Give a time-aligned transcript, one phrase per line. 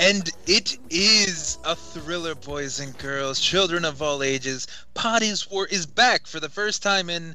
[0.00, 4.68] And it is a thriller, boys and girls, children of all ages.
[4.94, 7.34] Pod is War is back for the first time in.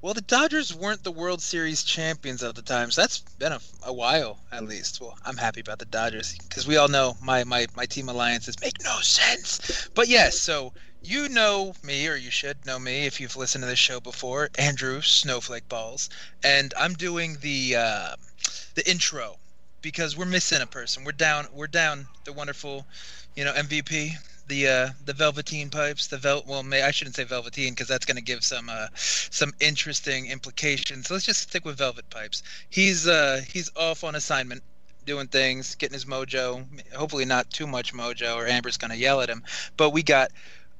[0.00, 3.60] Well, the Dodgers weren't the World Series champions at the time, so that's been a,
[3.82, 5.00] a while at least.
[5.00, 8.60] Well, I'm happy about the Dodgers because we all know my, my, my team alliances
[8.60, 9.90] make no sense.
[9.92, 10.72] But yes, so
[11.02, 14.48] you know me, or you should know me if you've listened to this show before,
[14.56, 16.08] Andrew Snowflake Balls,
[16.44, 18.14] and I'm doing the uh,
[18.76, 19.38] the intro
[19.82, 21.04] because we're missing a person.
[21.04, 21.46] We're down.
[21.52, 22.86] We're down the wonderful,
[23.36, 24.12] you know, MVP,
[24.46, 26.08] the uh, the Velveteen pipes.
[26.08, 26.44] The vel.
[26.46, 30.26] Well, may I shouldn't say Velveteen because that's going to give some uh, some interesting
[30.26, 31.08] implications.
[31.08, 32.42] So let's just stick with Velvet pipes.
[32.68, 34.62] He's uh he's off on assignment.
[35.06, 36.66] Doing things, getting his mojo.
[36.94, 39.42] Hopefully, not too much mojo, or Amber's gonna yell at him.
[39.78, 40.30] But we got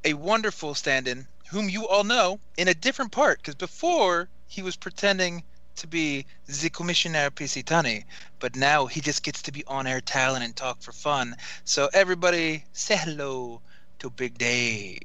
[0.04, 3.38] a wonderful stand-in, whom you all know, in a different part.
[3.38, 5.42] Because before he was pretending
[5.80, 8.04] to be the Commissioner Pisitani,
[8.38, 11.34] but now he just gets to be on-air talent and talk for fun.
[11.64, 13.60] So everybody, say hello
[13.98, 15.00] to Big Dave.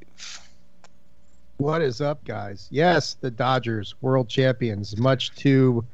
[1.58, 2.68] What is up, guys?
[2.70, 4.98] Yes, the Dodgers, world champions.
[4.98, 5.86] Much to,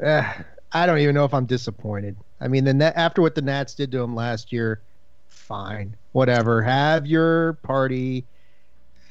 [0.00, 0.32] eh,
[0.72, 2.16] I don't even know if I'm disappointed.
[2.40, 4.80] I mean, the Net, after what the Nats did to them last year,
[5.28, 6.62] fine, whatever.
[6.62, 8.24] Have your party.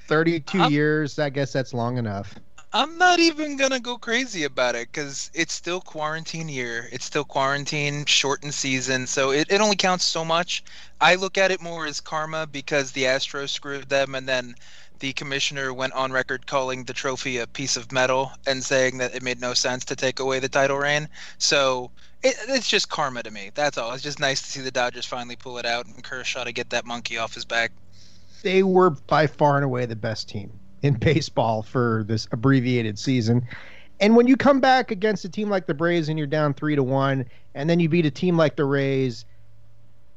[0.08, 1.20] Thirty-two I'm- years.
[1.20, 2.36] I guess that's long enough.
[2.74, 6.88] I'm not even gonna go crazy about it because it's still quarantine year.
[6.94, 10.64] It's still quarantine, shortened season, so it, it only counts so much.
[11.02, 14.56] I look at it more as karma because the Astros screwed them, and then
[15.00, 19.16] the commissioner went on record calling the trophy a piece of metal and saying that
[19.16, 21.10] it made no sense to take away the title reign.
[21.40, 21.92] So
[22.24, 23.52] it, it's just karma to me.
[23.54, 23.92] That's all.
[23.92, 26.70] It's just nice to see the Dodgers finally pull it out and Kershaw to get
[26.70, 27.74] that monkey off his back.
[28.44, 33.48] they were by far and away the best team in baseball for this abbreviated season.
[34.00, 36.76] And when you come back against a team like the Braves and you're down three
[36.76, 39.26] to one, and then you beat a team like the Rays,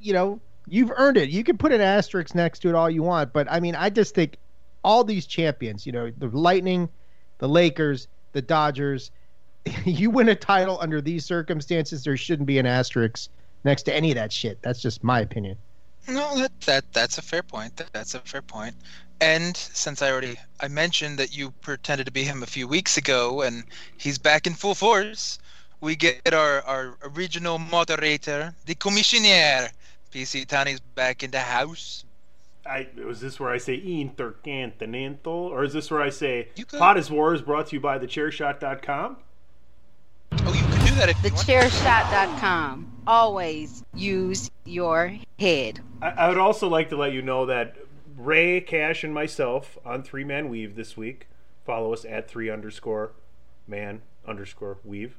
[0.00, 1.28] you know, you've earned it.
[1.28, 3.32] You can put an asterisk next to it all you want.
[3.32, 4.38] But I mean, I just think
[4.82, 6.88] all these champions, you know, the Lightning,
[7.38, 9.10] the Lakers, the Dodgers,
[9.84, 13.30] you win a title under these circumstances, there shouldn't be an asterisk
[13.64, 14.60] next to any of that shit.
[14.62, 15.56] That's just my opinion.
[16.06, 17.76] No, that that that's a fair point.
[17.76, 18.74] That, that's a fair point.
[19.20, 22.96] And since I already I mentioned that you pretended to be him a few weeks
[22.96, 23.64] ago, and
[23.96, 25.38] he's back in full force,
[25.80, 29.70] we get our our original moderator, the commissioner.
[30.12, 32.04] PC Tani's back in the house.
[32.64, 36.78] I was this where I say intercontinental, or is this where I say You could.
[36.78, 39.16] Pod is War is brought to you by thechairshot.com?
[40.32, 41.46] Oh, you can do that if you want.
[41.46, 42.92] Thechairshot.com.
[43.06, 45.80] Always use your head.
[46.00, 47.76] I, I would also like to let you know that
[48.16, 51.28] Ray, Cash, and myself on Three Man Weave this week.
[51.64, 53.12] Follow us at three underscore
[53.66, 55.16] man underscore weave.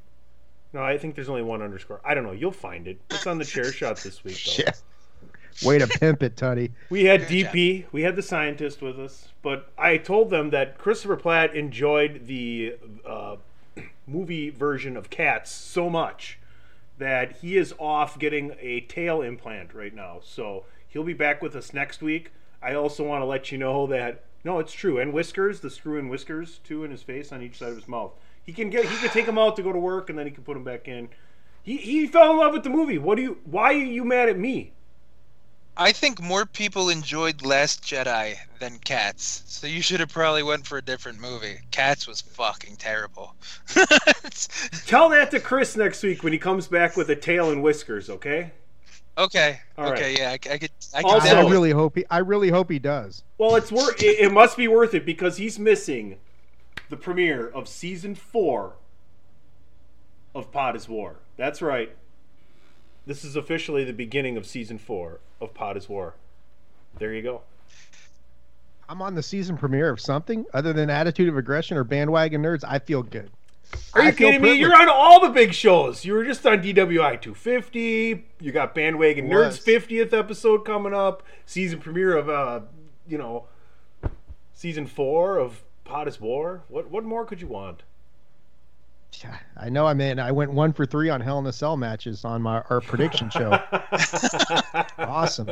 [0.74, 2.02] No, I think there's only one underscore.
[2.04, 2.32] I don't know.
[2.32, 3.00] You'll find it.
[3.10, 4.52] It's on the chair shot this week, though.
[4.52, 4.82] Shit.
[5.64, 6.72] Way to pimp it, Tuddy.
[6.90, 7.54] We had Good job.
[7.54, 12.28] DP, we had the scientist with us, but I told them that Christopher Platt enjoyed
[12.28, 12.76] the
[13.06, 13.38] uh,
[14.08, 16.40] movie version of Cats so much
[16.98, 20.20] that he is off getting a tail implant right now.
[20.24, 22.32] So he'll be back with us next week.
[22.66, 25.98] I also want to let you know that no, it's true, and whiskers, the screw
[26.00, 28.12] in whiskers too in his face on each side of his mouth.
[28.44, 30.32] He can get he can take them out to go to work, and then he
[30.32, 31.10] can put them back in.
[31.64, 32.98] He, he fell in love with the movie.
[32.98, 33.38] What do you?
[33.46, 34.72] Why are you mad at me?
[35.78, 40.66] I think more people enjoyed Last Jedi than Cats, so you should have probably went
[40.66, 41.60] for a different movie.
[41.72, 43.36] Cats was fucking terrible.
[44.86, 48.10] Tell that to Chris next week when he comes back with a tail and whiskers,
[48.10, 48.52] okay?
[49.18, 49.94] Okay, All right.
[49.94, 51.12] okay, yeah, I, I could, I could.
[51.12, 52.06] Also- I really hope he.
[52.10, 53.24] I really hope he does.
[53.38, 54.02] Well, it's worth.
[54.02, 56.18] It, it must be worth it because he's missing
[56.90, 58.74] the premiere of season four
[60.34, 61.16] of Pod is War.
[61.38, 61.96] That's right.
[63.06, 66.16] This is officially the beginning of season four of Pod is War.
[66.98, 67.42] There you go.
[68.88, 72.64] I'm on the season premiere of something other than Attitude of Aggression or Bandwagon Nerds.
[72.68, 73.32] I feel good.
[73.94, 74.54] Are you I kidding me?
[74.54, 76.04] You're on all the big shows.
[76.06, 78.26] You were just on DWI 250.
[78.40, 81.24] You got Bandwagon Nerds 50th episode coming up.
[81.46, 82.62] Season premiere of uh,
[83.08, 83.46] you know,
[84.54, 86.62] season four of Pod is War.
[86.68, 87.84] What what more could you want?
[89.24, 89.86] Yeah, I know.
[89.88, 92.62] I mean, I went one for three on Hell in a Cell matches on my
[92.70, 93.58] our prediction show.
[94.98, 95.48] awesome.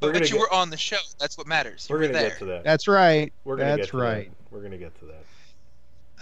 [0.00, 0.96] We're But, you get- were on the show.
[1.18, 1.86] That's what matters.
[1.88, 2.64] You We're were gonna get to that.
[2.64, 3.32] That's right.
[3.44, 4.30] We're gonna That's get to right.
[4.30, 4.52] That.
[4.52, 5.24] We're gonna get to that.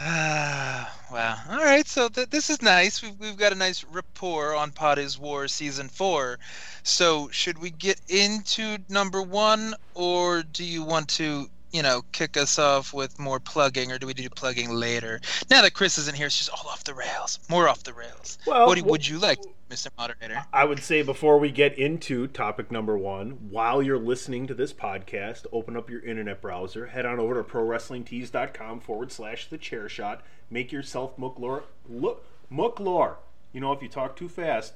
[0.01, 1.37] Ah, wow.
[1.51, 3.03] All right, so th- this is nice.
[3.03, 6.39] We've, we've got a nice rapport on Pod is War season four.
[6.85, 12.37] So, should we get into number one, or do you want to, you know, kick
[12.37, 15.21] us off with more plugging, or do we do plugging later?
[15.51, 17.41] Now that Chris isn't here, it's just all off the rails.
[17.49, 18.39] More off the rails.
[18.47, 19.89] Well, what would you like, Mr.
[19.97, 20.45] Moderator?
[20.53, 24.73] I would say before we get into topic number one, while you're listening to this
[24.73, 29.89] podcast, open up your internet browser, head on over to prowrestlingtees.com forward slash the chair
[29.89, 30.23] shot.
[30.51, 31.65] Make yourself mooklore.
[31.89, 33.17] Look, mooklore.
[33.53, 34.75] You know, if you talk too fast,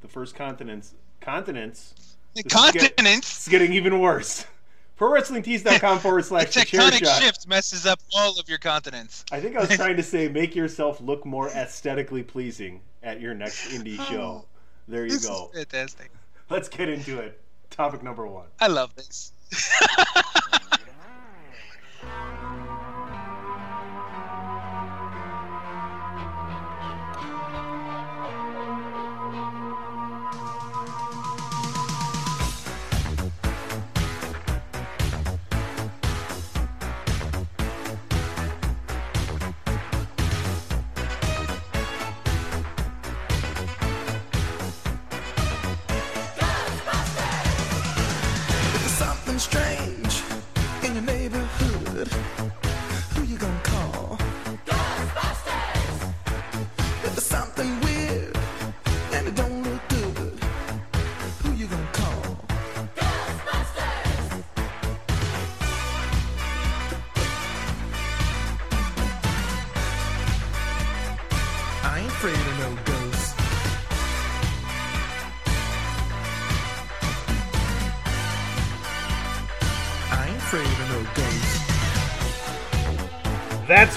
[0.00, 1.94] the first continents, continents,
[2.34, 3.28] is get- Continents.
[3.38, 4.46] it's getting even worse.
[4.98, 7.22] ProWrestlingTees.com forward slash the chair tectonic shot.
[7.22, 9.24] shift messes up all of your continents.
[9.30, 13.34] I think I was trying to say make yourself look more aesthetically pleasing at your
[13.34, 14.44] next indie show.
[14.86, 15.50] There you This go.
[15.54, 16.10] fantastic.
[16.50, 17.40] Let's get into it.
[17.70, 18.46] Topic number one.
[18.60, 19.32] I love this.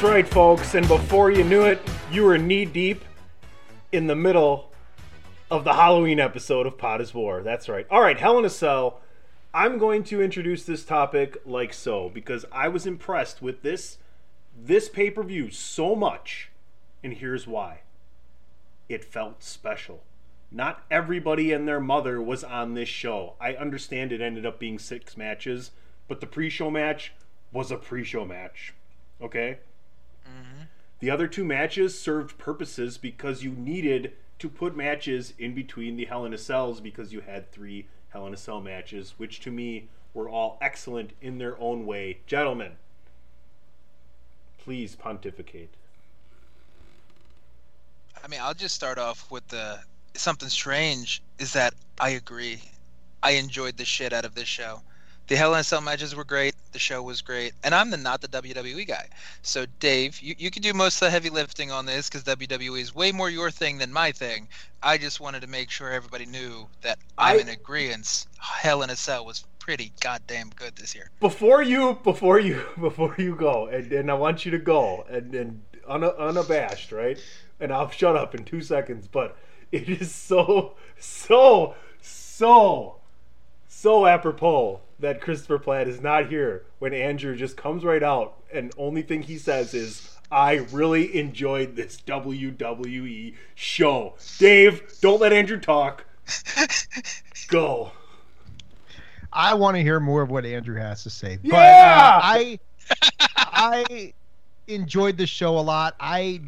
[0.01, 0.73] That's right, folks.
[0.73, 1.79] And before you knew it,
[2.11, 3.05] you were knee deep
[3.91, 4.71] in the middle
[5.51, 7.43] of the Halloween episode of Pod is War.
[7.43, 7.85] That's right.
[7.91, 8.99] All right, Hell in a Cell.
[9.53, 13.99] I'm going to introduce this topic like so because I was impressed with this
[14.59, 16.49] this pay-per-view so much,
[17.03, 17.81] and here's why.
[18.89, 20.01] It felt special.
[20.51, 23.35] Not everybody and their mother was on this show.
[23.39, 25.69] I understand it ended up being six matches,
[26.07, 27.13] but the pre-show match
[27.53, 28.73] was a pre-show match.
[29.21, 29.59] Okay?
[30.99, 36.05] The other two matches served purposes because you needed to put matches in between the
[36.05, 39.51] Hell in a Cells because you had three Hell in a Cell matches, which to
[39.51, 42.19] me were all excellent in their own way.
[42.27, 42.73] Gentlemen,
[44.57, 45.73] please pontificate.
[48.23, 49.79] I mean, I'll just start off with the
[50.13, 52.61] something strange is that I agree.
[53.23, 54.81] I enjoyed the shit out of this show.
[55.31, 56.55] The Hell in a Cell matches were great.
[56.73, 59.07] The show was great, and I'm the not the WWE guy.
[59.43, 62.81] So Dave, you, you can do most of the heavy lifting on this because WWE
[62.81, 64.49] is way more your thing than my thing.
[64.83, 68.27] I just wanted to make sure everybody knew that I'm I- in agreement.
[68.39, 71.09] Hell in a Cell was pretty goddamn good this year.
[71.21, 75.33] Before you, before you, before you go, and, and I want you to go and,
[75.33, 77.17] and un, unabashed, right?
[77.61, 79.07] And I'll shut up in two seconds.
[79.07, 79.37] But
[79.71, 82.97] it is so, so, so,
[83.69, 88.71] so apropos that Christopher Platt is not here when Andrew just comes right out and
[88.77, 95.59] only thing he says is, "I really enjoyed this WWE show." Dave, don't let Andrew
[95.59, 96.05] talk.
[97.47, 97.91] Go.
[99.33, 101.37] I want to hear more of what Andrew has to say.
[101.41, 102.17] But Yeah!
[102.17, 102.59] uh, I
[103.37, 104.13] I
[104.67, 105.95] enjoyed the show a lot.
[105.99, 106.41] I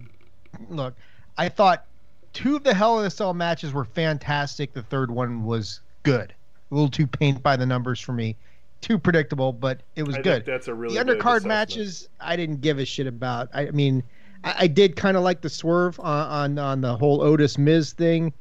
[0.69, 0.95] look,
[1.38, 1.86] I thought
[2.33, 4.74] two of the Hell in a Cell matches were fantastic.
[4.74, 6.33] The third one was good.
[6.74, 8.36] A little too paint by the numbers for me.
[8.82, 10.46] Too predictable, but it was I good.
[10.46, 13.50] that's a really the undercard matches I didn't give a shit about.
[13.53, 14.01] I, I mean,
[14.44, 17.94] I, I did kind of like the swerve on, on on the whole Otis Miz
[17.94, 18.34] thing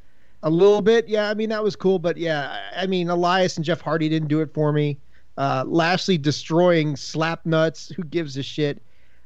[0.42, 1.08] a little bit.
[1.08, 4.08] Yeah, I mean that was cool, but yeah, I I mean Elias and Jeff Hardy
[4.08, 4.98] didn't do it for me.
[5.36, 7.90] Uh, Lashley destroying slap nuts.
[7.90, 8.82] Who gives a shit?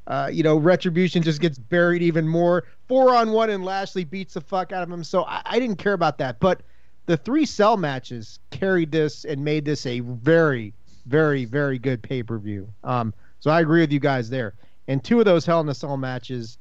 [0.09, 2.65] Uh, you know, Retribution just gets buried even more.
[2.89, 5.05] Four on one, and Lashley beats the fuck out of him.
[5.05, 6.41] So I, I didn't care about that.
[6.41, 6.63] But
[7.07, 10.75] the three cell matches carried this and made this a very,
[11.07, 12.69] very, very good pay per view.
[12.85, 14.55] Um, so I agree with you guys there.
[14.89, 16.59] And two of those Hell in a Cell matches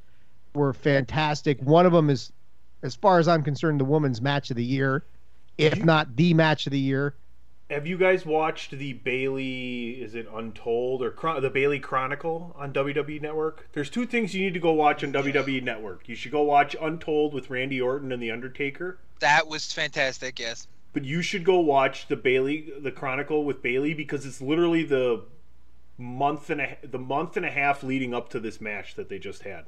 [0.54, 1.62] were fantastic.
[1.62, 2.32] One of them is,
[2.84, 5.04] as far as I'm concerned, the women's match of the year,
[5.58, 7.16] if not the match of the year.
[7.70, 9.92] Have you guys watched the Bayley?
[10.02, 13.68] Is it Untold or Chron- the Bayley Chronicle on WWE Network?
[13.74, 16.08] There's two things you need to go watch on WWE Network.
[16.08, 20.38] You should go watch Untold with Randy Orton and the Undertaker, That was fantastic.
[20.40, 20.68] Yes.
[20.94, 25.24] but you should go watch the Bayley, the Chronicle with Bayley because it's literally the
[25.98, 29.18] month and a the month and a half leading up to this match that they
[29.18, 29.66] just had.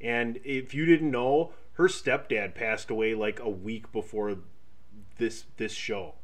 [0.00, 4.36] And if you didn't know, her stepdad passed away like a week before
[5.18, 6.14] this this show.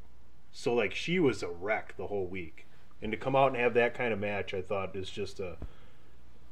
[0.53, 2.67] So like she was a wreck the whole week.
[3.03, 5.57] And to come out and have that kind of match, I thought is just a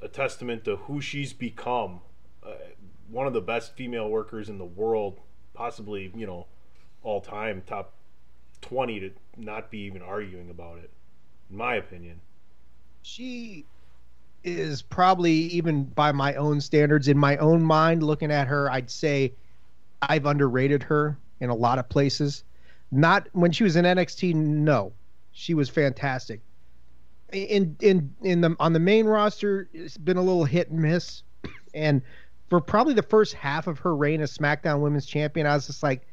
[0.02, 2.00] a testament to who she's become.
[2.42, 2.52] Uh,
[3.08, 5.20] one of the best female workers in the world,
[5.54, 6.46] possibly, you know,
[7.02, 7.92] all time, top
[8.62, 10.90] 20 to not be even arguing about it,
[11.50, 12.20] in my opinion.
[13.02, 13.66] she
[14.42, 18.90] is probably even by my own standards in my own mind looking at her i'd
[18.90, 19.32] say
[20.02, 22.44] i've underrated her in a lot of places
[22.90, 24.92] not when she was in nxt no.
[25.32, 26.40] She was fantastic.
[27.32, 31.22] In in in the on the main roster it's been a little hit and miss.
[31.72, 32.02] And
[32.48, 35.84] for probably the first half of her reign as smackdown women's champion i was just
[35.84, 36.04] like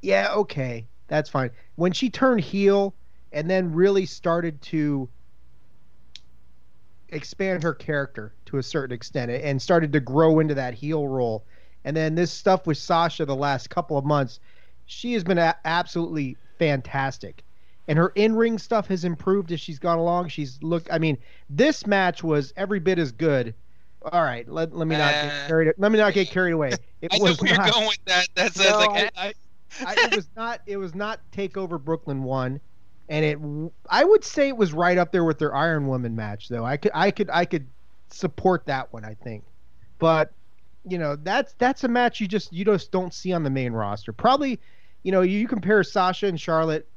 [0.00, 1.50] yeah okay that's fine.
[1.76, 2.94] When she turned heel
[3.32, 5.08] and then really started to
[7.10, 11.44] expand her character to a certain extent and started to grow into that heel role.
[11.84, 14.40] And then this stuff with Sasha the last couple of months,
[14.86, 17.42] she has been a- absolutely fantastic.
[17.88, 20.28] And her in-ring stuff has improved as she's gone along.
[20.28, 21.18] She's looked I mean,
[21.50, 23.54] this match was every bit as good.
[24.12, 26.70] All right, let, let me not get Uh, carried let me not get carried away.
[27.00, 28.28] It I know was where you're going with that.
[28.34, 29.34] That's No, like, I-
[29.84, 32.60] I, it was not it was not takeover brooklyn one
[33.08, 33.38] and it
[33.90, 36.76] i would say it was right up there with their iron woman match though i
[36.76, 37.66] could i could i could
[38.08, 39.44] support that one i think
[39.98, 40.32] but
[40.88, 43.72] you know that's that's a match you just you just don't see on the main
[43.72, 44.58] roster probably
[45.06, 46.88] you know you compare sasha and charlotte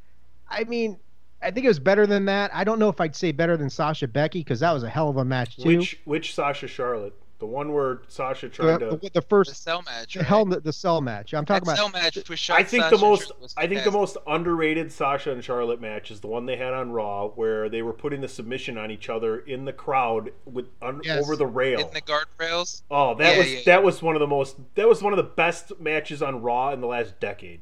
[0.50, 0.98] i mean
[1.44, 3.70] i think it was better than that i don't know if i'd say better than
[3.70, 7.14] sasha becky because that was a hell of a match too Which which Sasha Charlotte?
[7.38, 8.86] The one where Sasha The, tried to.
[8.90, 10.16] the, the The first cell match.
[10.16, 10.28] the Right?
[10.28, 11.34] hell the cell match.
[11.34, 12.60] I'm talking that about cell match was shot.
[12.60, 16.20] I think Sasha the most I think the most underrated Sasha and Charlotte match is
[16.20, 19.40] the one they had on Raw where they were putting the submission on each other
[19.40, 21.24] in the crowd with un, Yes.
[21.24, 21.80] over the rail.
[21.88, 22.82] in the guardrails.
[22.92, 23.64] oh, that Yeah, was yeah, yeah.
[23.68, 26.74] that was one of the most that was one of the best matches on Raw
[26.74, 27.62] in the last decade.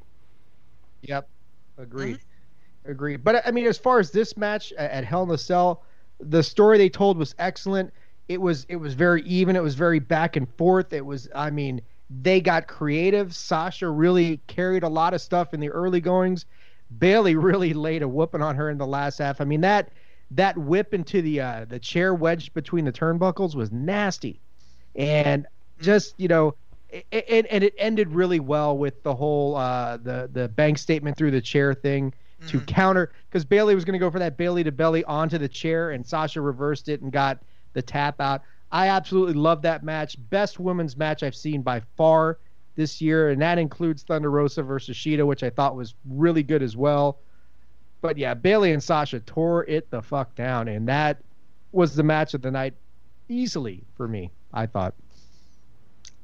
[1.07, 1.29] Yep,
[1.77, 2.91] agreed, Mm-hmm.
[2.91, 3.23] agreed.
[3.23, 5.83] But I mean, as far as this match at Hell in a Cell,
[6.19, 7.91] the story they told was excellent.
[8.27, 9.55] It was it was very even.
[9.55, 10.93] It was very back and forth.
[10.93, 13.33] It was, I mean, they got creative.
[13.35, 16.45] Sasha really carried a lot of stuff in the early goings.
[16.99, 19.39] Bayley really laid a whooping on her in the last half.
[19.41, 19.91] I mean that
[20.31, 24.41] that whip into the uh, the chair wedged between the turnbuckles was nasty,
[24.95, 25.45] and
[25.79, 26.53] just you know,
[26.89, 31.31] it, and it ended really well with the whole uh, the the bank statement through
[31.31, 32.13] the chair thing
[32.47, 35.47] to counter because Bayley was going to go for that Bayley to belly onto the
[35.47, 37.39] chair, and Sasha reversed it and got
[37.73, 38.41] the tap out.
[38.71, 40.17] I absolutely love that match.
[40.29, 42.37] Best women's match I've seen by far
[42.75, 46.61] this year, and that includes Thunder Rosa versus Shida, which I thought was really good
[46.61, 47.19] as well.
[48.01, 51.21] But yeah, Bayley and Sasha tore it the fuck down, and that
[51.71, 52.75] was the match of the night
[53.29, 54.31] easily for me.
[54.53, 54.93] I thought.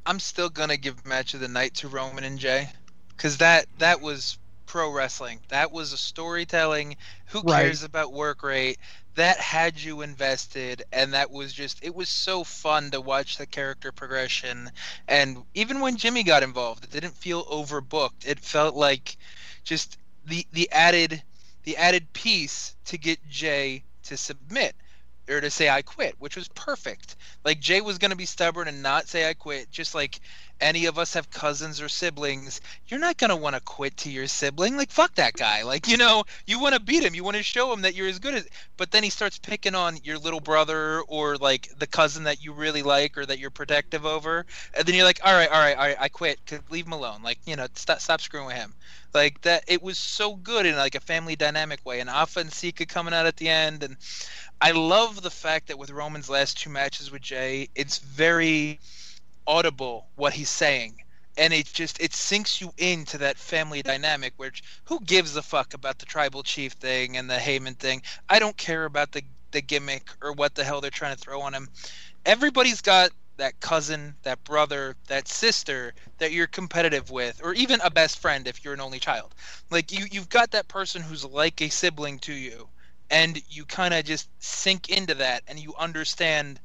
[0.06, 2.70] I'm still gonna give match of the night to Roman and Jey,
[3.10, 5.42] because that that was pro wrestling.
[5.50, 6.98] That was a storytelling.
[7.28, 7.78] Who Right.
[7.78, 8.80] cares about work rate?
[9.16, 13.46] That had you invested, and that was just it was so fun to watch the
[13.48, 14.72] character progression.
[15.08, 18.26] And even when Jimmy got involved, it didn't feel overbooked.
[18.26, 19.18] It felt like
[19.64, 21.24] just the the added
[21.64, 24.76] the added piece to get Jey to submit
[25.30, 27.16] or to say I quit, which was perfect.
[27.46, 30.20] Like Jey was going to be stubborn and not say I quit, just like
[30.60, 32.62] any of us have cousins or siblings.
[32.88, 34.78] You're not going to want to quit to your sibling.
[34.78, 35.64] Like fuck that guy.
[35.64, 38.08] Like, you know, you want to beat him, you want to show him that you're
[38.08, 41.88] as good as but then he starts picking on your little brother or like the
[41.88, 44.46] cousin that you really like or that you're protective over.
[44.74, 46.40] And then you're like, "All right, all right, all right, I quit.
[46.70, 48.74] Leave him alone." Like, you know, stop stop screwing with him
[49.14, 52.52] like that it was so good in like a family dynamic way and Afa and
[52.52, 53.96] Sika coming out at the end and
[54.60, 58.80] I love the fact that with Roman's last two matches with Jey it's very
[59.48, 60.96] audible what he's saying
[61.38, 65.74] and it just it sinks you into that family dynamic which who gives a fuck
[65.74, 69.62] about the tribal chief thing and the Heyman thing I don't care about the the
[69.62, 71.70] gimmick or what the hell they're trying to throw on him
[72.26, 77.90] everybody's got that cousin, that brother, that sister that you're competitive with, or even a
[77.90, 79.34] best friend if you're an only child.
[79.72, 82.70] Like you, you've got that person who's like a sibling to you,
[83.10, 86.60] and you kind of just sink into that, and you understand.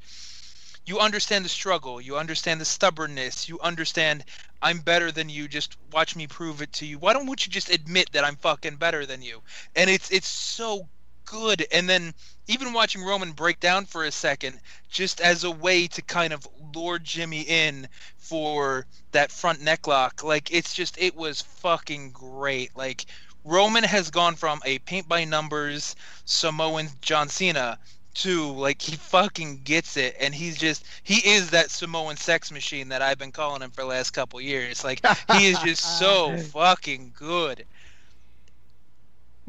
[0.89, 2.01] You understand the struggle.
[2.01, 3.47] You understand the stubbornness.
[3.47, 4.25] You understand
[4.59, 5.47] I'm better than you.
[5.47, 6.97] Just watch me prove it to you.
[6.97, 9.43] Why don't you just admit that I'm fucking better than you?
[9.75, 10.89] And it's it's so
[11.25, 11.63] good.
[11.71, 12.15] And then
[12.47, 16.47] even watching Roman break down for a second, just as a way to kind of
[16.73, 22.75] lure Jimmy in for that front neck lock, like it's just it was fucking great.
[22.75, 23.05] Like
[23.43, 27.77] Roman has gone from a paint by numbers Samoan John Cena
[28.15, 32.89] to like he fucking gets it and he's just he is that Samoan sex machine
[32.89, 34.83] that I've been calling him for the last couple years.
[34.83, 35.01] Like
[35.33, 37.65] he is just so fucking good.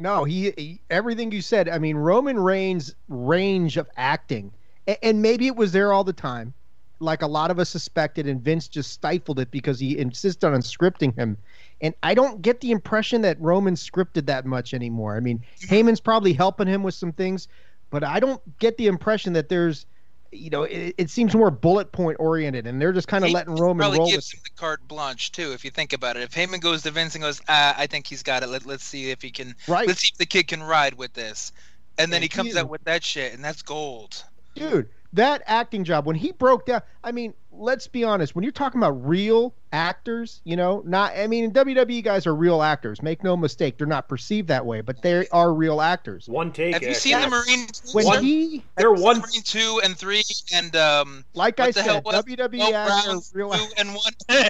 [0.00, 1.68] No, he, he everything you said.
[1.68, 4.50] I mean, Roman Reigns' range of acting,
[4.86, 6.54] and, and maybe it was there all the time,
[7.00, 10.62] like a lot of us suspected, and Vince just stifled it because he insisted on
[10.62, 11.36] scripting him.
[11.82, 15.16] And I don't get the impression that Roman scripted that much anymore.
[15.16, 15.74] I mean, mm-hmm.
[15.74, 17.48] Heyman's probably helping him with some things,
[17.90, 19.86] but I don't get the impression that there's,
[20.32, 23.56] you know, it, it seems more bullet point oriented, and they're just kind of letting
[23.56, 24.38] Roman probably roll gives with.
[24.38, 26.22] him the carte blanche too, if you think about it.
[26.22, 28.48] If Heyman goes to Vince and goes, ah, "I think he's got it.
[28.48, 29.54] Let, let's see if he can.
[29.66, 29.86] Right.
[29.88, 31.52] Let's see if the kid can ride with this."
[31.98, 34.24] And then Yeah, he comes out with that shit, and that's gold.
[34.54, 38.50] dude that acting job when he broke down i mean let's be honest when you're
[38.50, 43.22] talking about real actors you know not i mean wwe guys are real actors make
[43.22, 46.72] no mistake they're not perceived that way but they are real actors One take.
[46.72, 47.00] Have you actor.
[47.00, 47.66] seen the Marine?
[47.92, 49.14] when One- he They're Have you seen one.
[49.16, 50.22] the Marine two and three
[50.54, 51.24] and um.
[51.34, 54.12] like i the hell said was wwe Mo actors Brown, are real two and one.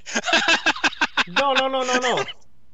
[1.29, 2.25] No, no, no, no, no.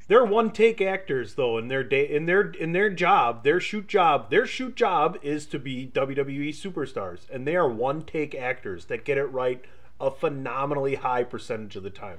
[0.07, 3.87] They're one take actors though in their day in their in their job, their shoot
[3.87, 8.85] job, their shoot job is to be WWE superstars and they are one take actors
[8.85, 9.65] that get it right
[9.99, 12.17] a phenomenally high percentage of the time.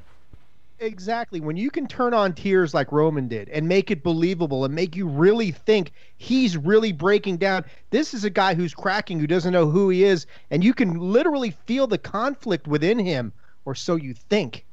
[0.81, 1.41] Exactly.
[1.41, 4.95] When you can turn on tears like Roman did and make it believable and make
[4.95, 7.65] you really think he's really breaking down.
[7.91, 10.99] This is a guy who's cracking, who doesn't know who he is, and you can
[10.99, 13.33] literally feel the conflict within him,
[13.65, 14.65] or so you think.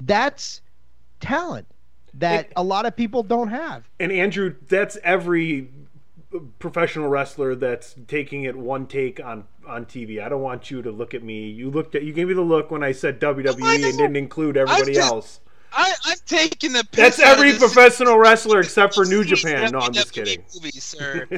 [0.00, 0.60] That's
[1.18, 1.66] talent
[2.14, 3.88] that It- a lot of people don't have.
[3.98, 5.68] And Andrew, that's every
[6.58, 10.22] professional wrestler that's taking it one take on on TV.
[10.22, 11.48] I don't want you to look at me.
[11.48, 14.16] You looked at you gave me the look when I said WWE I and didn't
[14.16, 15.40] include everybody just- else.
[15.72, 19.70] I, I'm taking the piss That's every professional wrestler except for New Japan.
[19.70, 20.42] No, I'm just kidding.
[20.52, 21.28] Movie, sir.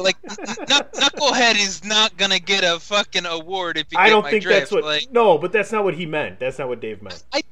[0.00, 4.30] like Knucklehead is not gonna get a fucking award if you I get don't my
[4.30, 4.58] think drift.
[4.60, 4.82] that's what.
[4.82, 6.40] like no, but that's not what he meant.
[6.40, 7.22] That's not what Dave meant.
[7.32, 7.42] I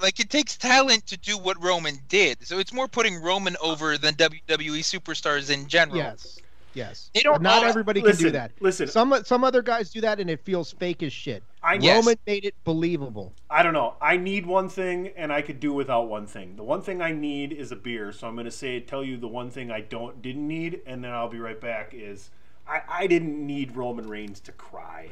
[0.00, 2.46] like it takes talent to do what Roman did.
[2.46, 5.98] So it's more putting Roman over than WWE superstars in general.
[5.98, 6.38] Yes.
[6.74, 7.10] Yes.
[7.14, 8.52] They don't not all- everybody listen, can do that.
[8.60, 8.86] listen.
[8.86, 11.42] Some some other guys do that and it feels fake as shit.
[11.62, 12.04] I Yes.
[12.04, 13.32] Roman made it believable.
[13.50, 13.94] I don't know.
[14.00, 16.54] I need one thing, and I could do without one thing.
[16.54, 18.12] The one thing I need is a beer.
[18.12, 21.02] So I'm going to say, tell you the one thing I don't didn't need, and
[21.02, 21.94] then I'll be right back.
[21.94, 22.30] Is
[22.68, 25.10] I, I didn't need Roman Reigns to cry.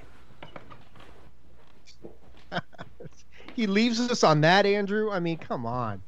[3.56, 5.10] He leaves us on that, Andrew.
[5.10, 6.02] I mean, come on.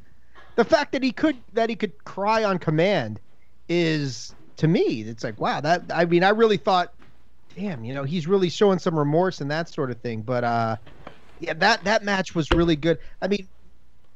[0.56, 3.20] The fact that he could that he could cry on command
[3.70, 5.62] is to me, it's like wow.
[5.62, 6.92] That I mean, I really thought,
[7.56, 10.20] damn, you know, he's really showing some remorse and that sort of thing.
[10.20, 10.76] But uh,
[11.40, 12.98] yeah, that that match was really good.
[13.22, 13.48] I mean,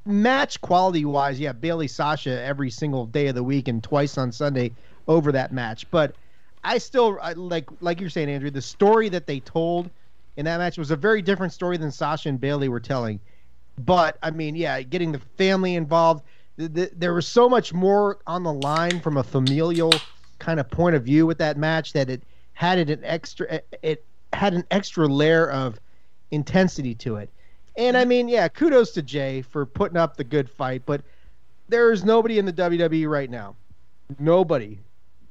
[0.04, 4.30] match quality wise, yeah, Bayley Sasha every single day of the week and twice on
[4.30, 4.72] Sunday
[5.08, 5.90] over that match.
[5.90, 6.16] But
[6.64, 9.88] I still I, like like you're saying, Andrew, the story that they told
[10.36, 13.20] in that match was a very different story than Sasha and Bayley were telling.
[13.78, 16.24] But I mean, yeah, getting the family involved,
[16.58, 19.92] th- th- there was so much more on the line from a familial
[20.38, 24.04] kind of point of view with that match that it had it an extra it-
[24.32, 25.78] had an extra layer of
[26.30, 27.30] intensity to it.
[27.76, 31.02] And I mean, yeah, kudos to Jey for putting up the good fight, but
[31.68, 33.56] there is nobody in the WWE right now,
[34.18, 34.78] nobody,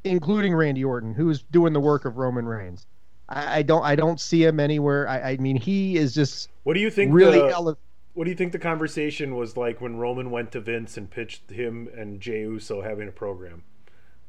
[0.03, 2.87] including Randy Orton, who is doing the work of Roman Reigns.
[3.31, 5.07] I, I don't, I don't see him anywhere.
[5.07, 7.13] I, I mean, he is just What do you think?
[7.13, 7.77] really the, ele-
[8.13, 11.49] what do you think the conversation was like when Roman went to Vince and pitched
[11.49, 13.63] him and Jey Uso having a program?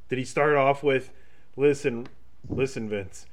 [0.09, 1.11] Did he start off with,
[1.57, 2.07] "Listen,
[2.49, 3.27] listen, Vince.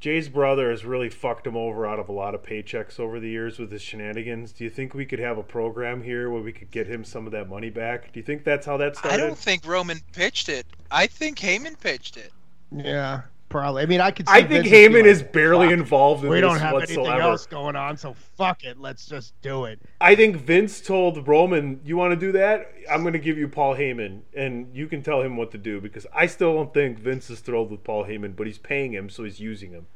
[0.00, 3.28] Jey's brother has really fucked him over out of a lot of paychecks over the
[3.28, 4.52] years with his shenanigans.
[4.52, 7.26] Do you think we could have a program here where we could get him some
[7.26, 8.12] of that money back?
[8.12, 9.14] Do you think that's how that started?
[9.14, 10.66] I don't think Roman pitched it.
[10.90, 12.32] I think Heyman pitched it.
[12.70, 13.82] Yeah, probably.
[13.82, 14.28] I mean, I could.
[14.28, 16.54] See I think Vince just Heyman like, is barely involved in this whatsoever.
[16.54, 17.10] We don't have whatsoever.
[17.10, 18.78] anything else going on, so fuck it.
[18.78, 19.80] Let's just do it.
[20.00, 22.72] I think Vince told Roman, "You want to do that?
[22.90, 25.80] I'm going to give you Paul Heyman, and you can tell him what to do."
[25.80, 29.10] Because I still don't think Vince is thrilled with Paul Heyman, but he's paying him,
[29.10, 29.86] so he's using him.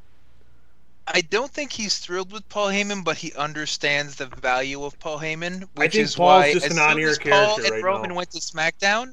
[1.07, 5.19] I don't think he's thrilled with Paul Heyman, but he understands the value of Paul
[5.19, 8.11] Heyman, I which think is Paul's why just as soon as Paul and right Roman
[8.11, 8.17] now.
[8.17, 9.13] went to SmackDown,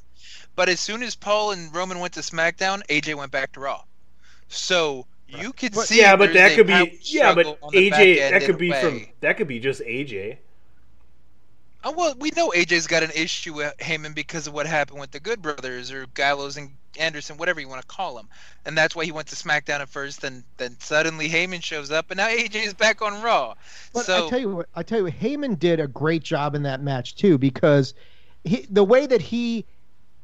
[0.55, 3.83] but as soon as Paul and Roman went to SmackDown, AJ went back to Raw.
[4.49, 7.89] So you could But- see, yeah, but that could be yeah, but struggle on the
[7.89, 8.81] back AJ that could be way.
[8.81, 10.37] from that could be just AJ.
[11.81, 14.99] Oh, uh, well, we know AJ's got an issue with Heyman because of what happened
[14.99, 18.27] with the Good Brothers or Gallows and Anderson, whatever you want to call them,
[18.65, 20.21] and that's why he went to SmackDown at first.
[20.21, 23.53] Then, then suddenly Heyman shows up, and now AJ is back on Raw.
[23.93, 26.55] But so I tell you what, I tell you, what, Heyman did a great job
[26.55, 27.93] in that match too because
[28.43, 29.65] he, the way that he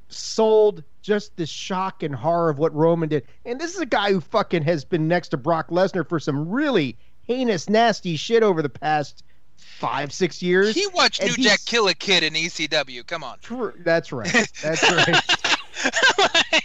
[0.10, 4.12] sold just the shock and horror of what Roman did, and this is a guy
[4.12, 8.62] who fucking has been next to Brock Lesnar for some really heinous, nasty shit over
[8.62, 9.24] the past
[9.58, 10.74] five, six years.
[10.74, 13.06] he watched and New Jack kill a kid in ECW.
[13.06, 13.40] Come on.
[13.40, 14.52] True, that's right.
[14.62, 15.24] That's right.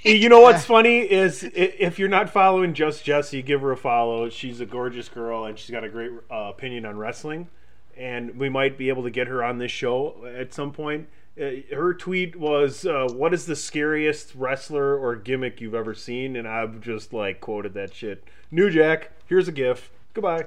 [0.03, 4.31] You know what's funny is if you're not following Just Jesse, give her a follow.
[4.31, 7.49] She's a gorgeous girl and she's got a great uh, opinion on wrestling.
[7.97, 11.09] And we might be able to get her on this show at some point.
[11.39, 16.37] Uh, her tweet was, uh, "What is the scariest wrestler or gimmick you've ever seen?"
[16.37, 18.25] And I've just like quoted that shit.
[18.51, 19.91] New Jack, here's a gif.
[20.15, 20.47] Goodbye.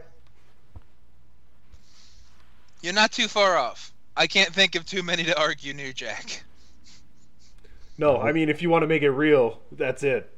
[2.82, 3.94] You're not too far off.
[4.16, 6.44] I can't think of too many to argue New Jack.
[7.98, 10.30] No, I mean if you want to make it real, that's it.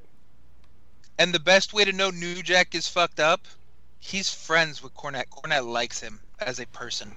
[1.17, 3.41] And the best way to know New Jack is fucked up,
[3.99, 5.29] he's friends with Cornette.
[5.29, 7.15] Cornette likes him as a person.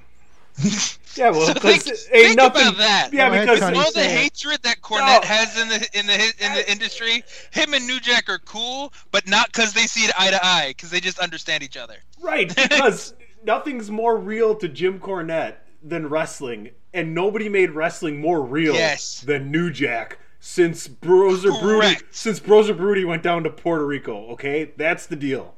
[1.14, 2.62] Yeah, well, So 'cause think- ain't think nothing.
[2.68, 3.12] about that.
[3.12, 3.78] Yeah, Go because Sonny.
[3.78, 5.26] all the hatred that Cornette No.
[5.28, 9.26] has in the in the in the industry, him and New Jack are cool, but
[9.26, 11.96] not because they see it eye to eye, because they just understand each other.
[12.20, 18.42] Right, because nothing's more real to Jim Cornette than wrestling, and nobody made wrestling more
[18.42, 19.20] real Yes.
[19.20, 24.28] than New Jack since Broser Broody since Broser Broody went down to Puerto Rico.
[24.32, 25.56] Okay, that's the deal.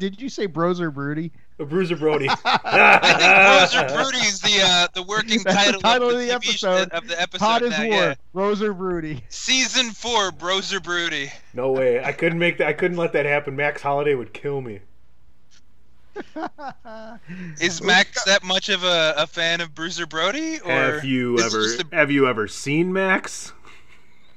[0.00, 1.30] Did you say Bros or Broody?
[1.60, 2.26] Uh, Bruiser Brody.
[2.28, 2.34] I
[3.70, 6.26] think Broser Broody is the uh, the working That's the title, title of of the,
[6.26, 6.88] the episode.
[6.90, 7.86] of the episode Hot as war.
[7.86, 8.14] yeah.
[8.32, 9.22] Bros or Broody.
[9.28, 11.30] Season four, Broser Broody.
[11.52, 12.02] no way.
[12.02, 12.66] I couldn't make that.
[12.68, 13.54] I couldn't let that happen.
[13.56, 14.80] Max Holiday would kill me.
[17.60, 20.58] Is Max that much of a, a fan of Bruiser Brody?
[20.60, 23.52] Or have you ever just a- have you ever seen Max?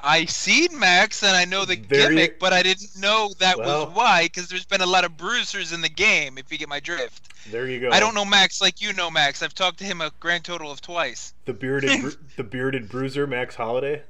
[0.06, 3.86] I seen Max and I know the Very- gimmick, but I didn't know that Well-
[3.88, 6.38] was why because there's been a lot of bruisers in the game.
[6.38, 7.90] If you get my drift, There you go.
[7.90, 9.42] I don't know Max like you know Max.
[9.42, 11.34] I've talked to him a grand total of twice.
[11.46, 14.02] the bearded bru- the bearded bruiser Max Holiday.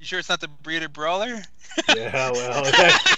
[0.00, 1.42] You sure it's not the bearded brawler?
[1.94, 3.16] Yeah, well, that,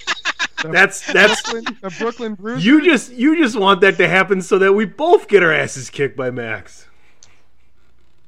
[0.63, 2.59] that's that's Brooklyn, the Brooklyn Bruiser.
[2.65, 5.89] you just you just want that to happen so that we both get our asses
[5.89, 6.86] kicked by Max.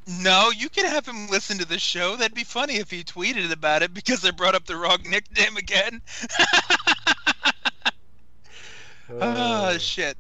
[0.09, 2.15] No, you could have him listen to the show.
[2.15, 5.55] That'd be funny if he tweeted about it because I brought up the wrong nickname
[5.55, 6.01] again.
[9.11, 10.17] Oh shit.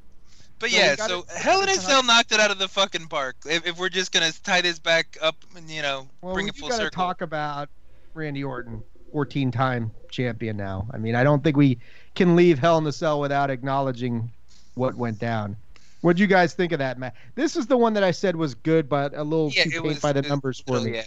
[0.59, 3.37] But So yeah, so Hell in a Cell knocked it out of the fucking park.
[3.45, 6.55] If, if we're just gonna tie this back up, and you know, well, bring it
[6.55, 6.89] full circle.
[6.91, 7.69] talk about
[8.13, 10.87] Randy Orton, 14-time champion now.
[10.91, 11.79] I mean, I don't think we
[12.13, 14.31] can leave Hell in a Cell without acknowledging
[14.75, 15.55] what went down.
[16.01, 17.15] What do you guys think of that, Matt?
[17.35, 19.73] This is the one that I said was good, but a little yeah, too it
[19.73, 20.95] paint was by the numbers for me.
[20.95, 21.03] yeah.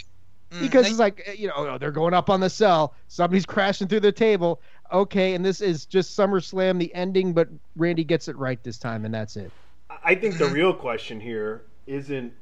[0.50, 3.46] Mm, because they- it's like you know oh, they're going up on the cell somebody's
[3.54, 4.60] crashing through the table
[4.92, 9.06] okay and this is just SummerSlam the ending but Randy gets it right this time
[9.06, 9.50] and that's it
[10.04, 12.32] I think the real question here isn't,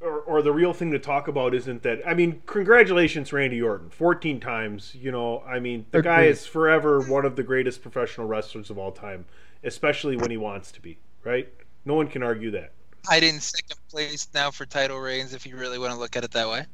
[0.00, 2.00] or, or the real thing to talk about isn't that.
[2.06, 4.94] I mean, congratulations, Randy Orton, 14 times.
[4.94, 6.30] You know, I mean, the guy Agreed.
[6.30, 9.24] is forever one of the greatest professional wrestlers of all time,
[9.64, 10.98] especially when he wants to be,
[11.28, 11.48] right?
[11.84, 12.72] No one can argue that.
[13.08, 16.24] I didn't second place now for title reigns if you really want to look at
[16.24, 16.66] it that way.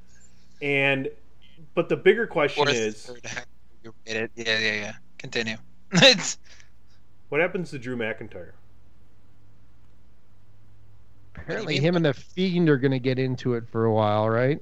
[0.62, 1.08] And,
[1.74, 3.46] but the bigger question Or is, third, however
[3.82, 4.30] you it.
[4.34, 4.92] Yeah, yeah, yeah.
[5.18, 5.56] Continue.
[7.30, 8.52] What happens to Drew McIntyre?
[11.34, 14.60] apparently him and the Fiend are going to get into it for a while right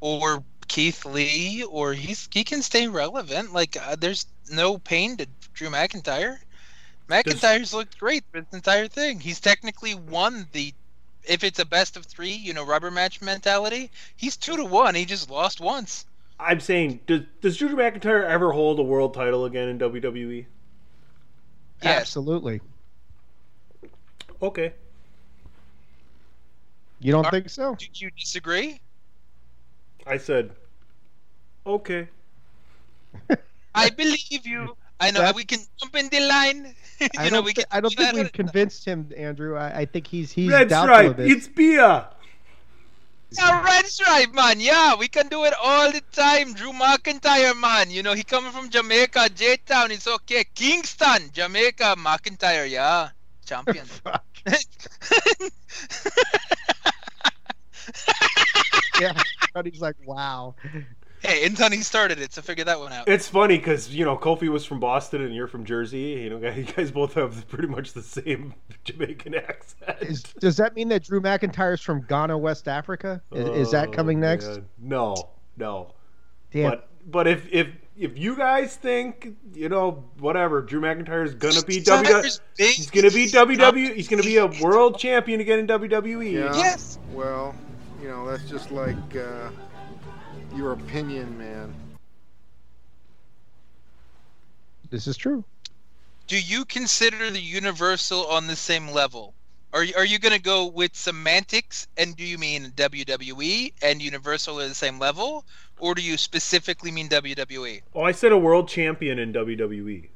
[0.00, 3.52] or Keith Lee, or he's he can stay relevant.
[3.52, 6.38] Like uh, there's no pain to Drew McIntyre.
[7.12, 9.20] McIntyre's looked great for this entire thing.
[9.20, 10.72] He's technically won the.
[11.24, 14.94] If it's a best of three, you know, rubber match mentality, he's two to one.
[14.94, 16.04] He just lost once.
[16.40, 19.78] I'm saying, does, does Drew McIntyre ever hold a world title again in?
[19.78, 20.46] WWE?
[21.82, 22.00] Yes.
[22.00, 22.60] absolutely
[24.40, 24.72] Okay.
[27.00, 28.80] you don't Are- think so Do you disagree?
[30.06, 30.50] I said,
[31.64, 32.08] okay.
[33.74, 34.76] I believe you.
[35.02, 36.74] I know That's- we can jump in the line.
[37.00, 37.64] you I don't we thi- can.
[37.72, 41.06] I don't think we've convinced him Andrew I, I think he's he's That's doubtful right.
[41.10, 42.06] of it It's beer.
[43.34, 44.60] Yeah, that's right, man.
[44.60, 46.52] Yeah, we can do it all the time.
[46.52, 47.90] Drew McIntyre, man.
[47.90, 49.90] You know, he coming from Jamaica, J Town.
[49.90, 50.44] It's okay.
[50.54, 52.68] Kingston, Jamaica, McIntyre.
[52.68, 53.08] Yeah,
[53.46, 53.86] champion.
[59.00, 59.12] Yeah
[59.54, 60.54] but he's like wow
[61.22, 63.08] hey, until he started it, so figure that one out.
[63.08, 65.98] It's funny because you know Kofi was from Boston and you're from Jersey.
[66.00, 68.54] You know, you guys both have pretty much the same
[68.84, 69.96] Jamaican accent.
[70.02, 73.92] is, does that mean that Drew McIntyre's from Ghana West Africa is, is that Oh,
[73.92, 74.66] coming next man.
[74.80, 75.94] No, no.
[76.50, 81.34] damn But but if if if you guys think you know whatever, Drew McIntyre is
[81.34, 82.40] gonna be WWE.
[82.58, 83.94] He's gonna be WWE.
[83.94, 86.32] He's gonna be a world champion again in WWE.
[86.32, 86.54] Yeah.
[86.56, 86.98] Yes.
[87.12, 87.54] Well,
[88.00, 89.50] you know, that's just like uh,
[90.54, 91.74] your opinion, man.
[94.90, 95.42] this is true
[96.28, 99.34] Do you consider the Universal on the same level?
[99.72, 101.88] Are you, are you going to go with semantics?
[101.96, 105.46] And do you mean WWE and Universal are the same level?
[105.78, 107.80] Or do you specifically mean WWE?
[107.94, 109.32] Oh, I said a world champion in.
[109.32, 110.08] WWE.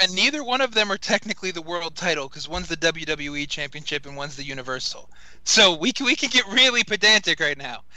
[0.00, 4.06] And neither one of them are technically the world title because one's the WWE Championship
[4.06, 5.10] and one's the Universal.
[5.44, 7.82] So we can we can get really pedantic right now.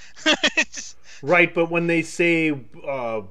[1.23, 2.52] Right, but when they say
[2.88, 3.21] uh,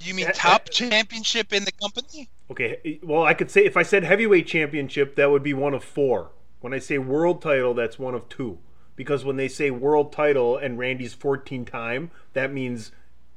[0.00, 2.30] you mean Uh, top championship in the company?
[2.50, 5.84] Okay, well, I could say if I said heavyweight championship, that would be one of
[5.84, 6.32] four.
[6.60, 8.58] When I say world title, that's one of two.
[8.96, 12.90] Because when they say world title and Randy's 14 time, that means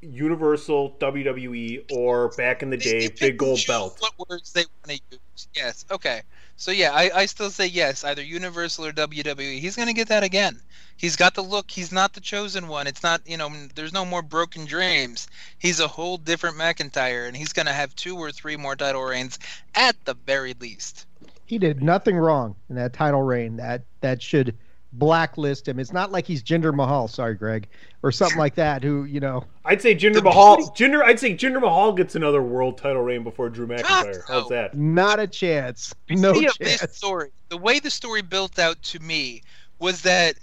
[0.04, 3.98] Universal, WWE, or back in the They- day, they big gold belt.
[4.00, 5.48] What words they want to use?
[5.56, 5.86] Yes.
[5.92, 6.22] Okay.
[6.56, 9.60] So yeah, I, I still say yes, either Universal or WWE.
[9.60, 10.62] He's gonna get that again.
[10.96, 11.72] He's got the look.
[11.72, 12.86] He's not the chosen one.
[12.86, 13.50] It's not you know.
[13.74, 15.28] There's no more broken dreams.
[15.58, 19.40] He's a whole different McIntyre, and he's gonna have two or three more title reigns
[19.76, 21.08] at the very least.
[21.46, 24.56] he did nothing wrong in that title reign that that should
[24.94, 27.68] blacklist him it's not like he's Jinder Mahal sorry Greg
[28.04, 30.58] or something like that who you know I'd say Jinder Mahal.
[30.58, 34.14] beauty- Jinder, I'd say Jinder Mahal gets another world title reign before Drew McIntyre.
[34.14, 34.22] no.
[34.28, 34.78] How's that?
[34.78, 38.82] not a chance no See, of this chance story, the way the story built out
[38.84, 39.42] to me
[39.80, 40.36] was that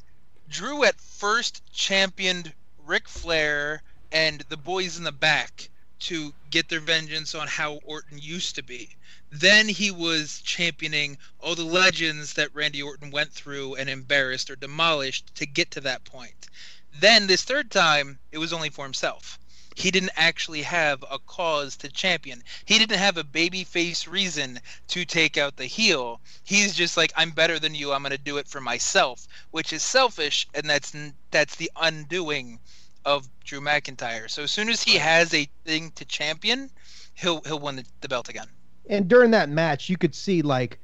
[0.48, 2.52] Drew at first championed
[2.84, 5.69] Ric Flair and the boys in the back
[6.00, 8.96] to get their vengeance on how Orton used to be.
[9.30, 14.56] Then he was championing all the legends that Randy Orton went through and embarrassed or
[14.56, 16.48] demolished to get to that point.
[16.92, 19.38] Then this third time, it was only for himself.
[19.76, 22.42] He didn't actually have a cause to champion.
[22.64, 26.20] He didn't have a babyface reason to take out the heel.
[26.42, 27.92] He's just like, I'm better than you.
[27.92, 30.92] I'm going to do it for myself, which is selfish, and that's
[31.30, 32.58] that's the undoing
[33.04, 34.30] of Drew McIntyre.
[34.30, 36.70] So as soon as he has a thing to champion,
[37.14, 38.46] he'll he'll win the, the belt again.
[38.88, 40.78] And during that match, you could see like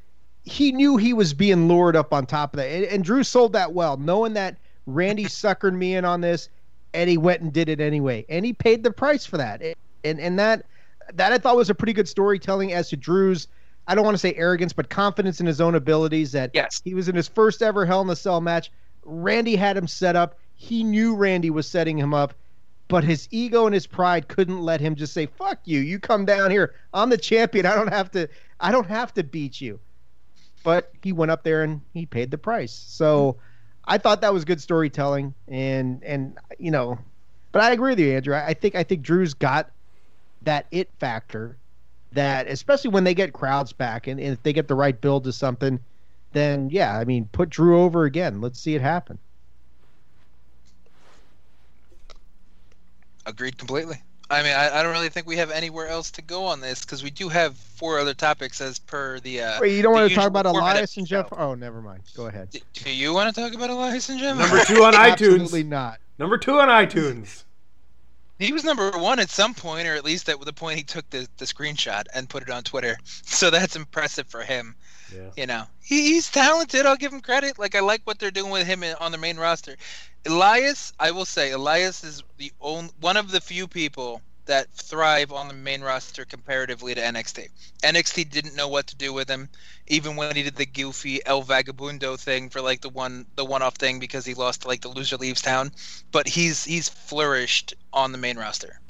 [0.44, 3.52] he knew he was being lured up on top of that, and, and Drew sold
[3.54, 6.48] that well, knowing that Randy suckered me in on this,
[6.94, 9.62] and he went and did it anyway, and he paid the price for that,
[10.04, 10.66] and and that
[11.14, 13.48] that I thought was a pretty good storytelling as to Drew's.
[13.88, 16.32] I don't want to say arrogance, but confidence in his own abilities.
[16.32, 16.80] That Yes.
[16.84, 18.72] he was in his first ever Hell in a Cell match.
[19.04, 20.38] Randy had him set up.
[20.56, 22.34] He knew Randy was setting him up,
[22.88, 25.80] but his ego and his pride couldn't let him just say, "Fuck you!
[25.80, 26.74] You come down here.
[26.92, 27.66] I'm the champion.
[27.66, 28.28] I don't have to.
[28.58, 29.78] I don't have to beat you."
[30.64, 32.72] But he went up there and he paid the price.
[32.72, 33.36] So
[33.84, 36.98] I thought that was good storytelling, and and you know,
[37.52, 38.34] but I agree with you, Andrew.
[38.34, 39.70] I think I think Drew's got
[40.42, 41.56] that it factor
[42.12, 45.24] that especially when they get crowds back and, and if they get the right build
[45.24, 45.78] to something,
[46.32, 48.40] then yeah, I mean, put Drew over again.
[48.40, 49.18] Let's see it happen.
[53.26, 53.96] Agreed completely.
[54.28, 56.80] I mean, I, I don't really think we have anywhere else to go on this
[56.84, 59.40] because we do have four other topics as per the.
[59.42, 61.08] Uh, Wait, you don't the want to talk usual about format of Elias the and
[61.08, 61.22] show.
[61.22, 61.32] Jeff?
[61.32, 62.02] Oh, never mind.
[62.16, 62.50] Go ahead.
[62.50, 64.36] D- Do you want to talk about Elias and Jeff?
[64.36, 65.12] Number two on iTunes.
[65.12, 65.98] Absolutely not.
[66.18, 67.44] Number two on iTunes.
[68.38, 71.08] He was number one at some point, or at least at the point he took
[71.10, 72.96] the, the screenshot and put it on Twitter.
[73.28, 74.74] So that's impressive for him.
[75.14, 75.30] Yeah.
[75.36, 76.86] You know, he, he's talented.
[76.86, 77.58] I'll give him credit.
[77.58, 79.76] Like I like what they're doing with him in- on the main roster.
[80.26, 85.32] Elias, I will say, Elias is the only one of the few people that thrive
[85.32, 87.48] on the main roster comparatively to NXT.
[87.82, 89.48] NXT didn't know what to do with him,
[89.88, 93.62] even when he did the goofy El Vagabundo thing for like the one the one
[93.62, 95.72] off thing because he lost like the loser leaves town.
[96.12, 98.80] But he's he's flourished on the main roster.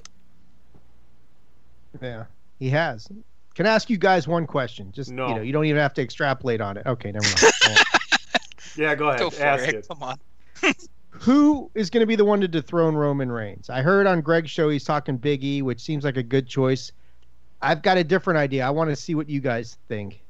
[2.01, 2.25] Yeah,
[2.59, 3.09] he has.
[3.57, 4.93] Can I ask you guys one question?
[4.93, 5.29] Just No.
[5.29, 6.85] you know, you don't even have to extrapolate on it.
[6.87, 7.41] Okay, never mind.
[7.67, 7.75] Go.
[8.77, 9.21] Yeah, go ahead.
[9.21, 9.75] Go for Ask it.
[9.77, 9.89] it.
[9.89, 10.19] Come on.
[11.21, 13.71] Who is going to be the one to dethrone Roman Reigns?
[13.71, 16.93] I heard on Greg's show he's talking Big E, which seems like a good choice.
[17.63, 18.67] I've got a different idea.
[18.67, 20.21] I want to see what you guys think.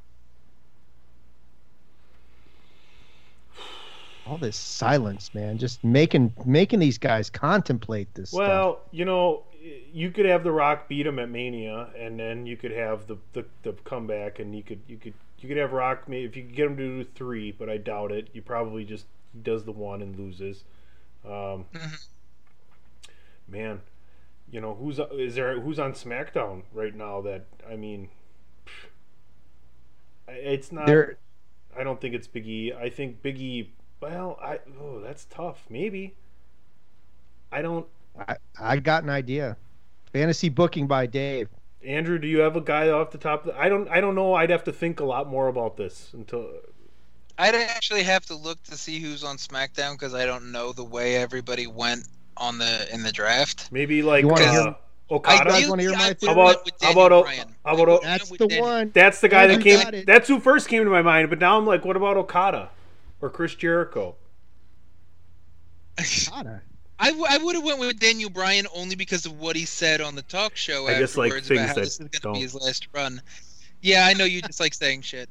[4.24, 8.38] All this silence, man, just making making these guys contemplate this stuff.
[8.38, 9.44] Well, you know,
[9.92, 13.16] you could have The Rock beat him at Mania, and then you could have the,
[13.32, 16.04] the, the comeback, and you could you could you could have Rock.
[16.08, 18.28] If you could get him to do three, but I doubt it.
[18.32, 19.06] You probably just
[19.42, 20.64] does the one and loses.
[21.24, 21.96] Um, Mhm.
[23.48, 23.80] man,
[24.50, 25.60] you know who's is there?
[25.60, 27.20] Who's on SmackDown right now?
[27.20, 28.10] That I mean,
[30.28, 30.86] it's not.
[30.86, 31.18] There,
[31.76, 32.76] I don't think it's Biggie.
[32.76, 33.72] I think Big E.
[34.00, 35.66] Well, I oh that's tough.
[35.70, 36.14] Maybe.
[37.50, 37.86] I don't.
[38.28, 39.56] I, I got an idea.
[40.12, 41.48] Fantasy booking by Dave.
[41.84, 43.46] Andrew, do you have a guy off the top?
[43.46, 43.88] Of the, I don't.
[43.88, 44.34] I don't know.
[44.34, 46.48] I'd have to think a lot more about this until.
[47.38, 50.84] I'd actually have to look to see who's on SmackDown because I don't know the
[50.84, 53.68] way everybody went on the in the draft.
[53.70, 54.76] Maybe like You wanna uh, hear-
[55.10, 55.50] Okada.
[55.50, 56.26] guys wanna hear my I?
[56.26, 57.54] How about- went with how about- Bryan.
[57.64, 58.90] how about- I That's the Daniel- one.
[58.94, 59.80] That's the guy that came.
[59.94, 60.06] it.
[60.06, 61.28] That's who first came to my mind.
[61.30, 62.70] But now I'm like, what about Okada
[63.20, 64.16] or Chris Jericho?
[66.00, 66.62] Okada.
[66.98, 70.00] I, w- I would have went with Daniel Bryan only because of what he said
[70.00, 72.10] on the talk show I just like afterwards things about how that this is going
[72.22, 73.20] to be his last run.
[73.82, 75.28] Yeah, I know you just like saying shit,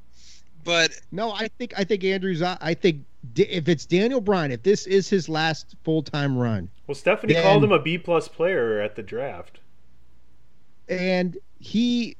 [0.63, 2.41] but No, I think I think Andrew's.
[2.41, 3.03] Uh, I think
[3.35, 7.43] if it's Daniel Bryan, if this is his last full time run, Well, Stephanie Then-
[7.43, 9.59] called him a B plus player at the draft.
[10.87, 12.15] and he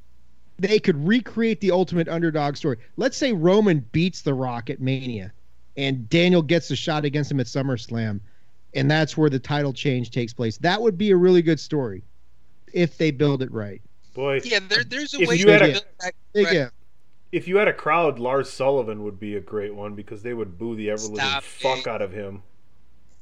[0.58, 2.78] they could recreate the ultimate underdog story.
[2.98, 5.34] Let's say Roman beats The Rock at Mania
[5.76, 8.22] and Daniel gets a shot against him at SummerSlam
[8.76, 10.58] and that's where the title change takes place.
[10.58, 12.04] That would be a really good story
[12.74, 13.82] if they build it right.
[14.14, 16.74] Boy, yeah, there, there's a If way you to had a- build that Big correct-
[17.34, 17.44] if.
[17.44, 20.58] if you had a crowd, Lars Sullivan would be a great one because they would
[20.58, 22.44] boo the ever living fuck out of him.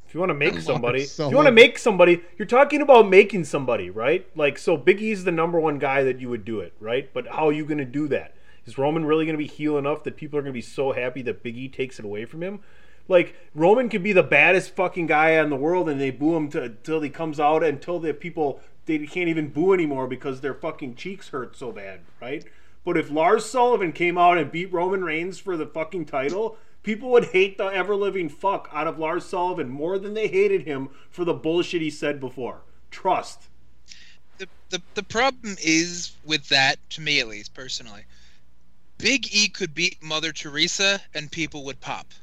[0.07, 3.09] If you want to make somebody, if you want to make somebody, you're talking about
[3.09, 4.27] making somebody, right?
[4.35, 7.11] Like, so Biggie's the number one guy that you would do it, right?
[7.13, 8.35] But how are you going to do that?
[8.67, 10.91] Is Roman really going to be heel enough that people are going to be so
[10.91, 12.59] happy that Big E takes it away from him?
[13.07, 16.49] Like Roman could be the baddest fucking guy in the world, and they boo him
[16.53, 20.95] until he comes out, until the people they can't even boo anymore because their fucking
[20.95, 22.45] cheeks hurt so bad, right?
[22.85, 27.09] But if Lars Sullivan came out and beat Roman Reigns for the fucking title, people
[27.11, 30.89] would hate the ever living fuck out of Lars Sullivan more than they hated him
[31.09, 32.61] for the bullshit he said before.
[32.91, 33.43] Trust.
[34.37, 38.03] the, the the problem is with that, to me at least, personally.
[38.97, 42.13] Big E could beat Mother Teresa and people would pop.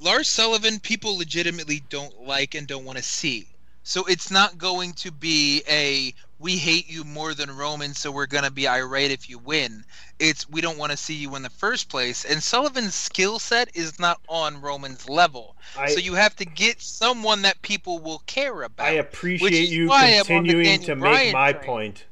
[0.00, 3.48] Lars Sullivan, people legitimately don't like and don't want to see.
[3.82, 8.26] So it's not going to be a we hate you more than Roman, so we're
[8.26, 9.82] gonna be irate if you win.
[10.18, 12.24] It's we don't want to see you in the first place.
[12.24, 15.56] And Sullivan's skill set is not on Roman's level.
[15.76, 18.86] I- so you have to get someone that people will care about.
[18.86, 21.64] I appreciate you why I'm on the continuing to make Bryan my train.
[21.64, 22.04] point.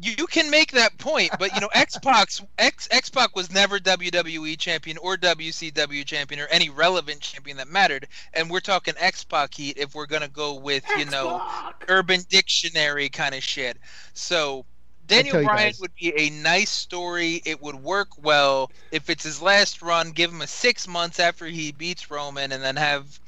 [0.00, 3.78] You, can make that point, but you know, X Pac X X Pac was never
[3.78, 8.06] WWE champion or WCW champion or any relevant champion that mattered.
[8.34, 11.42] And we're talking X Pac heat if we're gonna go with you know
[11.88, 13.78] Urban Dictionary kind of shit.
[14.14, 14.64] So
[15.08, 17.42] Daniel Bryan would be a nice story.
[17.44, 20.10] It would work well if it's his last run.
[20.10, 23.18] Give him a six months after he beats Roman, and then have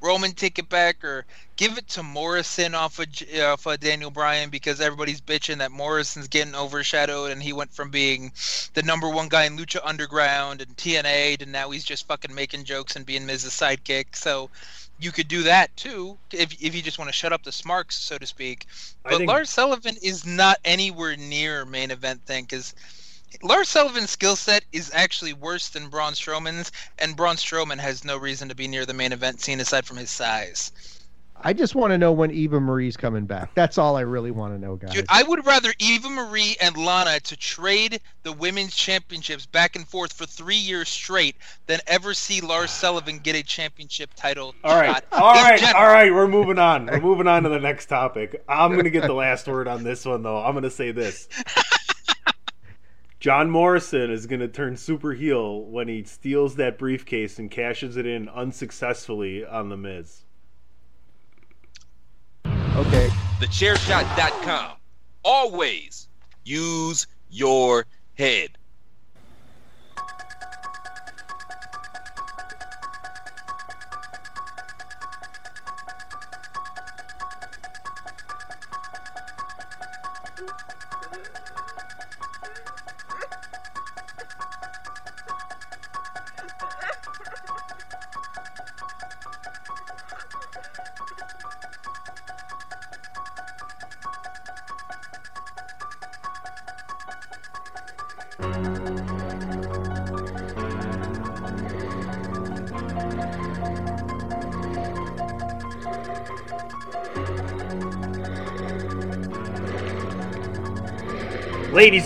[0.00, 1.26] Roman take it back, or
[1.58, 3.08] give it to Morrison off of
[3.42, 7.90] off of Daniel Bryan because everybody's bitching that Morrison's getting overshadowed, and he went from
[7.90, 8.32] being
[8.72, 12.64] the number one guy in Lucha Underground and TNA to now he's just fucking making
[12.64, 14.16] jokes and being Miz's sidekick.
[14.16, 14.48] So.
[15.00, 17.96] You could do that too, if, if you just want to shut up the smarks,
[17.96, 18.66] so to speak.
[19.04, 22.74] But think- Lars Sullivan is not anywhere near main event thing because
[23.40, 28.16] Lars Sullivan's skill set is actually worse than Braun Strowman's, and Braun Strowman has no
[28.16, 30.72] reason to be near the main event scene aside from his size.
[31.40, 33.54] I just want to know when Eva Marie's coming back.
[33.54, 34.92] That's all I really want to know, guys.
[34.92, 39.86] Dude, I would rather Eva Marie and Lana to trade the women's championships back and
[39.86, 41.36] forth for three years straight
[41.66, 44.54] than ever see Lars Sullivan get a championship title.
[44.64, 45.82] All right, shot all in right, general.
[45.82, 46.12] all right.
[46.12, 46.86] We're moving on.
[46.86, 48.42] We're moving on to the next topic.
[48.48, 50.38] I'm gonna get the last word on this one, though.
[50.38, 51.28] I'm gonna say this:
[53.20, 58.06] John Morrison is gonna turn super heel when he steals that briefcase and cashes it
[58.06, 60.24] in unsuccessfully on the Miz.
[62.76, 63.08] Okay.
[63.40, 64.76] TheChairShot.com.
[65.24, 66.08] Always
[66.44, 68.57] use your head.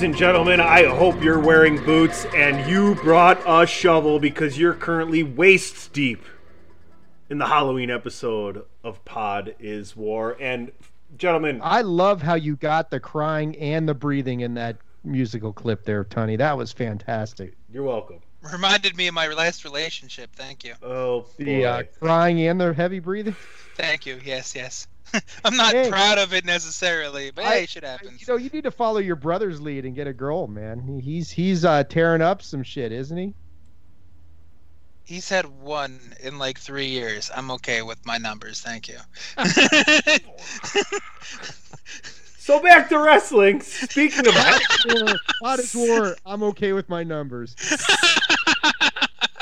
[0.03, 4.74] Ladies and gentlemen, I hope you're wearing boots and you brought a shovel because you're
[4.74, 6.24] currently waist deep
[7.30, 10.36] in the Halloween episode of Pod is War.
[10.40, 10.72] And,
[11.16, 15.84] gentlemen, I love how you got the crying and the breathing in that musical clip
[15.84, 16.34] there, Tony.
[16.34, 17.55] That was fantastic.
[17.72, 18.18] you're welcome.
[18.53, 20.34] Reminded me of my last relationship.
[20.34, 20.74] Thank you.
[20.82, 23.36] Oh, The uh, crying and the heavy breathing.
[23.76, 24.18] Thank you.
[24.24, 24.88] Yes, yes.
[25.45, 25.89] I'm not Hey.
[25.91, 28.21] proud of it necessarily, but I- hey, shit happens.
[28.21, 31.01] You know, you need to follow your brother's lead and get a girl, man.
[31.03, 33.35] He's he's uh, tearing up some shit, isn't he?
[35.05, 37.31] He's had one in like three years.
[37.35, 38.61] I'm okay with my numbers.
[38.61, 38.99] Thank you.
[42.39, 43.61] So back to wrestling.
[43.61, 44.35] Speaking of
[44.89, 46.17] War, Hot as war.
[46.27, 47.55] I'm okay with my numbers.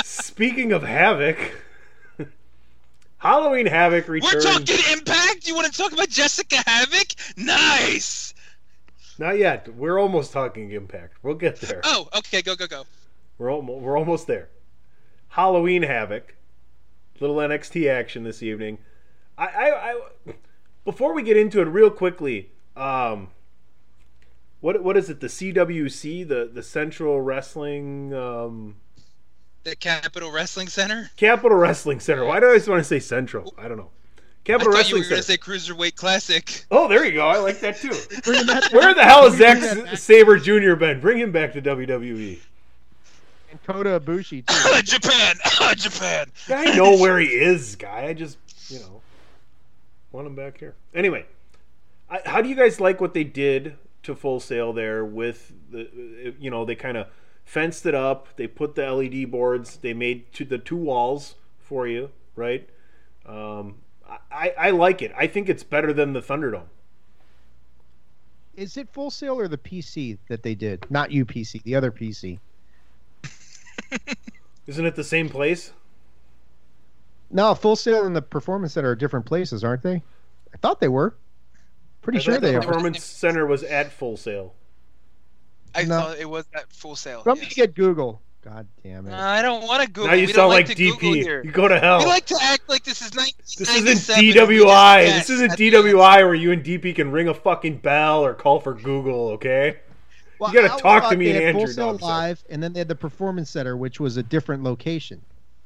[0.05, 1.39] speaking of Havoc,
[3.21, 5.47] Halloween Havoc We're talking Impact.
[5.47, 7.09] You want to talk about Jessica Havoc?
[7.37, 8.33] Nice.
[9.19, 9.69] Not yet.
[9.75, 11.19] We're almost talking Impact.
[11.23, 11.83] We'll get there.
[11.85, 12.41] Oh, okay.
[12.41, 12.85] Go, go, go.
[13.37, 14.49] We're almost, we're almost there.
[15.29, 16.35] Halloween Havoc,
[17.21, 18.79] little NXT action this evening.
[19.37, 20.35] I, I, I
[20.87, 23.29] before we get into it, real quickly, um,
[24.61, 25.21] what what is it?
[25.21, 28.77] The CWC, the the Central Wrestling um,
[29.65, 31.11] The Capitol Wrestling Center.
[31.17, 32.25] Capitol Wrestling Center.
[32.25, 33.55] Why do I always want to say Central?
[33.59, 33.91] I don't know.
[34.19, 35.37] I Capitol thought you Wrestling were going Center.
[35.39, 36.65] to say Cruiserweight Classic.
[36.71, 37.29] Oh, there you go.
[37.29, 37.89] I like that too.
[38.73, 39.99] Where the hell is Bring Zack.
[39.99, 40.75] Sabre Jr.
[40.77, 41.01] been?
[41.01, 42.39] Bring him back to WWE.
[43.51, 44.55] And Kota Ibushi too.
[44.65, 45.37] Oh, Japan.
[45.61, 46.31] Oh, Japan.
[46.49, 48.07] I know where he is, guy.
[48.07, 48.39] I just,
[48.69, 49.03] you know,
[50.11, 50.75] want him back here.
[50.95, 51.27] Anyway,
[52.09, 56.35] I, how do you guys like what they did to Full Sail there with the,
[56.41, 57.09] you know, they kind of
[57.45, 58.29] fenced it up.
[58.37, 59.77] They put the LED boards.
[59.77, 62.69] They made to the two walls for you, right?
[63.27, 63.77] Um,
[64.31, 65.13] I, I like it.
[65.17, 66.69] I think it's better than the Thunderdome.
[68.57, 70.85] Is it Full Sail or the PC that they did?
[70.91, 72.39] Not UPC, the other PC.
[74.67, 75.73] Isn't it the same place?
[77.31, 80.03] No, Full Sail and the Performance Center are different places, aren't they?
[80.53, 81.15] I thought they were.
[82.03, 82.63] Pretty I sure they the are.
[82.63, 84.55] Performance Center was at Full Sail.
[85.75, 86.01] I No.
[86.01, 87.23] thought it was at Full Sail.
[87.25, 87.55] Somebody yes.
[87.55, 88.21] get Google.
[88.43, 89.13] God damn it.
[89.13, 90.09] I don't want to Google.
[90.09, 91.15] now you we sound don't like, like DP.
[91.17, 91.43] here.
[91.45, 91.99] You go to hell.
[91.99, 93.85] We like to act like this is 1997.
[93.85, 95.05] This isn't and we just DWI.
[95.05, 95.85] This isn't at the end.
[95.85, 99.81] DWI where you and DP can ring a fucking bell or call for Google, okay?
[100.39, 101.67] Well, you gotta talk to me and had Andrew.
[101.67, 104.63] Full Sail No, Live, and then they had the Performance Center, which was a different
[104.63, 105.21] location.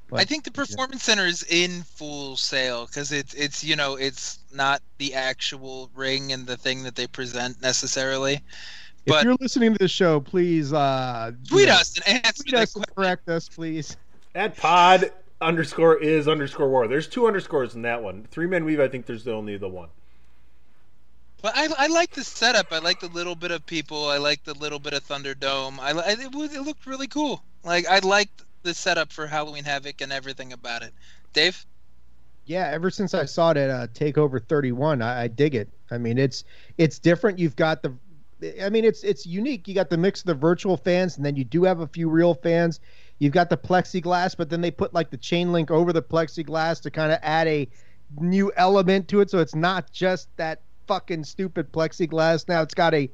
[0.09, 3.97] But- I think the performance center is in full sail because it's it's you know
[3.97, 8.43] it's not the actual ring and the thing that they present necessarily.
[9.07, 12.55] If you're listening to the show, please uh, tweet you know, us and answer tweet
[12.55, 13.97] that us and correct us, please.
[14.35, 16.89] At pod underscore is underscore war.
[16.89, 18.27] There's two underscores in that one.
[18.31, 18.81] Three men weave.
[18.81, 19.89] I think there's the only the one.
[21.43, 22.73] But I, I like the setup.
[22.73, 24.09] I like the little bit of people.
[24.09, 25.79] I like the little bit of Thunderdome.
[25.79, 27.43] I, li- it, was, it looked really cool.
[27.63, 30.95] Like I liked the setup for Halloween Havoc and everything about it.
[31.35, 31.67] Dave,
[32.47, 35.69] Yeah, ever since I saw it at uh, Takeover 31, I, I dig it.
[35.91, 36.45] I mean, it's
[36.79, 37.39] it's different.
[37.39, 37.93] You've got the,
[38.62, 39.68] I mean, it's it's unique.
[39.68, 42.09] You got the mix of the virtual fans, and then you do have a few
[42.09, 42.80] real fans.
[43.18, 46.80] You've got the plexiglass, but then they put like the chain link over the plexiglass
[46.82, 47.68] to kind of add a
[48.18, 49.30] new element to it.
[49.30, 52.49] So it's not just that fucking stupid plexiglass.
[52.49, 53.11] Now it's got a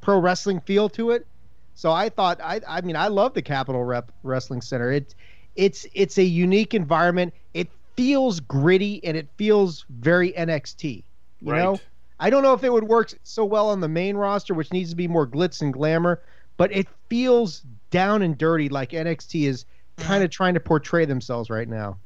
[0.00, 1.26] pro wrestling feel to it.
[1.74, 4.90] So I thought, I I mean, I love the Capitol Rep Wrestling Center.
[4.92, 5.14] It's
[5.56, 7.34] it's it's a unique environment.
[7.54, 11.04] It feels gritty and it feels very NXT.
[11.40, 11.62] You Right.
[11.62, 11.80] know,
[12.24, 14.88] I don't know if it would work so well on the main roster, which needs
[14.88, 16.22] to be more glitz and glamour,
[16.56, 17.60] but it feels
[17.90, 20.08] down and dirty like NXT is mm-hmm.
[20.08, 21.98] kind of trying to portray themselves right now.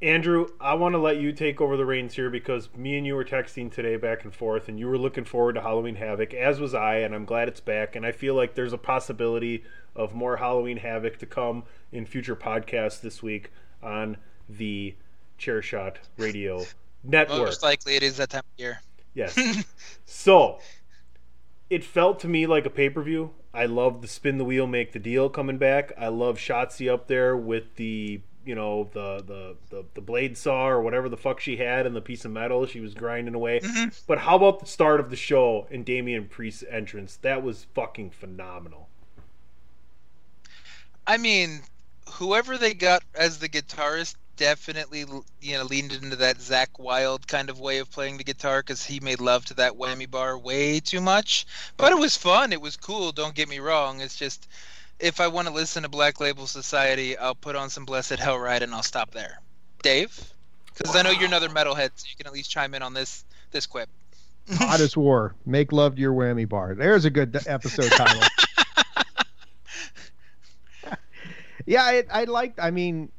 [0.00, 3.16] Andrew, I want to let you take over the reins here because me and you
[3.16, 6.60] were texting today back and forth, and you were looking forward to Halloween Havoc, as
[6.60, 7.96] was I, and I'm glad it's back.
[7.96, 9.64] And I feel like there's a possibility
[9.96, 13.50] of more Halloween Havoc to come in future podcasts this week
[13.82, 14.18] on
[14.48, 14.94] the
[15.36, 16.64] Chairshot Radio
[17.02, 17.38] Network.
[17.38, 18.80] most likely it is that time of year.
[19.16, 19.64] Yes.
[20.04, 20.58] so
[21.70, 23.32] it felt to me like a pay per view.
[23.52, 25.92] I love the spin the wheel, make the deal coming back.
[25.98, 30.68] I love Shotzi up there with the you know the, the the the blade saw
[30.68, 33.60] or whatever the fuck she had and the piece of metal she was grinding away.
[33.60, 33.88] Mm-hmm.
[34.06, 37.16] But how about the start of the show and Damian Priest's entrance?
[37.16, 38.88] That was fucking phenomenal.
[41.06, 41.62] I mean,
[42.08, 45.04] whoever they got as the guitarist definitely,
[45.40, 48.84] you know, leaned into that Zakk Wylde kind of way of playing the guitar because
[48.84, 51.46] he made love to that whammy bar way too much.
[51.76, 52.52] But it was fun.
[52.52, 53.12] It was cool.
[53.12, 54.00] Don't get me wrong.
[54.00, 54.48] It's just
[54.98, 58.38] if I want to listen to Black Label Society, I'll put on some Blessed Hell
[58.38, 59.40] Ride and I'll stop there.
[59.82, 60.32] Dave,
[60.74, 63.24] because I know you're another metalhead, so you can at least chime in on this
[63.50, 63.88] this quip.
[64.52, 66.74] Hottest War, make love to your whammy bar.
[66.74, 68.22] There's a good episode title.
[71.66, 72.58] yeah, I, I liked.
[72.60, 73.10] I mean,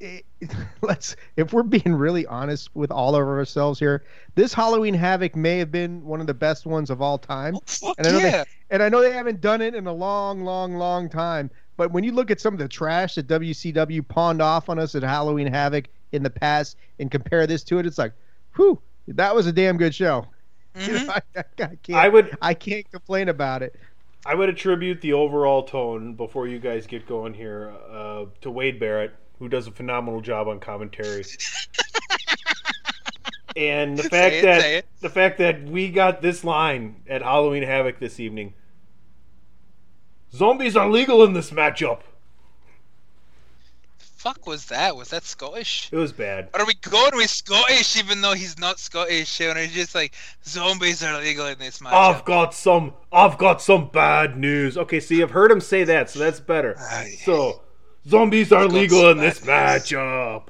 [0.00, 0.24] it,
[0.82, 5.58] let's if we're being really honest with all of ourselves here, this Halloween Havoc may
[5.58, 7.56] have been one of the best ones of all time.
[7.66, 8.30] Fuck And I know yeah.
[8.30, 11.50] they, and I know they haven't done it in a long, long, long time.
[11.76, 14.94] But when you look at some of the trash that WCW pawned off on us
[14.94, 18.12] at Halloween Havoc in the past and compare this to it, it's like,
[18.56, 20.26] whew, that was a damn good show.
[20.78, 23.76] You know, I, I can't, I would I can't complain about it.
[24.26, 28.80] I would attribute the overall tone before you guys get going here uh, to Wade
[28.80, 31.24] Barrett, who does a phenomenal job on commentary.
[33.56, 37.98] and the fact it, that the fact that we got this line at Halloween Havoc
[37.98, 38.54] this evening.
[40.32, 42.00] Zombies are legal in this matchup.
[43.98, 44.96] Fuck was that?
[44.96, 45.88] Was that Scottish?
[45.92, 46.48] It was bad.
[46.52, 49.40] Are we going with Scottish even though he's not Scottish?
[49.40, 50.14] And it's just like
[50.44, 51.92] zombies are legal in this matchup.
[51.92, 54.76] I've got some I've got some bad news.
[54.76, 56.76] Okay, see I've heard him say that, so that's better.
[56.76, 57.14] Aye.
[57.24, 57.62] So
[58.08, 60.44] zombies are legal in this matchup.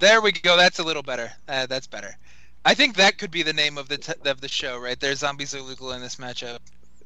[0.00, 0.56] There we go.
[0.56, 1.30] That's a little better.
[1.48, 2.16] Uh, that's better.
[2.64, 5.14] I think that could be the name of the t- of the show right there.
[5.14, 6.58] Zombies are legal in this matchup.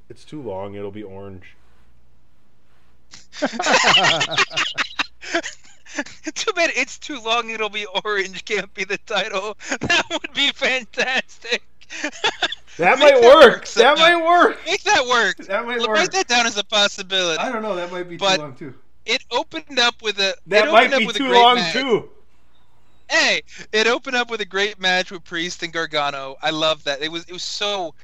[0.09, 1.55] It's too long, it'll be orange.
[6.35, 7.51] too bad it's too long.
[7.51, 8.45] It'll be orange.
[8.45, 9.57] Can't be the title.
[9.81, 11.63] That would be fantastic.
[12.79, 13.53] That might that work.
[13.53, 14.59] work that might work.
[14.67, 15.37] Make that work.
[15.47, 15.99] That might Look, work.
[15.99, 17.39] Write that down as a possibility.
[17.39, 17.77] I don't know.
[17.77, 18.75] That might be But- too long too.
[19.05, 20.35] It opened up with a.
[20.47, 21.73] That might be too long match.
[21.73, 22.11] too.
[23.11, 23.43] Hey,
[23.73, 26.37] it opened up with a great match with Priest and Gargano.
[26.41, 27.03] I love that.
[27.03, 27.95] It was it was so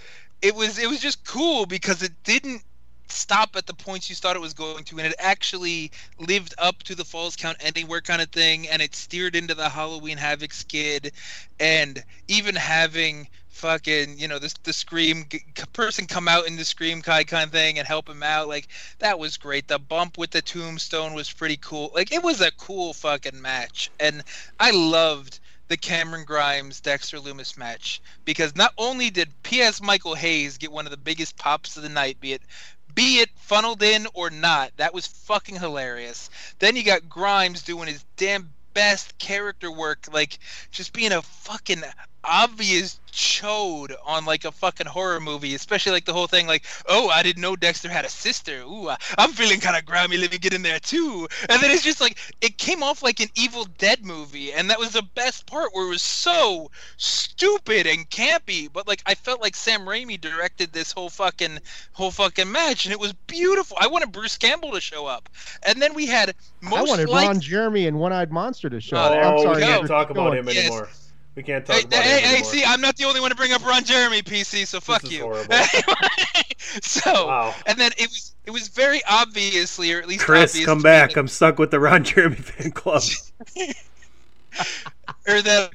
[0.43, 2.63] it was it was just cool because it didn't
[3.11, 6.83] stop at the points you thought it was going to and it actually lived up
[6.83, 10.53] to the falls count anywhere kind of thing and it steered into the Halloween Havoc
[10.53, 11.13] skid
[11.59, 13.29] and even having
[13.59, 15.25] fucking you know this the scream
[15.73, 18.69] person come out in the scream kai kind thing and help him out like
[19.01, 22.53] that was great the bump with the tombstone was pretty cool like it was a
[22.53, 24.23] cool fucking match and
[24.61, 30.57] i loved the cameron grimes dexter loomis match because not only did ps michael hayes
[30.57, 32.43] get one of the biggest pops of the night be it
[32.95, 34.73] be it funneled in or not.
[34.77, 36.31] That was fucking hilarious.
[36.59, 40.39] Then you got Grimes doing his damn best character work, like
[40.71, 41.83] just being a fucking
[42.29, 47.09] obvious chode on like a fucking horror movie, especially like the whole thing like, oh,
[47.09, 48.61] I didn't know Dexter had a sister.
[48.63, 50.17] Ooh, I- I'm feeling kind of grimy.
[50.19, 51.27] Let me get in there too.
[51.49, 54.79] And then it's just like it came off like an Evil Dead movie, and that
[54.79, 58.69] was the best part where it was so stupid and campy.
[58.73, 61.59] But like I felt like Sam Raimi directed this whole fucking
[61.93, 63.77] whole fucking match, and it was beautiful.
[63.81, 65.29] I wanted Bruce Campbell to show up,
[65.65, 68.81] and then we had most I wanted like- Ron Jeremy and One Eyed Monster to
[68.81, 69.13] show Oh, up.
[69.13, 69.55] I'm oh, sorry.
[69.57, 69.67] we go.
[69.67, 70.39] can't Keep talk about going.
[70.39, 71.08] him Yes.
[71.39, 71.43] Anymore.
[71.43, 73.37] We can't talk Hey, about hey, him hey, see, I'm not the only one to
[73.37, 74.67] bring up Ron Jeremy, PC.
[74.67, 75.23] So fuck is you.
[75.23, 75.55] horrible.
[76.83, 77.55] so, Wow.
[77.67, 81.11] and then it was it was very obviously, or at least Chris, come back.
[81.13, 83.03] that- I'm stuck with the Ron Jeremy fan club.
[85.29, 85.71] or that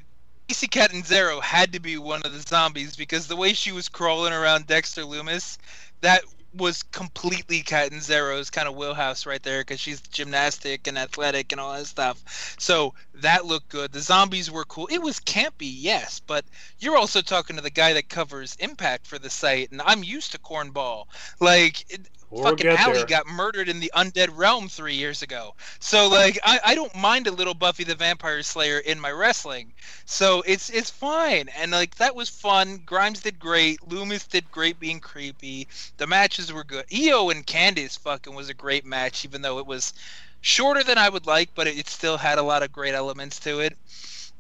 [0.49, 4.34] Kacy Catanzaro had to be one of the zombies because the way she was crawling
[4.34, 5.57] around Dexter Loomis,
[6.01, 6.24] that
[6.56, 11.74] was completely Catanzaro's kind of wheelhouse right there because she's gymnastic and athletic and all
[11.74, 12.56] that stuff.
[12.60, 13.91] So that looked good.
[13.91, 14.88] The zombies were cool.
[14.91, 16.45] It was campy, yes, but
[16.80, 20.32] you're also talking to the guy that covers Impact for the site, and I'm used
[20.34, 21.06] to cornball.
[21.39, 21.86] Like.
[21.91, 22.01] It,
[22.34, 23.05] We'll fucking Allie there.
[23.05, 25.53] got murdered in the undead realm three years ago.
[25.79, 29.71] So like I, I don't mind a little Buffy the Vampire Slayer in my wrestling.
[30.05, 31.49] So it's it's fine.
[31.55, 32.81] And like that was fun.
[32.88, 33.88] Grimes did great.
[33.88, 35.67] Loomis did great being creepy.
[35.97, 36.86] The matches were good.
[36.91, 39.93] Io and Candice fucking was a great match, even though it was
[40.41, 43.39] shorter than I would like, but it, it still had a lot of great elements
[43.41, 43.77] to it.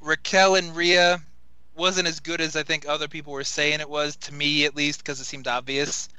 [0.01, 1.21] Raquel and Rhea
[1.75, 4.75] wasn't as good as I think other people were saying it was, to me at
[4.75, 6.09] least, because it seemed obvious.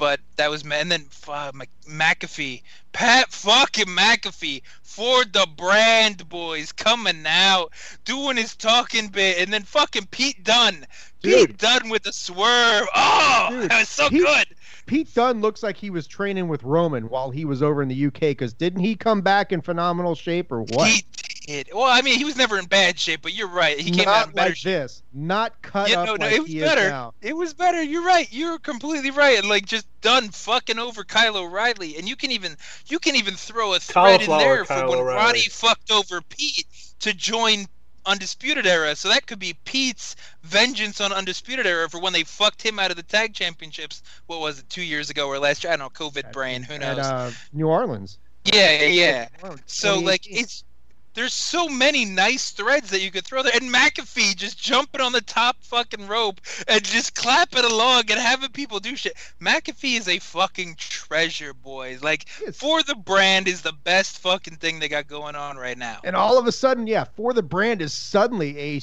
[0.00, 1.52] But that was, and then uh,
[1.86, 7.70] McAfee, Pat fucking McAfee for the brand boys coming out,
[8.06, 10.86] doing his talking bit, and then fucking Pete Dunne,
[11.22, 11.58] Pete Dude.
[11.58, 12.88] Dunne with the swerve.
[12.96, 14.46] Oh, Dude, that was so Pete- good.
[14.86, 18.06] Pete Dunne looks like he was training with Roman while he was over in the
[18.06, 18.20] UK.
[18.20, 20.88] Because didn't he come back in phenomenal shape or what?
[20.88, 21.04] He
[21.50, 21.70] did.
[21.74, 23.78] Well, I mean, he was never in bad shape, but you're right.
[23.78, 24.64] He came Not out in better like shape.
[24.82, 25.02] this.
[25.12, 26.82] Not cut Yeah, up no, no, like it was he better.
[26.82, 27.14] is now.
[27.20, 27.82] It was better.
[27.82, 28.28] You're right.
[28.30, 29.38] You're completely right.
[29.38, 33.34] And like just done fucking over Kyle O'Reilly, and you can even you can even
[33.34, 35.16] throw a thread in there for Kyle when O'Reilly.
[35.18, 36.66] Roddy fucked over Pete
[37.00, 37.66] to join
[38.06, 38.96] Undisputed Era.
[38.96, 42.90] So that could be Pete's vengeance on Undisputed Era for when they fucked him out
[42.90, 44.02] of the tag championships.
[44.26, 45.72] What was it, two years ago or last year?
[45.72, 46.06] I don't know.
[46.06, 46.62] COVID brain.
[46.62, 46.98] Who knows?
[46.98, 48.18] At uh, New Orleans.
[48.44, 49.54] yeah, yeah, yeah.
[49.66, 50.64] So like it's
[51.20, 55.12] there's so many nice threads that you could throw there, and McAfee just jumping on
[55.12, 59.12] the top fucking rope and just clapping along and having people do shit.
[59.38, 62.02] McAfee is a fucking treasure, boys.
[62.02, 65.98] Like for the brand is the best fucking thing they got going on right now.
[66.04, 68.80] And all of a sudden, yeah, for the brand is suddenly a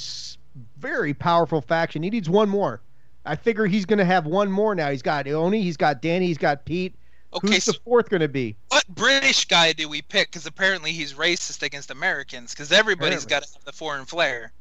[0.78, 2.04] very powerful faction.
[2.04, 2.82] He needs one more.
[3.26, 4.92] I figure he's going to have one more now.
[4.92, 6.94] He's got Oney, he's got Danny, he's got Pete.
[7.34, 8.56] Okay, Who's so the fourth going to be?
[8.70, 10.30] what British guy do we pick?
[10.30, 12.54] Because apparently he's racist against Americans.
[12.54, 14.52] Because everybody's got to have the foreign flair.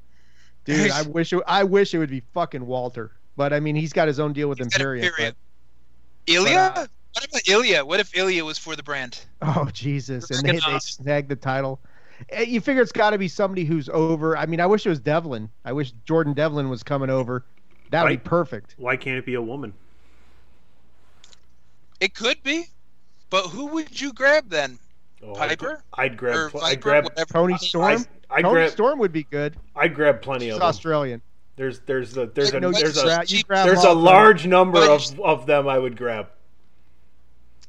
[0.64, 3.12] Dude, I wish it, I wish it would be fucking Walter.
[3.36, 5.12] But I mean, he's got his own deal with He's Imperium.
[5.14, 5.34] period.
[6.26, 6.76] but- Ilja?
[6.76, 7.86] uh, what about Ilja?
[7.86, 9.20] What if Ilja was for the brand?
[9.42, 10.28] oh Jesus!
[10.30, 11.04] And they, they awesome.
[11.04, 11.80] snagged the title.
[12.30, 14.36] Eh, You figure it's got to be somebody who's over.
[14.36, 15.48] I mean, I wish it was Devlin.
[15.64, 17.44] I wish Jordan Devlin was coming over.
[17.90, 18.22] That would Right.
[18.24, 18.74] be perfect.
[18.76, 19.72] Why can't it be a woman?
[22.00, 22.66] It could be,
[23.30, 24.78] but who would you grab then?
[25.22, 25.82] Oh, I'd- Piper?
[25.94, 26.52] I'd grab.
[26.52, 27.04] Viper, I'd grab.
[27.04, 27.32] whatever.
[27.32, 28.04] Toni Storm.
[28.30, 28.70] I'd Toni grab.
[28.70, 29.56] Storm would be good.
[29.74, 30.68] I'd grab plenty She's of them.
[30.68, 31.22] Australian.
[31.56, 35.46] There's there's a there's a No, you there's a there's a large number of of
[35.46, 36.28] them I would grab.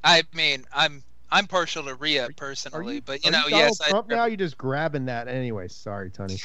[0.03, 3.81] I mean, I'm I'm partial to Rhea personally, you, but you know, you Donald yes,
[3.81, 4.25] I, Trump now.
[4.25, 5.69] You're just grabbing that anyway.
[5.69, 6.35] Sorry, Tony.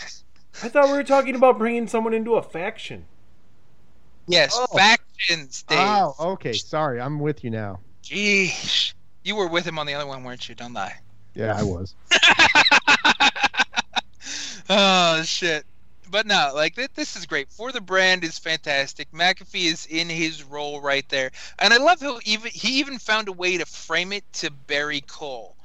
[0.63, 3.07] I thought we were talking about bringing someone into a faction.
[4.33, 4.67] Yes, Oh.
[4.77, 5.79] factions, Dave.
[5.81, 6.53] Oh, okay.
[6.55, 7.81] Sorry, I'm with you now.
[8.03, 10.55] Jeez, you were with him on the other one, weren't you?
[10.55, 10.97] Don't lie.
[11.35, 11.95] Yeah, I was.
[14.69, 15.65] oh shit.
[16.11, 17.51] But no, like th- this is great.
[17.51, 19.11] For the brand is fantastic.
[19.13, 23.29] McAfee is in his role right there, and I love how even he even found
[23.29, 25.57] a way to frame it to Barry Cole,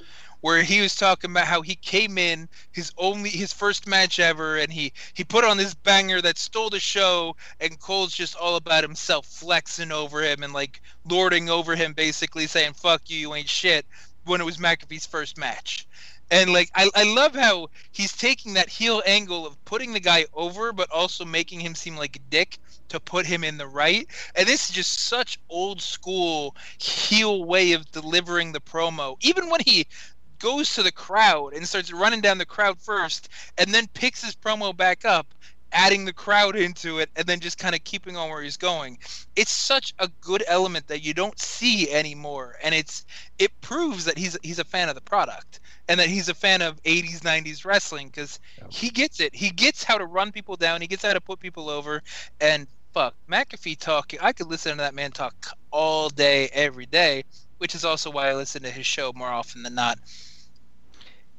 [0.42, 4.58] where he was talking about how he came in his only his first match ever,
[4.58, 8.56] and he he put on this banger that stole the show, and Cole's just all
[8.56, 13.36] about himself, flexing over him and like lording over him, basically saying "fuck you, you
[13.36, 13.86] ain't shit."
[14.26, 15.88] When it was McAfee's first match.
[16.30, 20.26] And like I, I love how he's taking that heel angle of putting the guy
[20.34, 22.58] over, but also making him seem like a dick
[22.90, 24.08] to put him in the right.
[24.36, 29.16] And this is just such old school heel way of delivering the promo.
[29.22, 29.88] Even when he
[30.40, 34.36] goes to the crowd and starts running down the crowd first, and then picks his
[34.36, 35.34] promo back up.
[35.74, 38.98] adding the crowd into it and then just kind of keeping on where he's going.
[39.36, 43.06] It's such a good element that you don't see anymore and it's
[43.38, 45.60] it proves that he's he's a fan of the product
[45.90, 49.36] and that he's a fan of 80s 90s wrestling cuz he gets it.
[49.36, 52.02] He gets how to run people down, he gets how to put people over
[52.40, 54.20] and fuck, McAfee talking.
[54.22, 55.36] I could listen to that man talk
[55.72, 57.24] all day every day,
[57.60, 60.00] which is also why I listen to his show more often than not.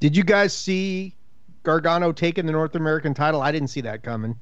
[0.00, 1.14] Did you guys see
[1.62, 3.42] Gargano taking the North American title?
[3.42, 4.38] I didn't see that coming.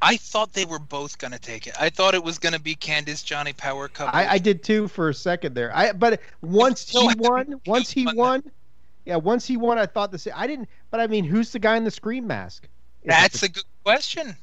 [0.00, 1.74] I thought they were both gonna take it.
[1.80, 3.90] I thought it was gonna be Candice Johnny Power.
[3.98, 5.76] I, I did too for a second there.
[5.76, 8.16] I but once he won, once he on that.
[8.16, 8.42] won,
[9.04, 10.34] yeah, once he won, I thought the same.
[10.36, 12.68] I didn't, but I mean, who's the guy in the scream mask?
[13.02, 14.36] Is That's a good question.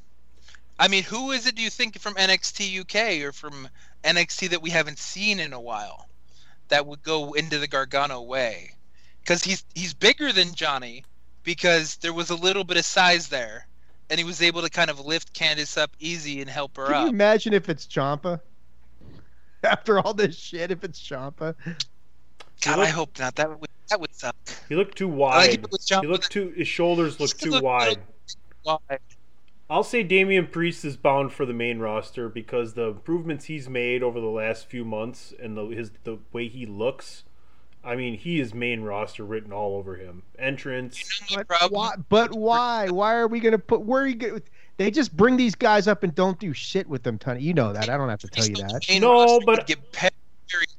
[0.77, 1.55] I mean, who is it?
[1.55, 3.69] Do you think from NXT UK or from
[4.03, 6.09] NXT that we haven't seen in a while
[6.67, 8.74] that would go into the Gargano way?
[9.25, 11.03] Because he's he's bigger than Johnny
[11.43, 13.65] because there was a little bit of size there,
[14.09, 17.03] and he was able to kind of lift Candice up easy and help her Can
[17.03, 18.39] you imagine if it's Ciampa?
[19.63, 21.55] After all this shit, if it's Ciampa,
[22.61, 23.35] God, I hope not.
[23.35, 24.35] That would that would suck.
[24.69, 25.53] He looked too I like wide.
[25.53, 26.53] it with John- He looked too.
[26.55, 27.97] His shoulders looked too looked wide.
[28.63, 28.99] little wide.
[29.67, 34.03] I'll say Damian Priest is bound for the main roster because the improvements he's made
[34.03, 37.23] over the last few months and the his the way he looks.
[37.85, 40.23] I mean, he is main roster written all over him.
[40.39, 41.21] Entrance.
[41.35, 41.91] But why?
[42.09, 42.89] But why?
[42.89, 43.81] Why are we gonna put?
[43.81, 44.15] Where are you?
[44.15, 44.41] Gonna,
[44.77, 47.41] they just bring these guys up and don't do shit with them, Tony.
[47.41, 47.89] You know that.
[47.89, 48.85] I don't have to tell you that.
[48.89, 50.15] Main No, but- get peppered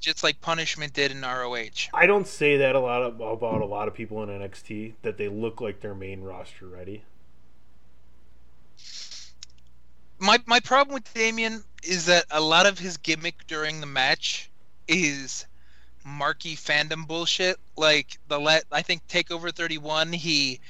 [0.01, 1.89] just like Punishment did in ROH.
[1.95, 5.17] I don't say that a lot of, about a lot of people in NXT that
[5.17, 7.05] they look like they're main roster ready.
[10.19, 14.51] my my problem with Damian is that a lot of his gimmick during the match
[14.89, 15.47] is
[16.07, 17.59] marky fandom bullshit.
[17.77, 20.61] Like the let I think Takeover 31, he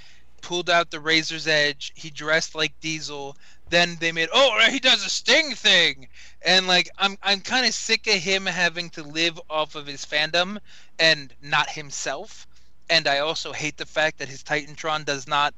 [0.41, 1.93] pulled out the Razor's Edge.
[1.95, 3.37] He dressed like Diesel.
[3.69, 6.09] Then they made oh he does a Sting thing,
[6.45, 10.05] and like I'm I'm kind of sick of him having to live off of his
[10.05, 10.59] fandom
[10.99, 12.47] and not himself.
[12.89, 15.55] And I also hate the fact that his Titantron does not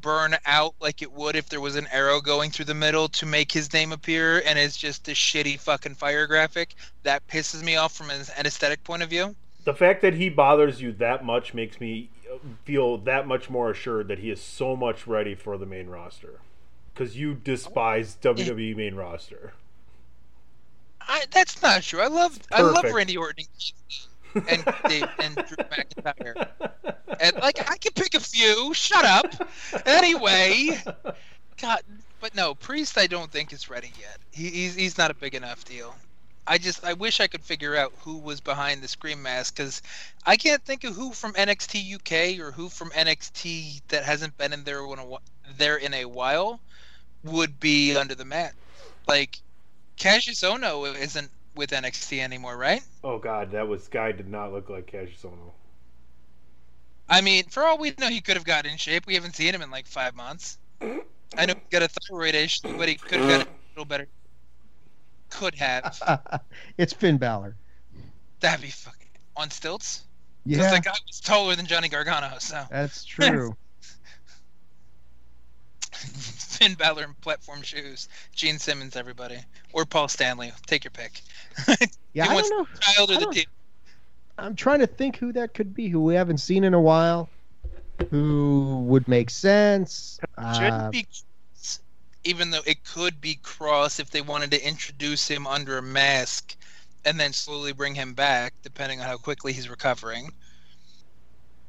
[0.00, 3.26] burn out like it would if there was an arrow going through the middle to
[3.26, 7.76] make his name appear and it's just a shitty fucking fire graphic that pisses me
[7.76, 9.34] off from an aesthetic point of view.
[9.64, 12.10] The fact that he bothers you that much makes me
[12.64, 16.40] feel that much more assured that he is so much ready for the main roster.
[16.92, 19.52] Because you despise oh, WWE main roster.
[21.00, 22.00] I, that's not true.
[22.00, 23.44] I love i love randy orton
[24.34, 26.48] and Dave, and drew mcintyre.
[27.20, 28.72] And like i can pick a few.
[28.74, 29.26] Shut up.
[29.86, 30.78] Anyway.
[31.60, 31.80] God
[32.20, 34.18] but no priest i don't think is ready yet.
[34.30, 35.94] He, he's, he's not a big enough deal.
[36.48, 39.82] I just I wish I could figure out who was behind the scream mask because
[40.24, 44.54] I can't think of who from NXT UK or who from NXT that hasn't been
[44.54, 45.16] in there in a,
[45.58, 46.60] there in a while
[47.22, 48.54] would be under the mat.
[49.06, 49.38] Like
[49.98, 52.82] Cassius Ohno isn't with NXT anymore, right?
[53.04, 55.50] Oh god, that was guy did not look like Cassius Ohno.
[57.08, 59.06] I mean, for all we know, he could have got in shape.
[59.06, 60.58] We haven't seen him in like five months.
[60.80, 64.08] I know he got a thyroid issue, but he could have got a little better.
[65.30, 66.00] Could have.
[66.78, 67.56] it's Finn Balor.
[68.40, 70.04] That'd be fucking on stilts.
[70.46, 73.56] Because Yeah, that guy was taller than Johnny Gargano, so that's true.
[76.58, 79.38] Finn Balor in platform shoes, Gene Simmons, everybody,
[79.72, 80.52] or Paul Stanley.
[80.66, 81.22] Take your pick.
[82.14, 82.66] Yeah, I don't know.
[82.72, 83.44] The child or I the team.
[84.38, 87.28] I'm trying to think who that could be, who we haven't seen in a while,
[88.10, 90.18] who would make sense.
[90.54, 91.06] Shouldn't Uh, be,
[92.24, 96.56] even though it could be Kross if they wanted to introduce him under a mask
[97.04, 100.32] and then slowly bring him back, depending on how quickly he's recovering.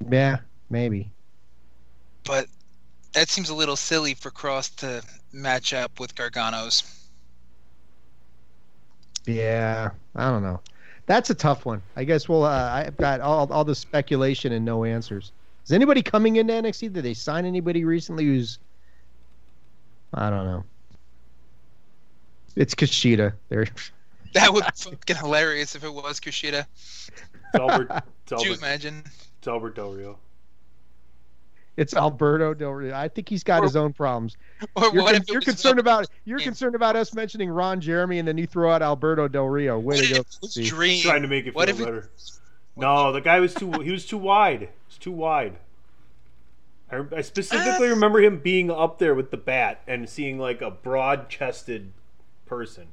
[0.09, 1.11] yeah, maybe.
[2.23, 2.47] But
[3.13, 6.83] that seems a little silly for Kross to match up with Gargano's.
[9.25, 10.59] Yeah, I don't know.
[11.05, 11.81] That's a tough one.
[11.95, 12.43] I guess we'll.
[12.43, 15.31] Uh, I've got all all the speculation and no answers.
[15.65, 16.93] Is anybody coming into NXT?
[16.93, 18.25] Did they sign anybody recently?
[18.25, 18.59] Who's
[20.13, 20.63] I don't know.
[22.55, 23.33] It's Kushida.
[23.49, 23.67] There.
[24.33, 26.67] That would be fucking hilarious if it was Kushida.
[26.67, 27.09] It's
[27.55, 29.01] Albert, it's Could you imagine?
[29.39, 30.19] it's Albert Del Rio.
[31.79, 32.93] It's Alberto Del Rio.
[32.95, 34.35] I think he's got Or- his own problems.
[34.75, 36.43] Or You're, what con- if you're concerned Vel- about you're Yeah.
[36.45, 39.79] concerned about us mentioning Ron Jeremy and then you throw out Alberto Del Rio.
[39.79, 40.19] Way What to if go.
[40.19, 40.67] it was Steve.
[40.69, 41.01] Dream?
[41.01, 42.09] Trying to make it feel What it- better.
[42.75, 43.71] No, the guy was too.
[43.81, 44.69] He was too wide.
[44.87, 45.55] It's too wide.
[46.91, 47.91] I, I specifically Ah.
[47.91, 51.91] remember him being up there with the bat and seeing like a broad-chested
[52.45, 52.87] person.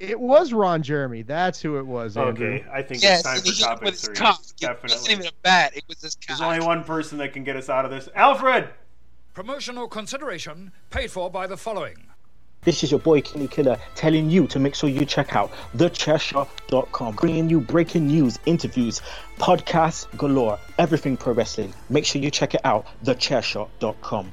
[0.00, 1.22] It was Ron Jeremy.
[1.22, 2.16] That's who it was.
[2.16, 2.54] Andrew.
[2.54, 4.14] Okay, I think Yes, it's time for hit him topic three.
[4.14, 4.40] cock.
[4.60, 5.76] It wasn't even a bat.
[5.76, 6.26] It was his cock.
[6.28, 8.08] There's only one person that can get us out of this.
[8.14, 8.68] Alfred,
[9.34, 12.06] Promotional consideration paid for by the following.
[12.62, 17.14] This is your boy Kenny Killer telling you to make sure you check out thechairshot.com,
[17.14, 19.00] bringing you breaking news, interviews,
[19.38, 21.72] podcasts galore, everything pro wrestling.
[21.88, 24.32] Make sure you check it out, thechairshot.com.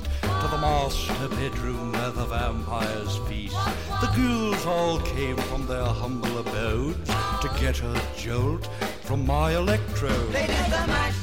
[0.41, 3.55] to the master bedroom where the vampires feast.
[4.01, 7.07] The ghouls all came from their humble abodes
[7.41, 8.67] to get a jolt
[9.01, 10.33] from my electrode.
[10.33, 11.15] They did the mash.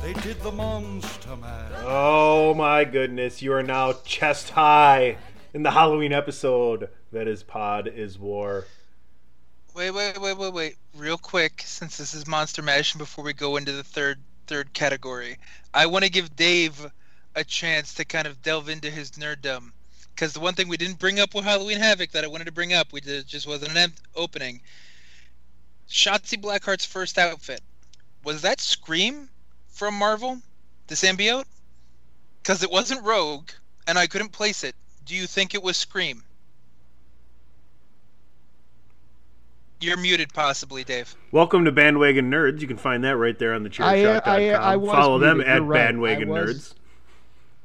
[0.00, 1.72] They did the monster mash.
[1.84, 5.18] Oh my goodness, you are now chest high
[5.52, 8.64] in the Halloween episode that is Pod is War.
[9.74, 10.76] Wait, wait, wait, wait, wait.
[10.96, 14.72] Real quick, since this is Monster Mash, and before we go into the third third
[14.72, 15.36] category,
[15.74, 16.90] I want to give Dave
[17.34, 19.72] a chance to kind of delve into his nerddom.
[20.14, 22.52] Because the one thing we didn't bring up with Halloween Havoc that I wanted to
[22.52, 24.60] bring up, we did, just wasn't an em- opening.
[25.88, 27.60] Shotzi Blackheart's first outfit
[28.22, 29.28] was that Scream
[29.68, 30.38] from Marvel,
[30.88, 31.44] the symbiote?
[32.42, 33.50] Because it wasn't Rogue,
[33.86, 34.74] and I couldn't place it.
[35.06, 36.22] Do you think it was Scream?
[39.80, 41.14] You're muted, possibly, Dave.
[41.32, 42.60] Welcome to Bandwagon Nerds.
[42.60, 44.32] You can find that right there on the I, uh, chairshot.com.
[44.34, 45.50] I, uh, I Follow them muted.
[45.52, 45.78] at You're right.
[45.78, 46.74] Bandwagon I was- Nerds.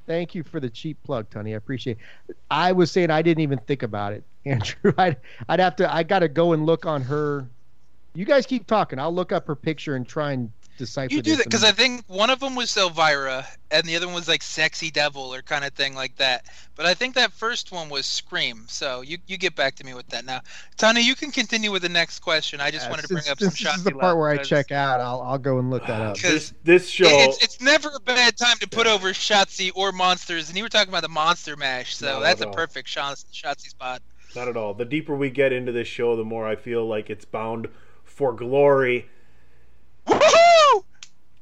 [0.08, 1.54] Thank you for the cheap plug, Tony.
[1.54, 1.98] I appreciate.
[2.30, 2.38] it.
[2.52, 4.94] I was saying I didn't even think about it, Andrew.
[4.98, 5.18] I'd
[5.50, 5.94] I'd have to.
[5.94, 7.48] I got to go and look on her.
[8.14, 9.00] You guys keep talking.
[9.00, 11.14] I'll look up her picture and try and decipher.
[11.14, 14.06] You do this that because I think one of them was Elvira, and the other
[14.06, 16.46] one was like Sexy Devil or kind of thing like that.
[16.76, 18.66] But I think that first one was Scream.
[18.68, 20.42] So you you get back to me with that now.
[20.78, 22.62] Tony, you can continue with the next question.
[22.62, 23.78] I just Yeah, wanted to bring since- up some shots.
[23.78, 25.00] This is the part where I check out.
[25.02, 26.18] I'll I'll go and look that up.
[26.18, 27.08] This, this show.
[27.08, 30.70] It's, it's never a bad time to put over Shotzi or monsters, and you were
[30.70, 32.54] talking about the monster mash, so Not that's a all.
[32.54, 34.02] perfect Shot- Shotzi spot.
[34.36, 34.74] Not at all.
[34.74, 37.70] The deeper we get into this show, the more I feel like it's bound
[38.04, 39.08] for glory.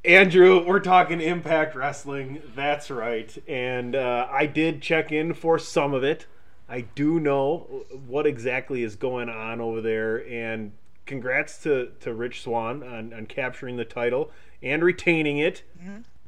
[0.06, 2.41] Andrew, we're talking Impact Wrestling.
[2.56, 3.36] That's right.
[3.47, 6.26] And uh, I did check in for some of it.
[6.68, 10.28] I do know what exactly is going on over there.
[10.28, 10.74] And
[11.06, 14.32] congrats to, to Rich Swann on, on capturing the title
[14.62, 15.64] and retaining it.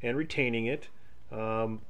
[0.02, 0.88] And retaining it.
[1.30, 1.80] Um,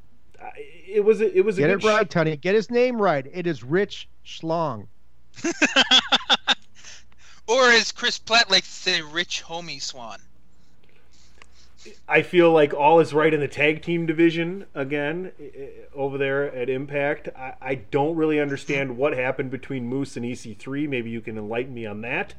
[0.89, 2.37] it was a, it was a Get good it right, Tony.
[2.37, 3.27] Get his name right.
[3.33, 4.87] It is Rich Schlong.
[7.49, 10.19] Or as Chris Platt likes to say, Rich Homie Swan.
[12.09, 15.33] I feel like all is right in the tag team division again
[15.95, 17.29] over there at Impact.
[17.37, 20.89] I, I don't really understand what happened between Moose and EC3.
[20.89, 22.35] Maybe you can enlighten me on that.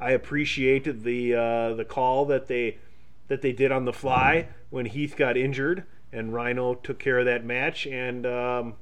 [0.00, 2.78] I appreciate the uh, the call that they
[3.28, 7.26] that they did on the fly when Heath got injured and Rhino took care of
[7.26, 7.86] that match.
[7.86, 8.74] And um,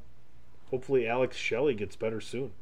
[0.71, 2.53] hopefully Alex Shelley gets better soon.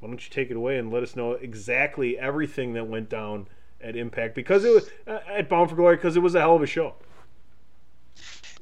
[0.00, 3.46] Why don't you take it away and let us know exactly everything that went down
[3.82, 6.56] at Impact because it was uh, at Bound for Glory because it was a hell
[6.56, 6.94] of a show.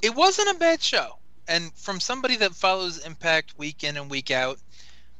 [0.01, 1.17] it wasn't a bad show.
[1.47, 4.59] And from somebody that follows Impact week in and week out,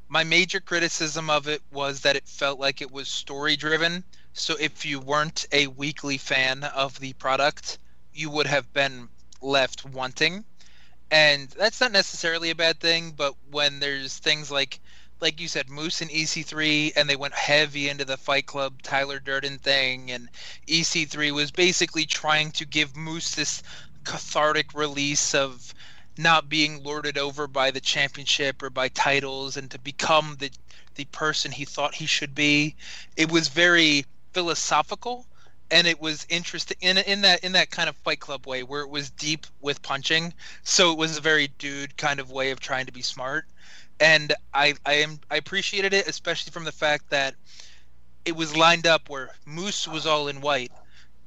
[0.08, 4.04] my major criticism of it was that it felt like it was story driven.
[4.34, 7.80] So if you weren't a weekly fan of the product,
[8.14, 9.10] you would have been
[9.42, 10.46] left wanting.
[11.10, 14.80] And that's not necessarily a bad thing, but when there's things like
[15.22, 19.20] like you said, Moose and EC3, and they went heavy into the Fight Club Tyler
[19.20, 20.28] Durden thing, and
[20.68, 23.62] EC3 was basically trying to give Moose this
[24.04, 25.74] cathartic release of
[26.18, 30.52] not being lorded over by the championship or by titles and to become the
[30.96, 32.76] the person he thought he should be.
[33.16, 35.26] It was very philosophical
[35.70, 38.82] and it was interesting in in that in that kind of fight club way where
[38.82, 40.34] it was deep with punching.
[40.64, 43.46] So it was a very dude kind of way of trying to be smart.
[44.02, 47.36] And I I am I appreciated it especially from the fact that
[48.26, 50.72] it was lined up where Moose was all in white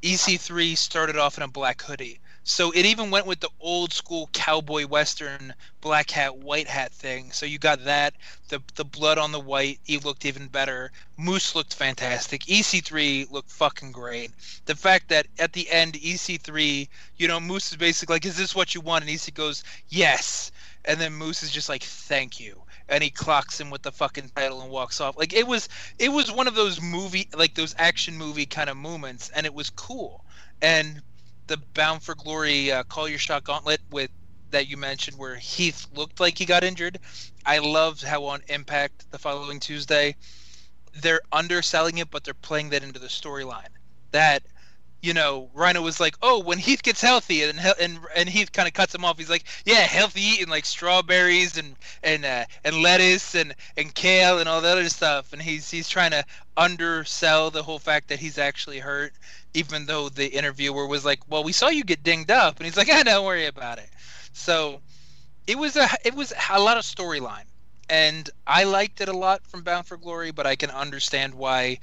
[0.02, 2.20] EC3 started off in a black hoodie.
[2.46, 7.32] So it even went with the old school cowboy western black hat white hat thing.
[7.32, 8.14] So you got that
[8.48, 10.92] the the blood on the white, he looked even better.
[11.16, 12.42] Moose looked fantastic.
[12.46, 14.30] EC3 looked fucking great.
[14.66, 18.54] The fact that at the end EC3, you know, Moose is basically like is this
[18.54, 20.52] what you want and EC goes, "Yes."
[20.84, 24.30] And then Moose is just like, "Thank you." And he clocks him with the fucking
[24.36, 25.16] title and walks off.
[25.16, 25.68] Like it was
[25.98, 29.54] it was one of those movie like those action movie kind of moments and it
[29.54, 30.24] was cool.
[30.62, 31.02] And
[31.46, 34.10] the Bound for Glory uh, Call Your Shot Gauntlet with
[34.50, 36.98] that you mentioned where Heath looked like he got injured.
[37.44, 40.16] I loved how on Impact the following Tuesday
[41.02, 43.68] they're underselling it but they're playing that into the storyline.
[44.12, 44.42] That
[45.04, 48.66] you know, Rhino was like, "Oh, when Heath gets healthy," and and and Heath kind
[48.66, 49.18] of cuts him off.
[49.18, 54.38] He's like, "Yeah, healthy eating like strawberries and and uh, and lettuce and and kale
[54.38, 56.24] and all that other stuff." And he's he's trying to
[56.56, 59.12] undersell the whole fact that he's actually hurt,
[59.52, 62.78] even though the interviewer was like, "Well, we saw you get dinged up," and he's
[62.78, 63.90] like, "Ah, don't worry about it."
[64.32, 64.80] So
[65.46, 67.44] it was a it was a lot of storyline,
[67.90, 71.78] and I liked it a lot from Bound for Glory, but I can understand why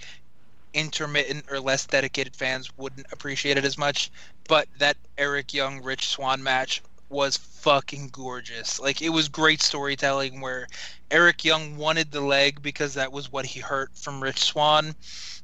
[0.74, 4.12] intermittent or less dedicated fans wouldn't appreciate it as much.
[4.48, 8.80] But that Eric Young Rich Swann match was fucking gorgeous.
[8.80, 10.68] Like it was great storytelling where
[11.12, 14.96] Eric Young wanted the leg because that was what he hurt from Rich Swann.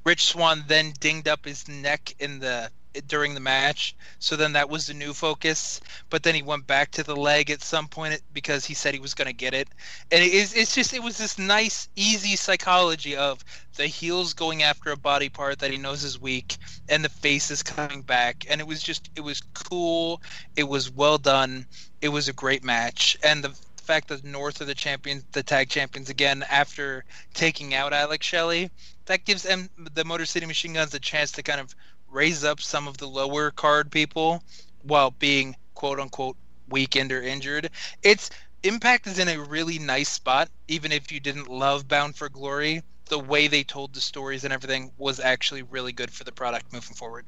[0.06, 2.72] Rich Swann then dinged up his neck in the
[3.06, 5.82] during the match, so then that was the new focus.
[6.10, 9.00] But then he went back to the leg at some point because he said he
[9.00, 9.68] was going to get it,
[10.12, 13.44] and it is it's just it was this nice easy psychology of
[13.76, 16.58] the heels going after a body part that he knows is weak,
[16.90, 20.22] and the face is coming back, and it was just it was cool,
[20.56, 21.66] it was well done,
[22.02, 23.54] it was a great match, and the
[23.88, 28.70] fact that North are the champions, the tag champions again after taking out Alex Shelley,
[29.06, 31.74] that gives them the Motor City Machine Guns a chance to kind of
[32.10, 34.44] raise up some of the lower card people
[34.84, 36.38] while being quote unquote
[36.70, 37.70] weakened or injured.
[38.04, 38.30] It's
[38.64, 42.82] Impact is in a really nice spot, even if you didn't love Bound for Glory.
[43.06, 46.74] The way they told the stories and everything was actually really good for the product
[46.74, 47.26] moving forward.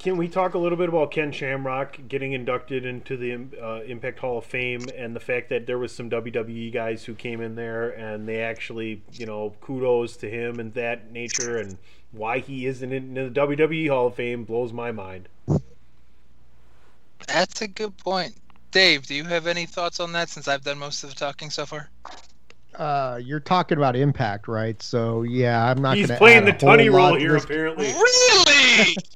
[0.00, 4.18] Can we talk a little bit about Ken Shamrock getting inducted into the uh, Impact
[4.18, 7.54] Hall of Fame and the fact that there was some WWE guys who came in
[7.54, 11.78] there and they actually, you know, kudos to him and that nature and
[12.12, 15.28] why he isn't in the WWE Hall of Fame blows my mind.
[17.26, 18.34] That's a good point.
[18.70, 21.50] Dave, do you have any thoughts on that since I've done most of the talking
[21.50, 21.88] so far?
[22.74, 24.80] Uh, you're talking about Impact, right?
[24.82, 25.96] So yeah, I'm not.
[25.96, 27.44] He's gonna playing add the a whole tunny lot role here, this.
[27.44, 27.86] apparently.
[27.86, 28.96] Really?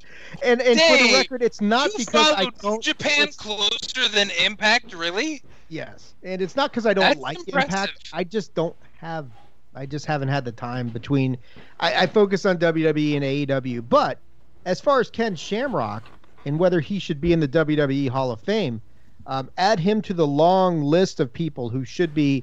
[0.44, 2.82] And and for the record, it's not because I don't.
[2.82, 5.42] Japan closer than Impact, really?
[5.68, 7.72] Yes, and it's not because I don't That's like impressive.
[7.72, 8.10] Impact.
[8.12, 9.26] I just don't have.
[9.74, 11.38] I just haven't had the time between.
[11.78, 14.18] I, I focus on WWE and AEW, but
[14.64, 16.04] as far as Ken Shamrock
[16.44, 18.80] and whether he should be in the WWE Hall of Fame,
[19.26, 22.42] um, add him to the long list of people who should be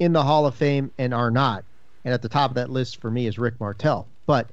[0.00, 1.64] in the Hall of Fame and are not.
[2.04, 4.06] And at the top of that list for me is Rick Martel.
[4.26, 4.50] But,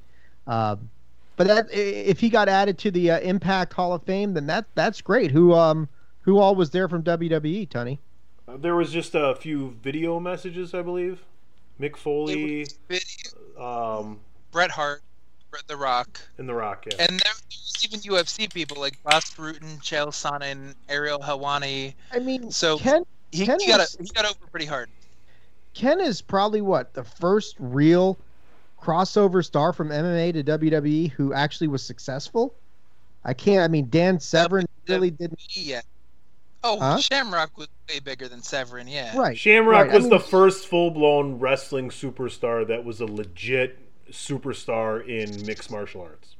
[0.48, 0.90] um,
[1.36, 4.66] but that if he got added to the uh, Impact Hall of Fame, then that
[4.76, 5.32] that's great.
[5.32, 5.90] Who um
[6.22, 8.00] who all was there from WWE, Tony?
[8.48, 11.26] Uh, There was just a few video messages, I believe.
[11.80, 12.68] Mick Foley,
[13.60, 14.20] um,
[14.52, 15.02] Bret Hart,
[15.52, 16.86] Bret The Rock, and The Rock.
[16.88, 16.98] Yeah.
[17.08, 21.94] and there was even UFC people like Bas Rutten, Chael Sonnen, Ariel Helwani.
[22.12, 24.90] I mean, so Ken he, Ken he got was- he got over pretty hard.
[25.74, 28.18] Ken is probably what the first real
[28.80, 32.54] crossover star from MMA to WWE who actually was successful.
[33.26, 33.64] I can't.
[33.64, 35.40] I mean, Dan Severn really didn't.
[35.50, 35.82] Yeah.
[36.64, 36.98] Oh, Huh?
[37.00, 38.88] Shamrock was way bigger than Severn.
[38.88, 39.18] Yeah.
[39.18, 39.38] Right.
[39.38, 39.92] Shamrock right.
[39.92, 43.80] I was mean, the first full blown wrestling superstar that was a legit
[44.12, 46.36] superstar in mixed martial arts.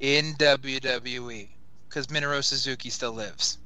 [0.00, 1.48] in WWE
[1.88, 3.58] because Minoru Suzuki still lives.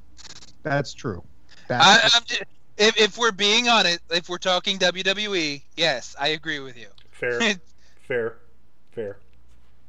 [0.63, 1.23] That's true.
[1.69, 2.43] I, That's, I'm just,
[2.79, 6.89] if, if we're being honest, if we're talking WWE, yes, I agree with you.
[7.11, 7.41] Fair,
[8.09, 8.39] fair,
[8.93, 9.19] fair.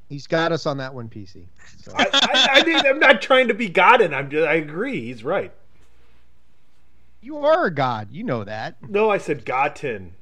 [0.10, 1.46] He's got us on that one, PC.
[1.78, 1.92] So.
[1.96, 4.14] I, I, I mean, I'm not trying to be godden.
[4.14, 5.02] I'm just, I agree.
[5.06, 5.52] He's right.
[7.22, 8.10] you are a god.
[8.12, 8.78] You know that.
[8.88, 10.14] No, I said gotten.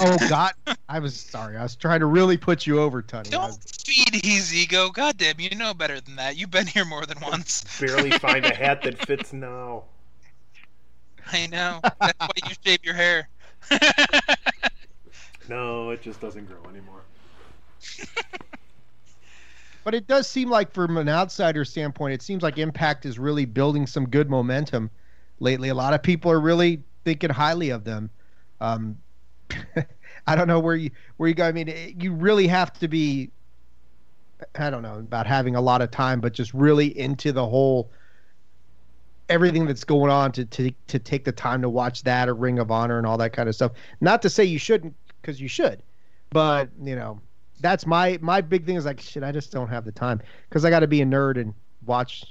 [0.00, 0.52] Oh God,
[0.88, 1.56] I was sorry.
[1.56, 3.28] I was trying to really put you over, Tony.
[3.28, 4.90] I Don't was- feed his ego.
[4.90, 6.36] Goddamn, you know better than that.
[6.36, 7.64] You've been here more than once.
[7.80, 9.84] Barely find a hat that fits now.
[11.32, 11.80] I know.
[11.82, 13.28] That's why you shave your hair.
[15.48, 17.02] No, it just doesn't grow anymore.
[19.84, 23.46] But it does seem like, from an outsider standpoint, it seems like Impact is really
[23.46, 24.90] building some good momentum
[25.40, 25.70] lately.
[25.70, 28.10] A lot of people are really thinking highly of them.
[28.60, 28.98] Um,
[30.26, 31.46] I don't know where you where you go.
[31.46, 33.30] I mean, it- you really have to be
[34.58, 37.90] I don't know about having a lot of time, but just really into the whole
[39.28, 42.58] everything that's going on to to to take the time to watch that or Ring
[42.58, 43.72] of Honor and all that kind of stuff.
[44.00, 45.82] Not to say you shouldn't, because you should,
[46.30, 47.20] but you know
[47.60, 49.22] that's my my big thing is like shit.
[49.22, 51.54] I just don't have the time because I got to be a nerd and
[51.86, 52.24] watch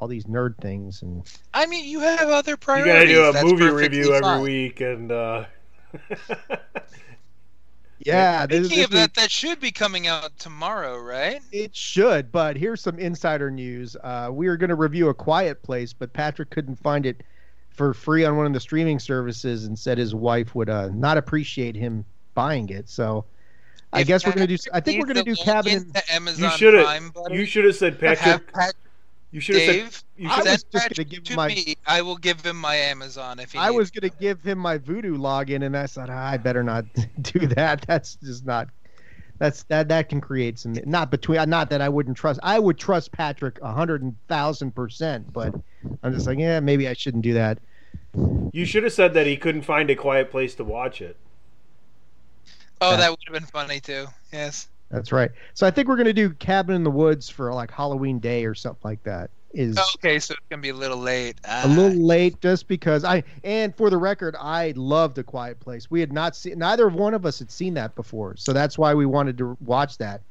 [0.00, 1.22] all these nerd things and
[1.52, 3.10] I mean, you have other priorities.
[3.10, 5.44] You gotta do a That's movie perfectly review every week, and uh,
[7.98, 8.46] yeah.
[8.46, 11.40] this- Speaking of that, that should be coming out tomorrow, right?
[11.52, 13.96] It should, but here's some insider news.
[14.02, 17.22] Uh, we are going to review A Quiet Place, but Patrick couldn't find it
[17.70, 21.16] for free on one of the streaming services and said his wife would uh, not
[21.18, 22.04] appreciate him
[22.34, 22.88] buying it.
[22.88, 23.24] So
[23.92, 24.62] I If guess we're going to do.
[24.72, 25.72] I think we're going to do Cabin.
[25.72, 28.74] in- into Amazon you should have you should have said have Patrick.
[29.32, 31.76] You should have said you I should was just gonna give to my- me.
[31.86, 33.58] I will give him my Amazon if he.
[33.58, 36.36] I needs was going to give him my Vudu login, and I said "Ah, I
[36.36, 36.84] better not
[37.22, 37.84] do that.
[37.86, 38.68] That's just not.
[39.38, 42.40] That's that that can create some not between not that I wouldn't trust.
[42.42, 45.54] I would trust Patrick a hundred and thousand percent, but
[46.02, 47.58] I'm just like yeah, maybe I shouldn't do that.
[48.52, 51.16] you should have said that he couldn't find a quiet place to watch it.
[52.80, 52.96] Oh, Yeah.
[52.98, 54.06] that would have been funny too.
[54.32, 54.68] Yes.
[54.90, 55.30] That's right.
[55.54, 58.54] So I think we're gonna do Cabin in the Woods for like Halloween Day or
[58.54, 59.30] something like that.
[59.52, 61.36] Is Okay, so it's gonna be a little late.
[61.44, 61.68] a Ah.
[61.68, 65.90] little late just because I and for the record, I loved A Quiet Place.
[65.90, 68.78] We had not seen neither of one of us had seen that before, so that's
[68.78, 70.22] why we wanted to watch that.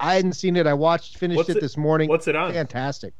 [0.00, 0.66] I hadn't seen it.
[0.66, 2.08] I watched finished it it- this morning.
[2.08, 2.52] What's it on?
[2.52, 3.12] Fantastic.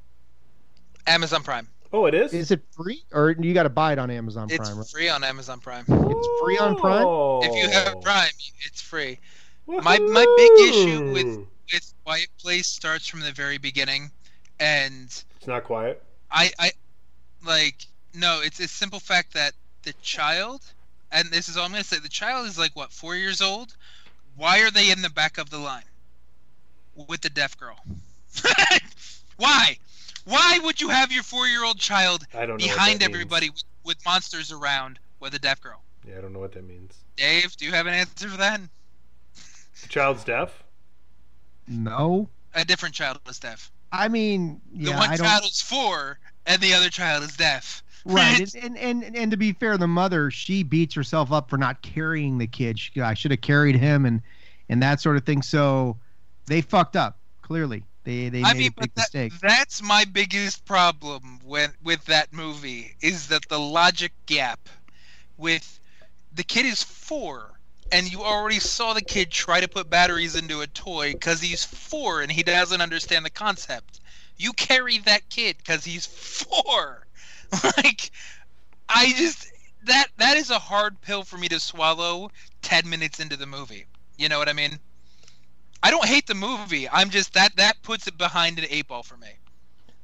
[1.06, 1.68] Amazon Prime.
[1.94, 2.32] Oh, it is.
[2.32, 4.78] Is it free or you got to buy it on Amazon It's Prime?
[4.78, 4.88] Right?
[4.88, 5.84] free on Amazon Prime.
[5.88, 7.06] It's free on Prime.
[7.48, 8.32] If you have Prime,
[8.66, 9.20] it's free.
[9.68, 14.10] My my big issue with with Quiet Place starts from the very beginning,
[14.58, 15.04] and
[15.36, 16.02] It's not quiet.
[16.32, 16.72] I I
[17.46, 19.52] like no, it's a simple fact that
[19.84, 20.62] the child,
[21.12, 23.76] and this is all I'm gonna say, the child is like what four years old.
[24.34, 25.84] Why are they in the back of the line
[26.96, 27.78] with the deaf girl?
[29.36, 29.78] Why?
[30.24, 33.14] Why would you have your four-year-old child I don't know what behind that means.
[33.14, 35.82] everybody with, with monsters around with a deaf girl?
[36.06, 36.94] Yeah, I don't know what that means.
[37.16, 38.60] Dave, do you have an answer for that?
[39.82, 40.62] The child's deaf.
[41.66, 43.70] No, A different child is deaf.
[43.92, 45.26] I mean, The yeah, one I don't.
[45.26, 47.82] child is four, and the other child is deaf.
[48.04, 51.56] Right, and, and and and to be fair, the mother she beats herself up for
[51.56, 52.78] not carrying the kid.
[52.78, 54.20] She, I should have carried him, and
[54.68, 55.40] and that sort of thing.
[55.42, 55.96] So
[56.46, 57.18] they fucked up.
[57.40, 59.34] Clearly, they they I made mean, a big that, mistake.
[59.40, 64.68] that's my biggest problem with with that movie is that the logic gap
[65.36, 65.80] with
[66.32, 67.60] the kid is four
[67.92, 71.64] and you already saw the kid try to put batteries into a toy because he's
[71.64, 74.00] four and he doesn't understand the concept.
[74.36, 77.06] You carry that kid because he's four.
[77.76, 78.10] like,
[78.88, 79.46] I just
[79.84, 82.30] that that is a hard pill for me to swallow
[82.62, 83.86] ten minutes into the movie.
[84.16, 84.80] You know what I mean?
[85.84, 86.88] I don't hate the movie.
[86.88, 89.28] I'm just that that puts it behind an eight ball for me.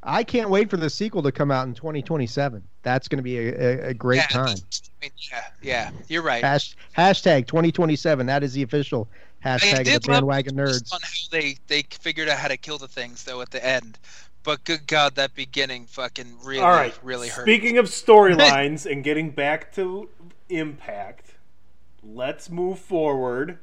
[0.02, 2.62] I can't wait for the sequel to come out in 2027.
[2.82, 4.56] That's going to be a, a, a great yeah, time.
[5.00, 6.44] Yeah, yeah, you're right.
[6.44, 8.26] Hash, hashtag 2027.
[8.26, 9.08] That is the official
[9.42, 10.92] hashtag of the bandwagon nerds.
[10.92, 13.98] on how they they figured out how to kill the things though at the end.
[14.42, 16.98] But good God, that beginning fucking really, All right.
[17.02, 17.44] really hurt.
[17.44, 20.10] Speaking of storylines and getting back to
[20.50, 21.36] Impact,
[22.02, 23.58] let's move forward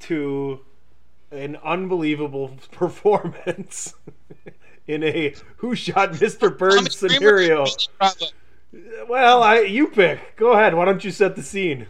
[0.00, 0.60] to
[1.30, 3.94] an unbelievable performance
[4.86, 6.56] in a "Who Shot Mr.
[6.56, 7.66] Burns" scenario.
[9.08, 10.36] Well, I you pick.
[10.36, 10.74] Go ahead.
[10.74, 11.86] Why don't you set the scene?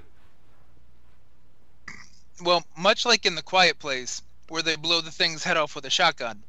[2.42, 5.84] Well, much like in the Quiet Place, where they blow the thing's head off with
[5.86, 6.42] a shotgun,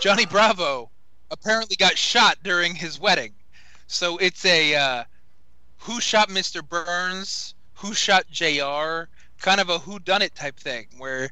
[0.00, 0.90] Johnny Bravo
[1.30, 3.32] apparently got shot during his wedding.
[3.86, 5.04] So it's a uh,
[5.78, 6.66] who shot Mr.
[6.66, 9.08] Burns, who shot JR,
[9.40, 11.30] kind of a who done it type thing, where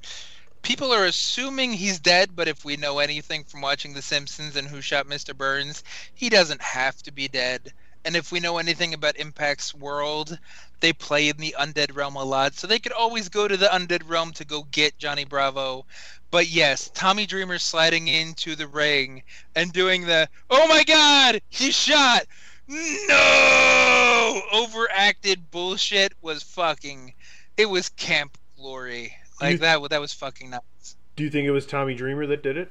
[0.63, 4.67] people are assuming he's dead, but if we know anything from watching The Simpsons and
[4.67, 5.37] who shot Mr.
[5.37, 5.85] Burns,
[6.15, 7.73] he doesn't have to be dead.
[8.05, 10.39] And if we know anything about Impact's world,
[10.79, 13.67] they play in the undead realm a lot, so they could always go to the
[13.67, 15.85] undead realm to go get Johnny Bravo.
[16.31, 19.25] But yes, Tommy Dreamer sliding into the ring
[19.57, 22.27] and doing the "Oh my God, he's shot!"
[22.69, 27.15] No, overacted bullshit was fucking.
[27.57, 29.15] It was camp glory.
[29.41, 29.91] Like You- that.
[29.91, 30.97] That was fucking nuts.
[31.17, 32.71] Do you think it was Tommy Dreamer that did it?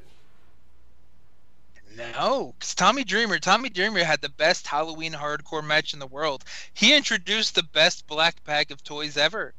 [1.95, 6.43] No, because Tommy Dreamer, Tommy Dreamer had the best Halloween hardcore match in the world.
[6.73, 9.53] He introduced the best black bag of toys ever: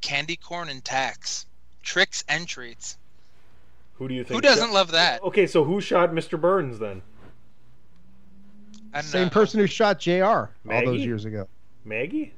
[0.00, 1.46] candy corn and tax,
[1.82, 2.96] tricks and treats.
[3.94, 4.36] Who do you think?
[4.36, 5.22] Who doesn't shot- love that?
[5.22, 6.40] Okay, so who shot Mr.
[6.40, 7.02] Burns then?
[9.02, 9.30] Same know.
[9.30, 11.48] person who shot JR all those years ago.
[11.84, 12.32] Maggie?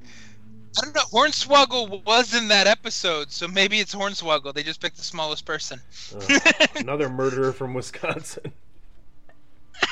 [0.78, 1.02] I don't know.
[1.12, 4.54] Hornswoggle was in that episode, so maybe it's Hornswoggle.
[4.54, 5.80] They just picked the smallest person.
[6.14, 6.38] Uh,
[6.76, 8.52] another murderer from Wisconsin.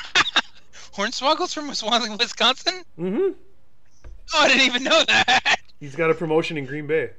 [0.93, 2.83] Hornswoggle's from Wisconsin, Wisconsin?
[2.99, 3.33] Mm-hmm.
[4.33, 5.57] Oh, I didn't even know that.
[5.79, 7.11] He's got a promotion in Green Bay.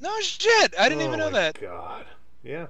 [0.00, 0.74] No shit.
[0.78, 1.60] I didn't Oh even know that.
[1.60, 2.06] God.
[2.44, 2.66] Yeah.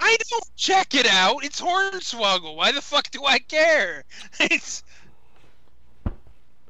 [0.00, 1.44] I don't check it out.
[1.44, 2.56] It's Hornswoggle.
[2.56, 4.04] Why the fuck do I care?
[4.40, 4.82] It's.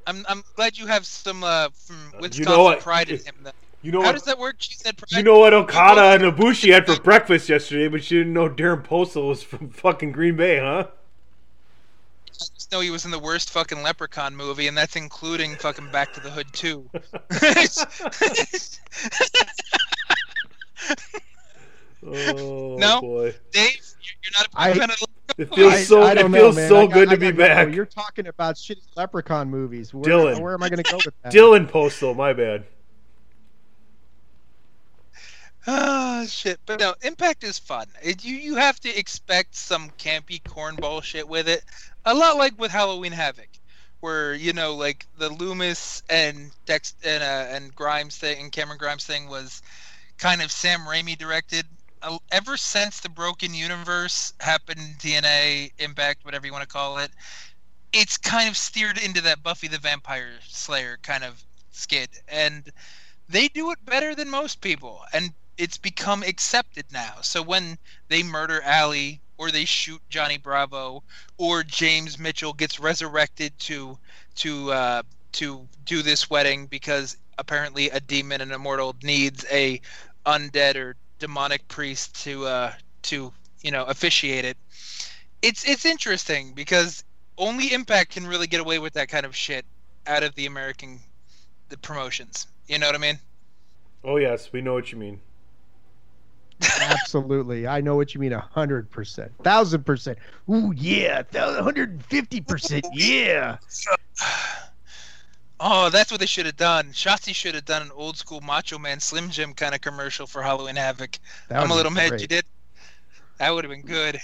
[0.07, 2.81] I'm I'm glad you have some uh, from Wisconsin know what?
[2.81, 3.35] pride in him.
[3.43, 3.53] Then.
[3.83, 4.13] You know How what?
[4.13, 4.57] does that work?
[4.59, 5.17] She said pride.
[5.19, 8.85] You know what Okada and Ibushi had for breakfast yesterday, but you didn't know Darren
[8.85, 10.87] Postl was from fucking Green Bay, huh?
[10.89, 15.91] I just know he was in the worst fucking Leprechaun movie, and that's including fucking
[15.91, 16.89] Back to the Hood too.
[22.07, 23.01] Oh No?
[23.01, 23.35] boy.
[23.53, 25.01] Dave, you're you're not a big fan of
[25.39, 26.03] It feels so.
[26.03, 26.69] I don't it know, feels man.
[26.69, 27.49] so I good I to be gotta go.
[27.67, 27.75] back.
[27.75, 29.93] You're talking about shitty Leprechaun movies.
[29.93, 30.41] Where, Dylan.
[30.41, 31.33] where am I going to go with that?
[31.33, 32.65] Dylan Postl, my bad.
[35.67, 36.61] Oh shit!
[36.67, 37.87] But no, Impact is fun.
[38.03, 41.65] It, you you have to expect some campy cornball shit with it.
[42.05, 43.49] A lot like with Halloween Havoc,
[44.01, 48.77] where you know like the Lumis and Dex and uh, and Grimes thing and Cameron
[48.77, 49.63] Grimes thing was
[50.19, 51.65] kind of Sam Raimi directed.
[52.05, 57.11] Uh, Ever since the Broken Universe happened, TNA, Impact, whatever you want to call it,
[57.93, 62.71] it's kind of steered into that Buffy the Vampire Slayer kind of skid, and
[63.29, 67.15] they do it better than most people, and it's become accepted now.
[67.23, 67.79] So when
[68.09, 71.03] they murder Allie, or they shoot Johnny Bravo,
[71.39, 73.99] or James Mitchell gets resurrected to
[74.37, 75.03] to uh,
[75.33, 79.81] to do this wedding because apparently a demon and immortal needs a
[80.27, 83.33] undead or demonic priest to uh, to
[83.63, 84.59] you know officiate it.
[85.41, 87.03] It's it's interesting because
[87.39, 89.65] only Impact can really get away with that kind of shit
[90.07, 91.01] out of the American
[91.71, 92.47] the promotions.
[92.67, 93.19] You know what I mean?
[94.05, 95.19] Oh yes, we know what you mean.
[96.79, 97.67] Absolutely.
[97.67, 98.35] I know what you mean.
[98.35, 99.33] A hundred percent.
[99.43, 100.19] Thousand percent.
[100.51, 101.23] Ooh, yeah.
[101.33, 102.87] hundred and fifty percent.
[102.93, 103.57] Yeah.
[105.61, 106.89] Oh, that's what they should have done.
[106.93, 110.43] Shotzi should have done an old school Macho Man Slim Jim kind of commercial for
[110.43, 111.19] Halloween Havoc.
[111.51, 112.21] I'm a little mad great.
[112.23, 112.45] you did.
[113.39, 114.19] That would have been good.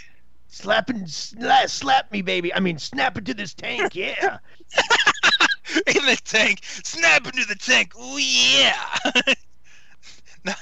[0.49, 2.53] Slapping, sla- slap me, baby.
[2.53, 3.95] I mean, snap into this tank.
[3.95, 4.39] Yeah.
[5.87, 7.93] In the tank, snap into the tank.
[7.97, 8.85] Oh yeah.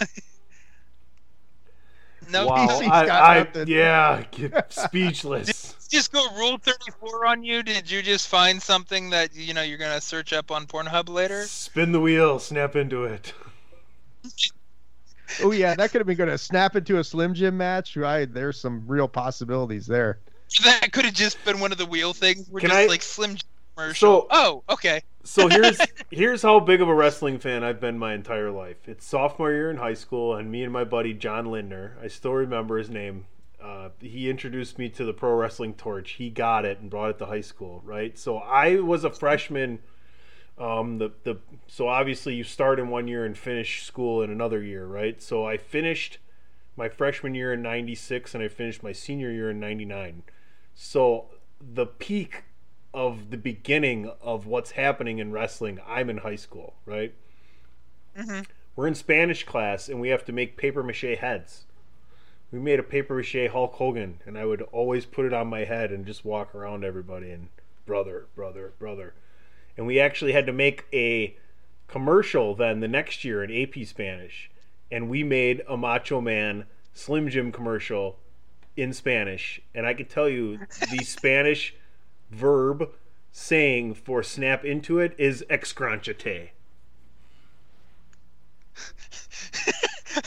[2.30, 3.68] no, no, wow, no, I, got I nothing.
[3.68, 5.74] yeah, get speechless.
[5.88, 7.62] just go Rule 34 on you.
[7.62, 11.44] Did you just find something that you know you're gonna search up on Pornhub later?
[11.44, 13.32] Spin the wheel, snap into it.
[15.42, 16.28] Oh yeah, that could have been good.
[16.30, 17.96] A snap into a Slim Jim match.
[17.96, 18.32] Right.
[18.32, 20.20] There's some real possibilities there.
[20.64, 22.48] That could have just been one of the wheel things.
[22.50, 23.46] We're Can just I- like Slim Jim
[23.76, 24.22] commercial.
[24.22, 25.02] So- oh, okay.
[25.28, 25.78] So here's
[26.10, 28.88] here's how big of a wrestling fan I've been my entire life.
[28.88, 32.32] It's sophomore year in high school, and me and my buddy John Lindner, I still
[32.32, 33.26] remember his name.
[33.62, 36.12] Uh, he introduced me to the pro wrestling torch.
[36.12, 38.18] He got it and brought it to high school, right?
[38.18, 39.80] So I was a freshman.
[40.56, 41.36] Um, the the
[41.66, 45.22] so obviously you start in one year and finish school in another year, right?
[45.22, 46.18] So I finished
[46.74, 50.22] my freshman year in '96, and I finished my senior year in '99.
[50.74, 51.26] So
[51.60, 52.44] the peak
[52.94, 57.14] of the beginning of what's happening in wrestling, I'm in high school, right?
[58.16, 58.40] hmm
[58.76, 61.66] We're in Spanish class and we have to make paper mache heads.
[62.50, 65.64] We made a paper mache Hulk Hogan and I would always put it on my
[65.64, 67.48] head and just walk around everybody and
[67.86, 69.14] brother, brother, brother.
[69.76, 71.36] And we actually had to make a
[71.88, 74.50] commercial then the next year in AP Spanish.
[74.90, 78.18] And we made a Macho Man Slim Jim commercial
[78.76, 79.60] in Spanish.
[79.74, 80.58] And I can tell you
[80.90, 81.74] the Spanish
[82.30, 82.90] verb
[83.32, 86.50] saying for snap into it is excranchate.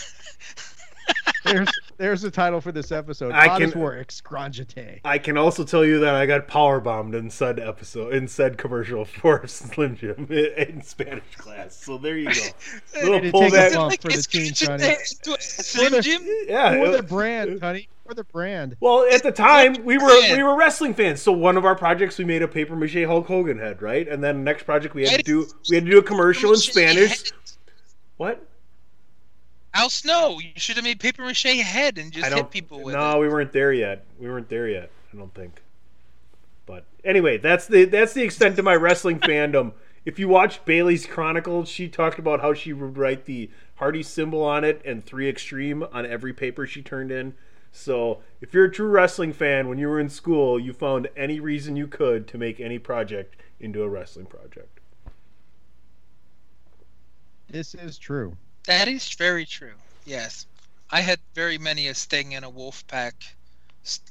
[1.43, 3.31] There's there's the title for this episode.
[3.33, 5.01] I Hottest can- war excrangite.
[5.03, 8.57] I can also tell you that I got power bombed in said episode in said
[8.57, 11.75] commercial for Slim Jim in Spanish class.
[11.75, 12.41] So there you go.
[12.95, 13.73] Way Little pull that.
[13.73, 14.95] bump for the team, Sonny.
[15.39, 16.21] Slim Jim?
[16.47, 16.75] Yeah.
[16.85, 17.89] For the brand, honey.
[18.11, 18.75] For the brand.
[18.81, 21.21] Well, at the time we were we were wrestling fans.
[21.21, 24.05] So one of our projects we made a paper mache Hulk Hogan head, right?
[24.05, 26.51] And then the next project we had to do we had to do a commercial
[26.51, 27.31] in Spanish.
[28.17, 28.45] What?
[29.73, 32.99] Al Snow, you should have made paper mache head and just hit people with no,
[32.99, 33.13] it.
[33.13, 34.03] No, we weren't there yet.
[34.19, 34.91] We weren't there yet.
[35.13, 35.61] I don't think.
[36.65, 39.71] But anyway, that's the that's the extent of my wrestling fandom.
[40.03, 44.43] If you watch Bayley's Chronicles, she talked about how she would write the Hardy symbol
[44.43, 47.35] on it and three extreme on every paper she turned in.
[47.71, 51.39] So if you're a true wrestling fan, when you were in school, you found any
[51.39, 54.79] reason you could to make any project into a wrestling project.
[57.49, 58.37] This is true.
[58.67, 59.73] That is very true.
[60.05, 60.45] Yes,
[60.89, 63.15] I had very many a Sting and a wolf pack,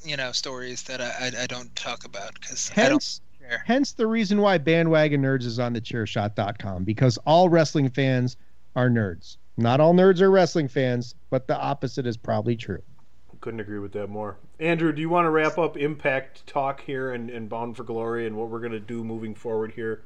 [0.05, 3.63] you know, stories that I I, I don't talk about because I don't care.
[3.67, 8.37] hence the reason why Bandwagon Nerds is on the chairshot.com because all wrestling fans
[8.77, 9.37] are nerds.
[9.57, 12.83] Not all nerds are wrestling fans, but the opposite is probably true.
[13.41, 14.37] Couldn't agree with that more.
[14.59, 18.27] Andrew, do you want to wrap up Impact talk here and, and Bound for Glory
[18.27, 20.03] and what we're going to do moving forward here?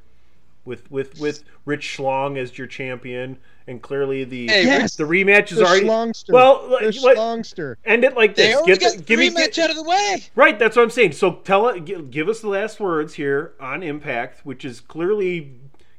[0.64, 3.36] With with with Rich Schlong as your champion,
[3.66, 4.96] and clearly the Hey, Yes!
[4.96, 6.32] the rematch is The already Schlongster.
[6.32, 6.62] well.
[6.68, 7.74] The Like, let- Schlongster.
[7.84, 8.56] end it like this.
[8.56, 10.22] already Get the- got give the me rematch out of the way.
[10.34, 11.12] Right, that's what I'm saying.
[11.12, 15.52] So tell it, give us the last words here on Impact, which is clearly,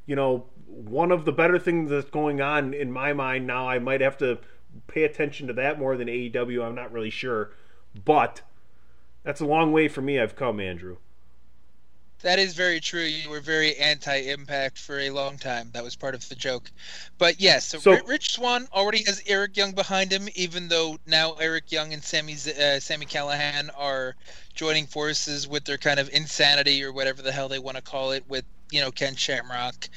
[0.07, 3.67] you know, one of the better things that's going on in my mind now.
[3.69, 4.39] I might have to
[4.87, 6.63] pay attention to that more than AEW.
[6.65, 7.51] I'm not really sure,
[8.03, 8.41] but
[9.23, 10.19] that's a long way for me.
[10.19, 10.97] I've come, Andrew.
[12.21, 13.01] That is very true.
[13.03, 15.69] You were very anti-Impact for a long time.
[15.73, 16.71] That was part of the joke.
[17.17, 21.33] But yes, so, So- Rich Swann already has Eric Young behind him, even though now
[21.33, 24.15] Eric Young and Sammy uh, Sammy Callihan are
[24.53, 28.11] joining forces with their kind of insanity or whatever the hell they want to call
[28.11, 29.89] it with you know Ken Shamrock.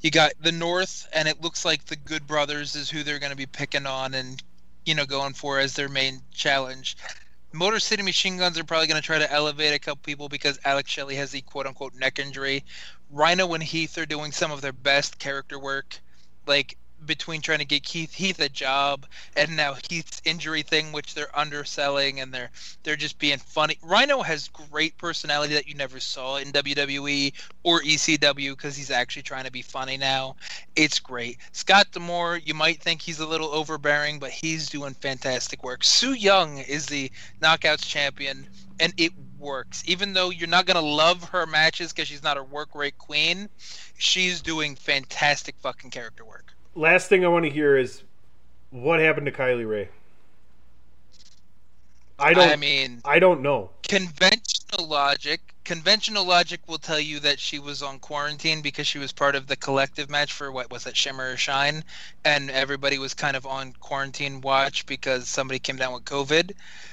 [0.00, 3.30] You got the North, and it looks like the Good Brothers is who they're going
[3.30, 4.42] to be picking on and
[4.84, 6.96] you know going for as their main challenge.
[7.52, 10.58] Motor City Machine Guns are probably going to try to elevate a couple people because
[10.64, 12.64] Alex Shelley has the quote unquote neck injury.
[13.10, 16.00] Rhino and Heath are doing some of their best character work,
[16.46, 19.06] like between trying to get Keith Heath a job
[19.36, 22.50] and now Heath's injury thing, which they're underselling and they're
[22.82, 23.78] they're just being funny.
[23.82, 27.32] Rhino has great personality that you never saw in WWE
[27.62, 30.36] or ECW because he's actually trying to be funny now.
[30.74, 31.38] It's great.
[31.52, 35.84] Scott D'Amore, you might think he's a little overbearing, but he's doing fantastic work.
[35.84, 37.10] Su Yung is the
[37.40, 38.48] Knockouts champion,
[38.80, 39.82] and it works.
[39.86, 43.48] Even though you're not gonna love her matches because she's not a work rate queen,
[43.96, 46.55] she's doing fantastic fucking character work.
[46.76, 48.02] Last thing I want to hear is
[48.70, 49.88] what happened to Kylie Rae.
[52.18, 52.48] I don't.
[52.50, 53.70] I mean, I don't know.
[53.82, 59.10] conventional logic conventional logic will tell you that she was on quarantine because she was
[59.10, 61.82] part of the collective match for what was it shimmer or shine
[62.24, 66.52] and everybody was kind of on quarantine watch because somebody came down with covid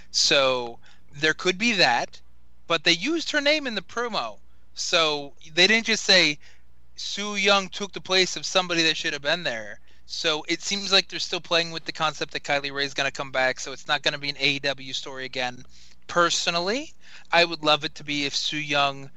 [0.10, 0.80] so
[1.20, 2.20] there could be that
[2.68, 4.38] but they used her name in the promo
[4.74, 6.38] so they didn't just say
[6.96, 10.92] su yung took the place of somebody that should have been there so it seems
[10.92, 13.60] like they're still playing with the concept that Kylie Rae is going to come back,
[13.60, 15.66] so it's not going to be an AEW story again.
[16.08, 16.94] Personally,
[17.32, 19.10] I would love it to be if Su Yung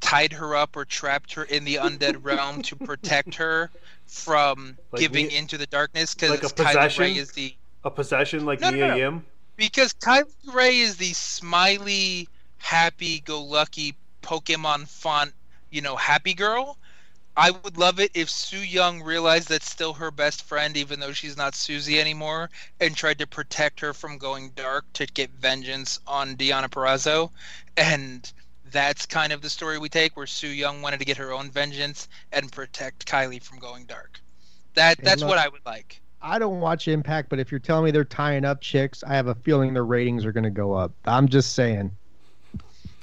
[0.00, 3.70] tied her up or trapped her in the undead realm to protect her
[4.06, 6.98] from Like giving me- into the darkness because Like Kylie.
[6.98, 7.54] Ray is the
[7.84, 8.96] A possession like No, no, no.
[8.96, 9.24] Yim.
[9.56, 12.28] because Kylie Rae is the smiley,
[12.58, 15.32] happy-go-lucky Pokemon font,
[15.70, 16.76] you know, happy girl.
[17.36, 21.12] I would love it if Su Yung realized that's still her best friend, even though
[21.12, 22.50] she's not Susie anymore,
[22.80, 27.30] and tried to protect her from going dark to get vengeance on Deonna Purrazzo.
[27.76, 28.30] And
[28.70, 31.50] that's kind of the story we take, where Su Yung wanted to get her own
[31.50, 34.20] vengeance and protect Kylie from going dark.
[34.74, 36.00] That And that's look- what I would like.
[36.24, 39.26] I don't watch Impact, but if you're telling me they're tying up chicks, I have
[39.26, 40.92] a feeling their ratings are going to go up.
[41.04, 41.90] I'm just saying.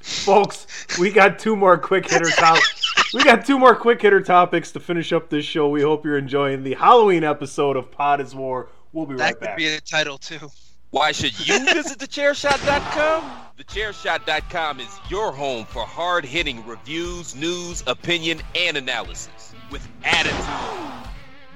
[0.01, 2.76] Folks, we got two more quick hitter topics.
[3.14, 5.69] we got two more quick hitter topics to finish up this show.
[5.69, 8.69] We hope you're enjoying the Halloween episode of Pod is War.
[8.94, 9.41] We'll be That right back.
[9.41, 10.49] That could be a title too.
[10.91, 13.31] Why should you visit thechairshot.com?
[13.60, 20.34] Thechairshot.com is your home for hard hitting reviews, news, opinion, and analysis with attitude.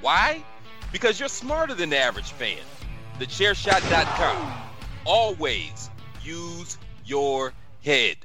[0.01, 0.43] Why?
[0.91, 2.59] Because you're smarter than the average fan.
[3.19, 4.53] Thechairshot.com.
[5.05, 5.89] Always
[6.21, 7.53] use your
[7.83, 8.17] head.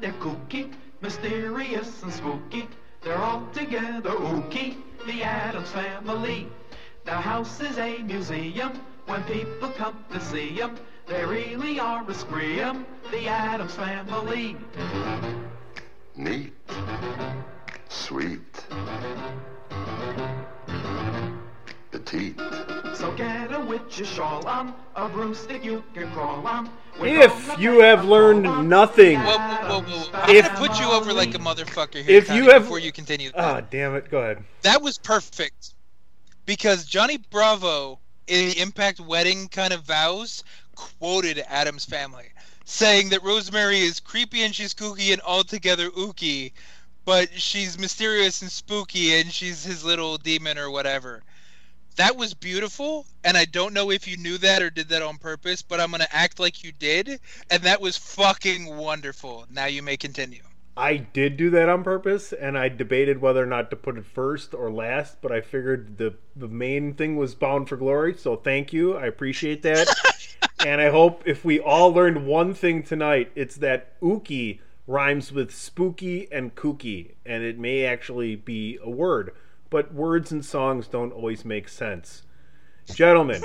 [0.00, 2.68] They're kooky, mysterious and spooky.
[3.02, 6.48] They're all together ooky, the Addams family.
[7.04, 8.72] Their house is a museum
[9.06, 10.76] when people come to see 'em.
[11.06, 14.56] They really are a scream, the Addams family.
[16.16, 16.52] Neat.
[17.88, 18.66] Sweet.
[22.06, 22.38] Petite.
[22.94, 26.70] So get a witch's shawl on, a broomstick you can crawl on.
[27.00, 30.10] If you have learned nothing, Whoa, whoa, whoa, whoa.
[30.14, 32.78] I'm If- gonna put you over like a motherfucker here, if Tony, you have, before
[32.78, 33.32] you continue.
[33.34, 34.42] ah, damn it, go ahead.
[34.62, 35.74] That was perfect.
[36.46, 40.44] Because Johnny Bravo in the Impact wedding kind of vows
[40.76, 42.28] quoted Addams family,
[42.64, 46.52] saying that Rosemary is creepy and she's kooky and altogether ooky,
[47.04, 51.22] but she's mysterious and spooky, and she's his little demon or whatever.
[51.96, 55.16] That was beautiful, and I don't know if you knew that or did that on
[55.16, 57.20] purpose, but I'm gonna act like you did,
[57.50, 59.46] and that was fucking wonderful.
[59.50, 60.42] Now you may continue.
[60.76, 64.04] I did do that on purpose, and I debated whether or not to put it
[64.04, 68.12] first or last, but I figured the the main thing was Bound for Glory.
[68.12, 69.88] So thank you, I appreciate that,
[70.66, 75.54] and I hope if we all learned one thing tonight, it's that Uki rhymes with
[75.54, 79.32] spooky and kooky, and it may actually be a word,
[79.70, 82.22] but words and songs don't always make sense.
[82.92, 83.42] Gentlemen,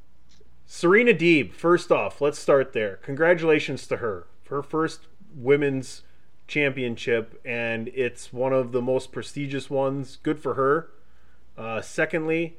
[0.66, 2.96] Serena Deeb, first off, let's start there.
[2.96, 4.26] Congratulations to her.
[4.48, 6.02] Her first women's
[6.46, 10.18] championship, and it's one of the most prestigious ones.
[10.22, 10.90] Good for her.
[11.56, 12.58] Uh, secondly,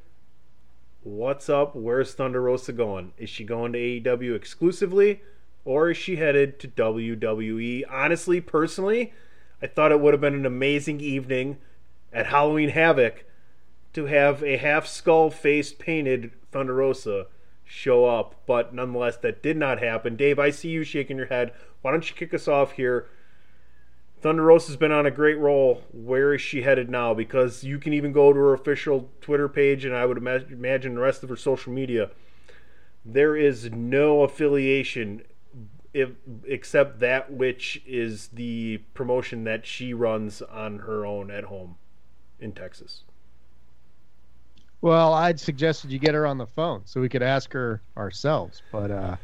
[1.04, 1.76] what's up?
[1.76, 3.14] Where's Thunder Rosa going?
[3.18, 5.22] Is she going to AEW exclusively,
[5.66, 7.84] or is she headed to WWE?
[7.90, 9.14] Honestly, personally,
[9.62, 11.58] I thought it would have been an amazing evening
[12.14, 13.26] at Halloween Havoc
[13.94, 17.28] to have a half skull face painted Thunder Rosa
[17.66, 20.16] show up, but nonetheless, that did not happen.
[20.16, 21.52] Dave, I see you shaking your head.
[21.82, 23.08] Why don't you kick us off here?
[24.22, 25.84] Thunder Rosa's been on a great roll.
[25.92, 27.14] Where is she headed now?
[27.14, 31.02] Because you can even go to her official Twitter page, and I would imagine the
[31.02, 32.10] rest of her social media.
[33.06, 35.22] There is no affiliation
[35.94, 36.12] if,
[36.46, 41.78] except that which is the promotion that she runs on her own at home
[42.40, 43.04] in Texas.
[44.82, 48.62] Well, I'd suggested you get her on the phone so we could ask her ourselves.
[48.72, 49.16] But uh,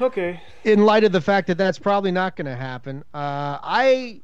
[0.00, 0.40] Okay.
[0.64, 4.20] in light of the fact that that's probably not going to happen, uh, I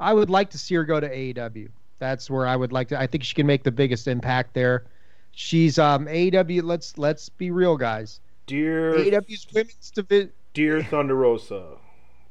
[0.00, 1.68] I would like to see her go to AEW.
[1.98, 3.00] That's where I would like to.
[3.00, 4.84] I think she can make the biggest impact there.
[5.32, 6.62] She's um AEW.
[6.62, 8.20] Let's let's be real, guys.
[8.46, 10.32] Dear AEW's women's division.
[10.54, 11.76] Dear Thunder Rosa,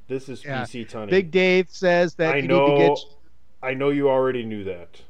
[0.07, 0.63] this is Yeah.
[0.63, 1.09] PC Tunney.
[1.09, 2.65] Big Dave says that I you know.
[2.65, 2.99] need to get.
[3.61, 5.01] I know you already knew that.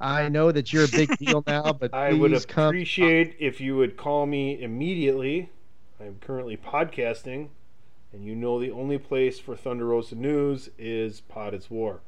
[0.00, 2.68] I know that you're a big deal now, but I would please come.
[2.68, 5.50] appreciate if you would call me immediately.
[6.00, 7.48] I am currently podcasting,
[8.12, 12.00] and you know the only place for Thunder Rosa news is Pod is War.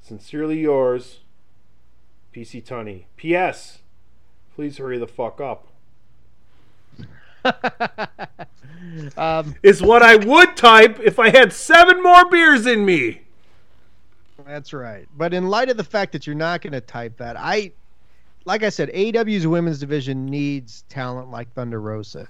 [0.00, 1.20] Sincerely yours,
[2.34, 3.04] PC Tunney.
[3.16, 3.78] P.S.
[4.54, 5.68] Please hurry the fuck up.
[9.16, 13.22] Um, Is what I would type if I had seven more beers in me.
[14.48, 15.06] That's right.
[15.14, 17.70] But in light of the fact that you're not going to type that, I,
[18.46, 22.26] like I said, AEW's women's division needs talent like Thunder Rosa.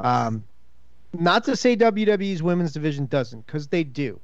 [0.00, 0.42] Um,
[1.12, 4.18] not to say WWE's women's division doesn't, because they do.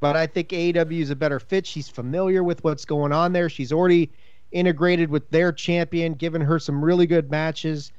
[0.00, 1.64] But I think AEW is a better fit.
[1.64, 3.48] She's familiar with what's going on there.
[3.48, 4.10] She's already
[4.50, 7.92] integrated with their champion, given her some really good matches.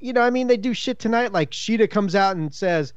[0.00, 1.32] You know, I mean, they do shit tonight.
[1.32, 2.92] Like Shida comes out and says,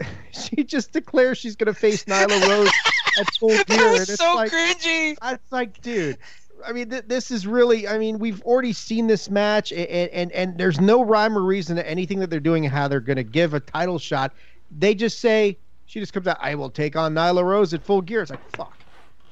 [0.32, 2.70] she just declares she's going to face Nyla Rose
[3.18, 3.64] at full gear.
[3.66, 5.16] That was so like, cringy.
[5.22, 6.18] It's like, dude.
[6.66, 7.86] I mean, th- this is really.
[7.86, 11.76] I mean, we've already seen this match, and, and and there's no rhyme or reason
[11.76, 14.32] to anything that they're doing and how they're going to give a title shot.
[14.76, 16.38] They just say she just comes out.
[16.40, 18.22] I will take on Nyla Rose at full gear.
[18.22, 18.78] It's like fuck.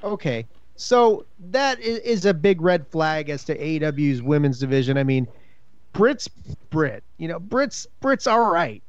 [0.05, 4.99] Okay, so that is, is a big red flag as to AEW's women's division.
[4.99, 5.27] I mean,
[5.93, 6.29] Brit's
[6.71, 7.03] Brit.
[7.19, 8.83] You know, Brit's Brit's all right.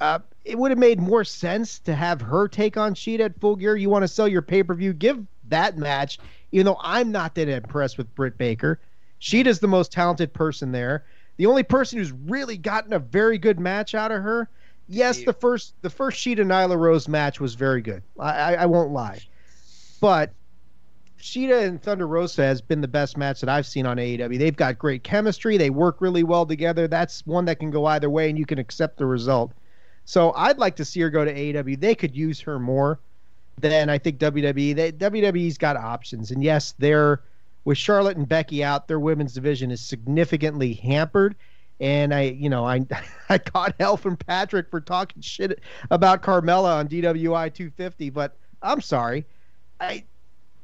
[0.00, 3.56] Uh, it would have made more sense to have her take on Shida at Full
[3.56, 3.76] Gear.
[3.76, 6.18] You want to sell your pay per view, give that match.
[6.52, 8.80] Even though I'm not that impressed with Britt Baker,
[9.20, 11.04] Shida's the most talented person there.
[11.36, 14.48] The only person who's really gotten a very good match out of her.
[14.88, 18.02] Yes, the first the first Shida Nyla Rose match was very good.
[18.18, 19.20] I, I, I won't lie,
[20.00, 20.32] but
[21.20, 24.38] Shida and Thunder Rosa has been the best match that I've seen on AEW.
[24.38, 25.56] They've got great chemistry.
[25.56, 26.88] They work really well together.
[26.88, 29.52] That's one that can go either way, and you can accept the result.
[30.10, 31.78] So I'd like to see her go to AEW.
[31.78, 32.98] They could use her more
[33.60, 34.74] than I think WWE.
[34.74, 37.20] They, WWE's got options, and yes, they're
[37.64, 38.88] with Charlotte and Becky out.
[38.88, 41.36] Their women's division is significantly hampered.
[41.78, 42.84] And I, you know, I
[43.28, 45.60] I caught hell from Patrick for talking shit
[45.92, 49.24] about Carmella on DWI 250, but I'm sorry.
[49.78, 50.02] I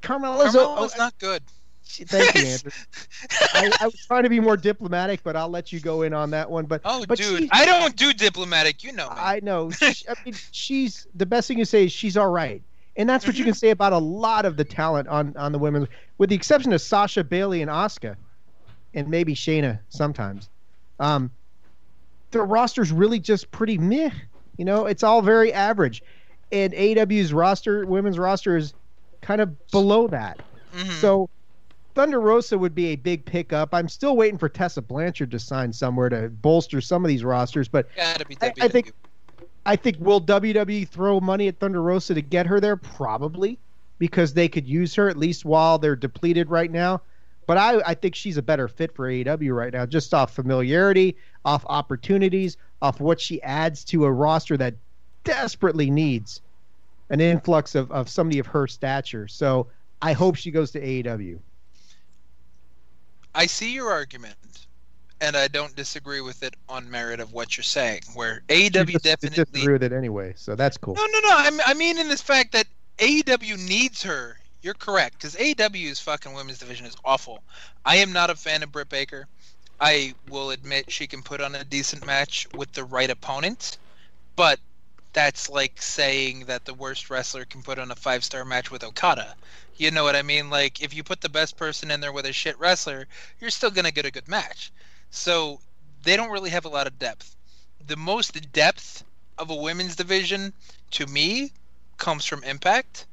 [0.02, 1.44] Carmella's a- Carmella's not good.
[1.88, 2.70] Thank you, Andrew.
[3.54, 6.30] I, I was trying to be more diplomatic, but I'll let you go in on
[6.30, 6.66] that one.
[6.66, 8.82] But Oh, but dude, she- I don't do diplomatic.
[8.84, 9.16] You know me.
[9.16, 9.70] I know.
[9.92, 12.60] She- I mean, she's the best thing you say is she's all right,
[12.96, 15.58] and that's what you can say about a lot of the talent on on the
[15.58, 15.88] women,
[16.18, 18.16] with the exception of Sasha Bayley and Asuka,
[18.94, 20.48] and maybe Shayna sometimes.
[21.00, 21.30] Um,
[22.32, 24.10] the roster's really just pretty meh.
[24.56, 26.02] You know, it's all very average,
[26.50, 28.74] and AW's roster, women's roster, is
[29.22, 30.40] kind of below that.
[31.00, 31.30] So.
[31.96, 33.70] Thunder Rosa would be a big pickup.
[33.72, 37.68] I'm still waiting for Tessa Blanchard to sign somewhere to bolster some of these rosters,
[37.68, 37.88] but
[38.42, 38.92] I, I think
[39.64, 42.76] I think will WWE throw money at Thunder Rosa to get her there?
[42.76, 43.58] Probably,
[43.98, 47.00] because they could use her at least while they're depleted right now.
[47.46, 51.16] But I, I think she's a better fit for AEW right now, just off familiarity,
[51.46, 54.74] off opportunities, off what she adds to a roster that
[55.24, 56.42] desperately needs
[57.08, 59.26] an influx of, of somebody of her stature.
[59.28, 59.68] So
[60.02, 61.38] I hope she goes to AEW.
[63.36, 64.36] I see your argument,
[65.20, 68.00] and I don't disagree with it on merit of what you're saying.
[68.14, 70.94] Where AEW just- definitely disagree with it anyway, so that's cool.
[70.94, 71.36] No, no, no.
[71.36, 72.66] I mean, I mean in this fact that
[72.98, 74.38] AEW needs her.
[74.62, 77.42] You're correct because AEW's fucking women's division is awful.
[77.84, 79.28] I am not a fan of Britt Baker.
[79.80, 83.76] I will admit she can put on a decent match with the right opponent,
[84.34, 84.58] but
[85.16, 88.84] that's like saying that the worst wrestler can put on a five star match with
[88.84, 89.34] Okada.
[89.78, 90.50] You know what I mean?
[90.50, 93.06] Like if you put the best person in there with a shit wrestler,
[93.40, 94.70] you're still gonna get a good match.
[95.08, 95.58] So
[96.02, 97.34] they don't really have a lot of depth.
[97.86, 99.04] The most depth
[99.38, 100.52] of a women's division
[100.90, 101.50] to me
[101.96, 103.06] comes from Impact,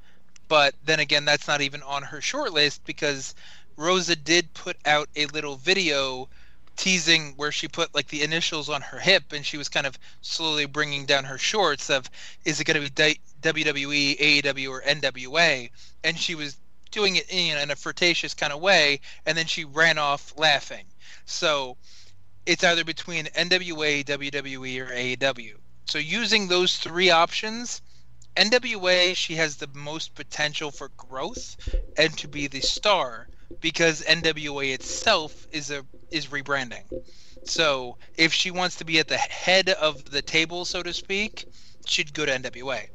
[0.50, 3.34] but then again, that's not even on her short list because
[3.78, 6.28] Rosa did put out a little video
[6.76, 9.98] teasing where she put like the initials on her hip and she was kind of
[10.22, 12.10] slowly bringing down her shorts of
[12.46, 15.70] is it going to be WWE, AEW, or NWA?
[16.04, 16.58] And she was
[16.92, 20.86] doing it in, in a flirtatious kind of way, and then she ran off laughing.
[21.26, 21.78] So
[22.46, 25.56] it's either between NWA, WWE, or AEW.
[25.86, 27.82] So using those three options,
[28.36, 31.56] NWA she has the most potential for growth
[31.98, 33.28] and to be the star
[33.60, 36.84] because NWA itself is a is rebranding.
[37.44, 41.46] So if she wants to be at the head of the table, so to speak,
[41.86, 42.88] she'd go to NWA.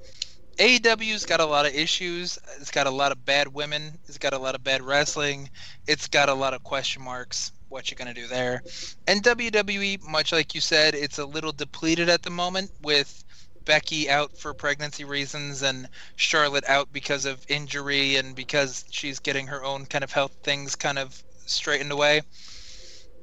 [0.58, 2.38] AEW's got a lot of issues.
[2.60, 3.98] It's got a lot of bad women.
[4.08, 5.50] It's got a lot of bad wrestling.
[5.86, 7.52] It's got a lot of question marks.
[7.68, 8.62] What you gonna do there?
[9.06, 13.24] And WWE, much like you said, it's a little depleted at the moment with
[13.66, 19.46] Becky out for pregnancy reasons and Charlotte out because of injury and because she's getting
[19.48, 22.22] her own kind of health things kind of straightened away.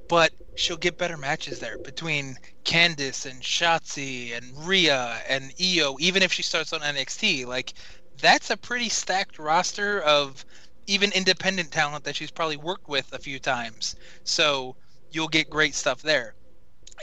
[0.07, 6.23] But she'll get better matches there between Candice and Shotzi and Rhea and Io, even
[6.23, 7.45] if she starts on NXT.
[7.45, 7.73] Like,
[8.21, 10.45] that's a pretty stacked roster of
[10.87, 13.95] even independent talent that she's probably worked with a few times.
[14.23, 14.75] So
[15.11, 16.35] you'll get great stuff there.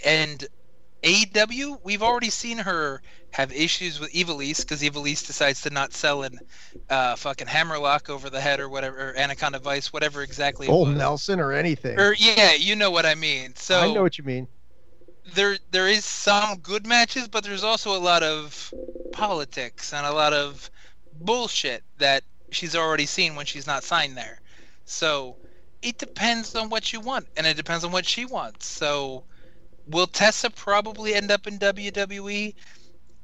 [0.04, 0.46] And
[1.02, 3.02] AEW, we've already seen her
[3.32, 6.38] have issues with Ivelisse because Ivelisse decides to not sell an
[6.88, 10.68] uh, fucking hammerlock over the head or whatever, or Anaconda Vice, whatever exactly.
[10.68, 10.94] Old.
[10.94, 11.98] Nelson or anything.
[11.98, 13.54] Or yeah, you know what I mean.
[13.56, 14.46] So I know what you mean.
[15.34, 18.72] there there is some good matches, but there's also a lot of
[19.12, 20.70] politics and a lot of
[21.20, 24.40] bullshit that she's already seen when she's not signed there.
[24.84, 25.36] So
[25.80, 28.66] it depends on what you want, and it depends on what she wants.
[28.66, 29.24] So
[29.86, 32.54] will Tessa probably end up in WWE?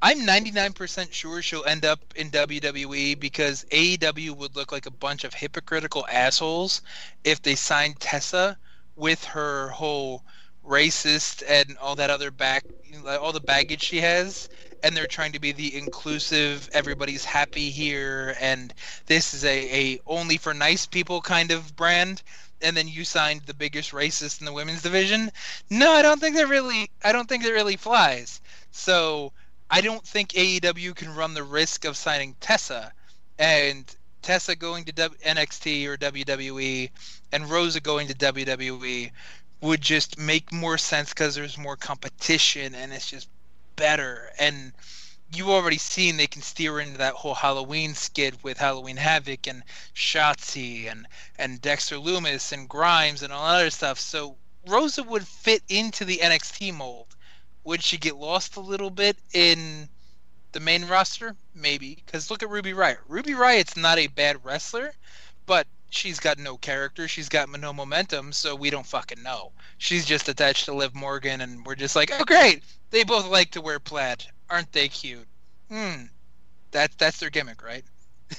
[0.00, 5.24] I'm 99% sure she'll end up in WWE because AEW would look like a bunch
[5.24, 6.82] of hypocritical assholes
[7.24, 8.56] if they signed Tessa
[8.94, 10.22] with her whole
[10.64, 12.64] racist and all that other back,
[13.06, 14.48] all the baggage she has,
[14.84, 18.72] and they're trying to be the inclusive, everybody's happy here, and
[19.06, 22.22] this is a, a only for nice people kind of brand.
[22.60, 25.30] And then you signed the biggest racist in the women's division.
[25.70, 26.90] No, I don't think that really.
[27.04, 28.40] I don't think that really flies.
[28.72, 29.32] So
[29.70, 32.92] I don't think AEW can run the risk of signing Tessa
[33.38, 33.84] and
[34.22, 36.90] Tessa going to w- NXT or WWE
[37.32, 39.10] and Rosa going to WWE
[39.60, 43.28] would just make more sense because there's more competition and it's just
[43.76, 44.30] better.
[44.38, 44.72] And
[45.34, 49.62] you've already seen they can steer into that whole Halloween skid with Halloween Havoc and
[49.94, 51.06] Shotzi and,
[51.38, 54.00] and Dexter Lumis and Grimes and all that other stuff.
[54.00, 54.36] So
[54.66, 57.14] Rosa would fit into the NXT mold.
[57.68, 59.90] Would she get lost a little bit in
[60.52, 61.36] the main roster?
[61.54, 62.02] Maybe.
[62.02, 62.96] Because look at Ruby Riott.
[63.06, 64.94] Ruby Riott's not a bad wrestler,
[65.44, 67.06] but she's got no character.
[67.08, 69.52] She's got no momentum, so we don't fucking know.
[69.76, 72.62] She's just attached to Liv Morgan, and we're just like, oh, great.
[72.88, 74.24] They both like to wear plaid.
[74.48, 75.28] Aren't they cute?
[75.70, 76.04] Hmm.
[76.70, 77.84] That, that's their gimmick, right?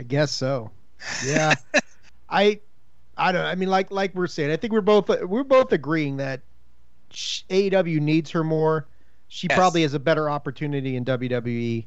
[0.00, 0.72] I guess so.
[1.24, 1.54] Yeah.
[2.28, 2.58] I
[3.16, 6.16] I don't I mean like like we're saying, I think we're both we're both agreeing
[6.16, 6.40] that
[7.10, 8.86] AEW needs her more.
[9.28, 9.56] She Yes.
[9.56, 11.86] probably has a better opportunity in WWE.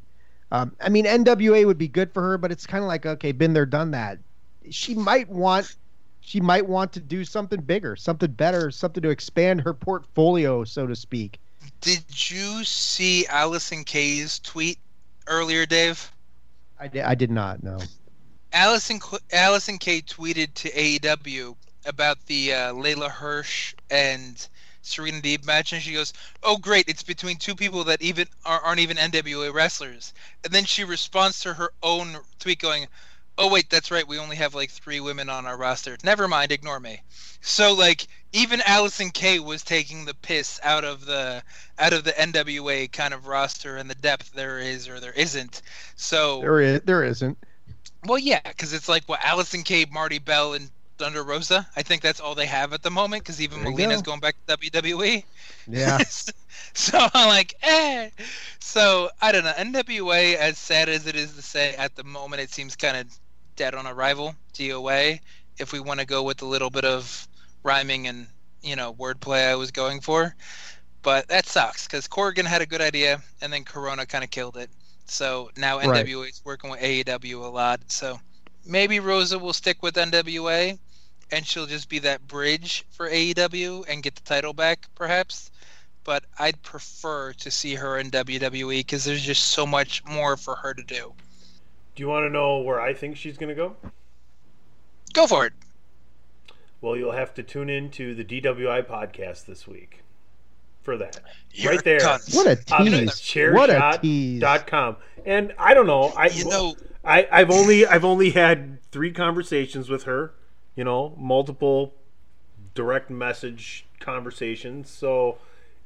[0.51, 3.31] Um, I mean NWA would be good for her, but it's kind of like okay,
[3.31, 4.19] been there, done that.
[4.69, 5.75] She might want
[6.21, 10.85] she might want to do something bigger, something better, something to expand her portfolio, so
[10.87, 11.39] to speak.
[11.81, 14.79] Did you see Allysin Kay's tweet
[15.27, 16.11] earlier, Dave?
[16.79, 17.79] I did, I did not know.
[18.53, 18.99] Allysin
[19.31, 21.55] Allysin Kay tweeted to AEW
[21.85, 24.47] about the uh, Leyla Hirsch and
[24.89, 26.13] Serena Deeb match, and she goes,
[26.43, 26.89] "Oh, great!
[26.89, 30.13] It's between two people that even are, aren't even NWA wrestlers."
[30.43, 32.87] And then she responds to her own tweet, going,
[33.37, 34.07] "Oh, wait, that's right.
[34.07, 35.97] We only have like three women on our roster.
[36.03, 37.01] Never mind, ignore me."
[37.41, 41.43] So like even Allysin Kay was taking the piss out of the
[41.77, 45.61] out of the NWA kind of roster and the depth there is or there isn't.
[45.95, 47.37] So There is, there isn't.
[48.05, 51.65] well, yeah, because it's like what Allysin Kay, Marti Belle, and Thunder Rosa.
[51.75, 53.23] I think that's all they have at the moment.
[53.23, 54.11] Because even There you Melina's go.
[54.11, 55.23] going back to WWE.
[55.67, 55.97] Yeah.
[56.73, 58.09] so I'm like, eh.
[58.59, 59.53] So I don't know.
[59.53, 63.07] NWA, as sad as it is to say, at the moment it seems kind of
[63.55, 64.35] dead on arrival.
[64.53, 65.19] DOA.
[65.57, 67.27] If we want to go with a little bit of
[67.63, 68.27] rhyming and
[68.61, 70.35] you know wordplay I was going for,
[71.01, 74.57] but that sucks because Corgan had a good idea and then Corona kind of killed
[74.57, 74.69] it.
[75.05, 77.79] So now NWA is working with AEW a lot.
[77.87, 78.19] So
[78.65, 80.77] maybe Rosa will stick with NWA
[81.31, 85.51] and she'll just be that bridge for AEW and get the title back, perhaps.
[86.03, 90.55] But I'd prefer to see her in WWE because there's just so much more for
[90.55, 91.13] her to do.
[91.95, 93.75] Do you want to know where I think she's going to go?
[95.13, 95.53] Go for it.
[96.81, 100.01] Well, you'll have to tune in to the DWI podcast this week
[100.81, 101.19] for that.
[101.51, 101.99] You're right there.
[101.99, 102.33] cunts.
[102.33, 103.53] What a on the tease.
[103.53, 104.41] What a tease.
[104.65, 104.95] Com.
[105.25, 106.13] And I don't know.
[106.15, 110.33] I You know- I I've only I've only had 3 conversations with her,
[110.79, 111.93] you know, multiple
[112.73, 114.89] direct message conversations.
[114.89, 115.37] So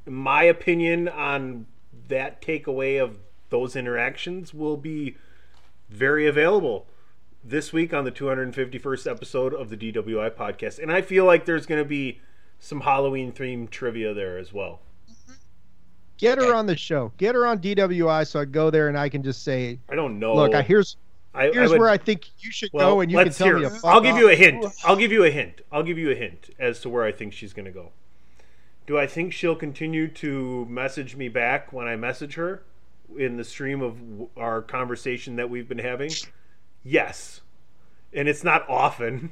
[0.06, 1.66] my opinion on
[2.10, 3.16] that takeaway of
[3.50, 5.18] those interactions will be
[5.90, 6.86] very available
[7.44, 10.78] this week on the 251st episode of the DWI podcast.
[10.78, 12.22] And I feel like there's going to be
[12.60, 14.80] some Halloween themed trivia there as well.
[16.18, 17.12] Get her on the show.
[17.18, 20.20] Get her on DWI so I go there and I can just say, I don't
[20.20, 20.36] know.
[20.36, 20.98] look, I, here's
[21.34, 23.48] I- I here's would- where I think you should Well, go and you can tell
[23.48, 24.66] hear me I'll give you a hint.
[24.84, 25.62] I'll give you a hint.
[25.72, 27.92] I'll give you a hint as to where I think she's going to go.
[28.86, 32.64] Do I think she'll continue to message me back when I message her
[33.18, 33.98] in the stream of
[34.38, 36.12] our conversation that we've been having?
[36.84, 37.42] Yes.
[38.14, 39.32] And it's not often,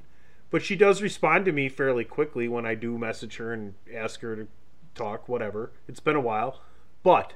[0.49, 4.21] but she does respond to me fairly quickly when I do message her and ask
[4.21, 4.47] her to
[4.95, 5.71] talk, whatever.
[5.87, 6.61] It's been a while.
[7.03, 7.33] But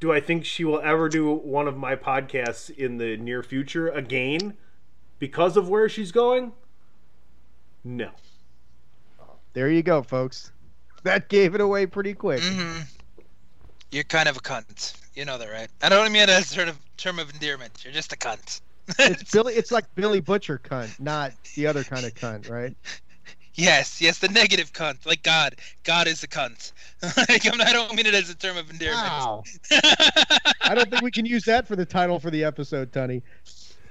[0.00, 3.88] do I think she will ever do one of my podcasts in the near future
[3.88, 4.56] again
[5.18, 6.52] because of where she's going?
[7.84, 8.10] No.
[9.54, 10.52] There you go, folks.
[11.02, 12.40] That gave it away pretty quick.
[12.42, 12.80] hmm
[13.90, 14.94] You're kind of a cunt.
[15.14, 15.68] You know that, right?
[15.82, 17.82] I don't mean it as a sort of term of endearment.
[17.84, 18.60] You're just a cunt.
[18.98, 19.54] It's Billy.
[19.56, 22.74] It's like Billy Butcher cunt, not the other kind of cunt, right?
[23.58, 25.04] Yes, yes, the negative cunt.
[25.04, 25.56] Like God.
[25.82, 26.72] God is a cunt.
[27.28, 29.02] like, I'm not, I don't mean it as a term of endearment.
[29.02, 29.42] Wow.
[30.62, 33.22] I don't think we can use that for the title for the episode, Tunny.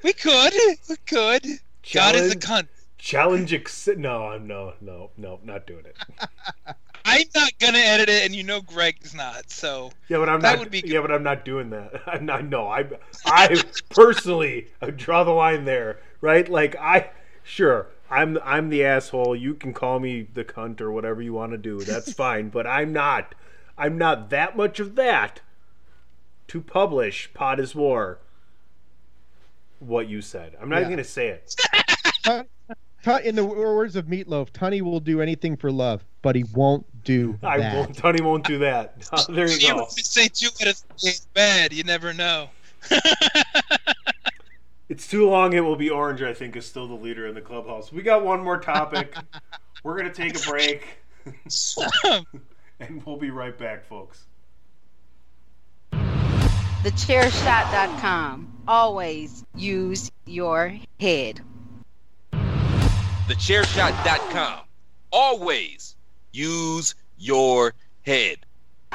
[0.04, 0.54] We could.
[0.90, 1.46] We could.
[1.94, 2.68] God is a cunt.
[2.98, 5.98] Challenge ex- No, I'm no, no, no, not doing it.
[7.06, 9.50] I'm not gonna edit it, and you know Greg's not.
[9.50, 10.60] So Yeah, but I'm That not.
[10.60, 10.92] would be good.
[10.92, 12.02] Yeah, but I'm not doing that.
[12.08, 12.46] I'm not.
[12.46, 12.86] No, I,
[13.26, 16.48] I personally I draw the line there, right?
[16.50, 17.10] Like I,
[17.44, 19.36] sure, I'm I'm the asshole.
[19.36, 21.80] You can call me the cunt or whatever you want to do.
[21.82, 22.50] That's fine.
[22.50, 23.36] But I'm not.
[23.78, 25.42] I'm not that much of that
[26.48, 28.20] to publish "Pod is War."
[29.80, 30.56] What you said.
[30.62, 30.82] I'm not Yeah.
[30.82, 31.56] even gonna say it.
[32.24, 32.46] Tun-
[33.04, 36.44] Tun- in the words of Meat Loaf, Tunny will do anything for love, but he
[36.56, 37.76] won't do I that.
[37.76, 37.96] won't.
[37.96, 39.00] Tony won't do that.
[39.30, 39.76] there you you go.
[39.82, 41.72] would say two out of three is bad.
[41.74, 42.50] You never know.
[44.90, 45.54] It's too long.
[45.54, 46.22] It will be orange.
[46.22, 47.92] I think is still the leader in the clubhouse.
[47.92, 49.16] We got one more topic.
[49.84, 51.00] We're gonna take a break,
[52.80, 54.26] and we'll be right back, folks.
[56.84, 58.54] TheChairShot.com.
[58.68, 61.42] Always use your head.
[62.32, 64.60] TheChairShot.com.
[65.12, 65.96] Always
[66.32, 67.74] use your
[68.04, 68.38] head.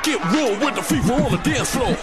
[0.02, 1.96] Get real with the fever on the dance floor.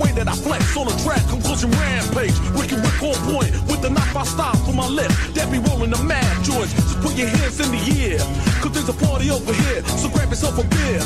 [0.00, 1.22] Way that I flex on a track?
[1.28, 2.34] Conclusion rampage.
[2.56, 5.12] Ricky Rick on point with the knife I style for my left.
[5.34, 6.72] That be rolling the mad joints.
[6.72, 8.18] Just put your hands in the air.
[8.64, 9.84] Cause there's a party over here.
[10.00, 11.04] So grab yourself a beer.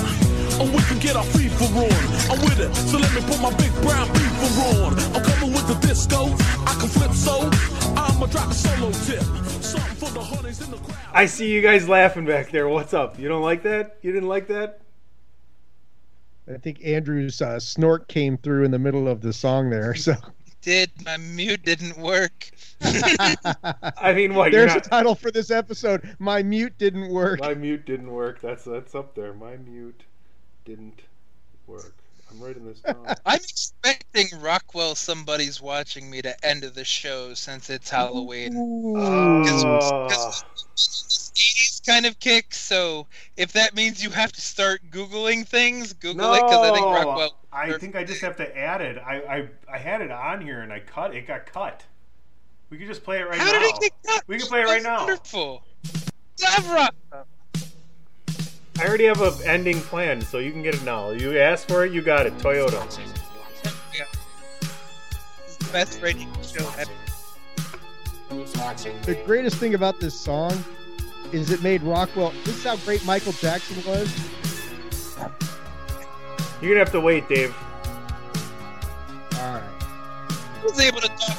[0.62, 2.00] And we can get our fever on.
[2.30, 2.70] I'm with it.
[2.88, 4.94] So let me put my big brown beaver on.
[5.12, 6.30] I'm coming with the disco.
[6.62, 7.50] I can flip so.
[7.98, 9.26] I'ma drop a solo tip.
[9.60, 10.98] Something for the honeys in the crowd.
[11.12, 12.68] I see you guys laughing back there.
[12.68, 13.18] What's up?
[13.18, 13.98] You don't like that?
[14.02, 14.83] You didn't like that?
[16.52, 19.94] I think Andrew's uh, snort came through in the middle of the song there.
[19.94, 20.14] So
[20.64, 22.50] Did my mute didn't work?
[22.82, 24.50] I mean, what?
[24.50, 26.16] You're there's not, a title for this episode.
[26.18, 27.40] My mute didn't work.
[27.40, 28.40] my mute didn't work.
[28.40, 29.34] That's that's up there.
[29.34, 30.02] My mute
[30.64, 31.02] didn't
[31.66, 31.94] work.
[32.30, 33.06] I'm writing this down.
[33.26, 38.54] I'm expecting Rockwell somebody's watching me to end of the show since it's Halloween.
[38.56, 39.42] Oh.
[39.42, 41.23] He's
[41.84, 43.06] kind of kick, so
[43.36, 46.92] if that means you have to start Googling things, Google it because I think No,
[46.92, 47.36] Rockwell.
[47.52, 48.98] I think I just have to add it.
[48.98, 51.26] I, I I had it on here and I cut it.
[51.26, 51.82] Got cut.
[52.70, 53.60] We could just play it right How now.
[53.60, 54.24] did it get cut?
[54.26, 55.06] We can play it right now.
[55.06, 55.62] Wonderful.
[56.36, 56.88] Devra!
[58.76, 61.10] I already have an ending plan, so you can get it now.
[61.10, 62.36] You asked for it, you got it.
[62.38, 62.72] Toyota.
[63.96, 64.04] Yeah.
[64.60, 66.90] This is the best radio show ever.
[69.04, 70.64] The greatest thing about this song
[71.34, 72.32] is it made Rockwell.
[72.44, 74.08] This is how great Michael Jackson was.
[76.60, 77.54] You're gonna have to wait, Dave.
[79.38, 79.62] All right.
[80.60, 81.38] He was able to talk.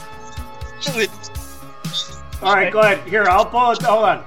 [2.43, 3.07] All right, go ahead.
[3.07, 3.81] Here, I'll pull it.
[3.81, 4.23] Hold on.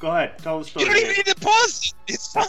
[0.00, 0.38] Go ahead.
[0.38, 0.84] Tell the story.
[0.86, 2.12] You don't even need to pause it.
[2.14, 2.44] It's fine.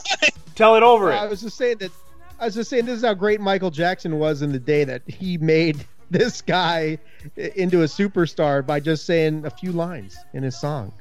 [0.55, 1.29] Tell it over I it.
[1.29, 1.91] was just saying that.
[2.39, 5.03] I was just saying this is how great Michael Jackson was in the day that
[5.07, 6.97] he made this guy
[7.35, 10.91] into a superstar by just saying a few lines in his song.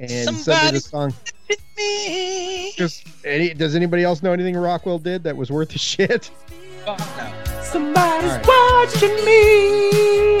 [0.00, 1.14] And suddenly Somebody the song.
[1.76, 2.72] Me.
[2.76, 6.30] Just, any, does anybody else know anything Rockwell did that was worth a shit?
[6.86, 7.62] Oh, no.
[7.62, 10.40] Somebody's watching me.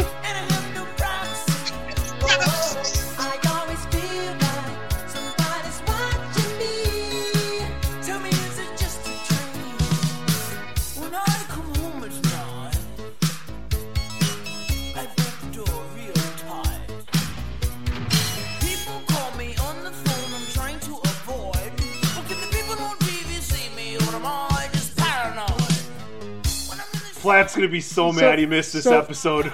[27.20, 29.52] Flat's gonna be so So- mad he missed this so- episode.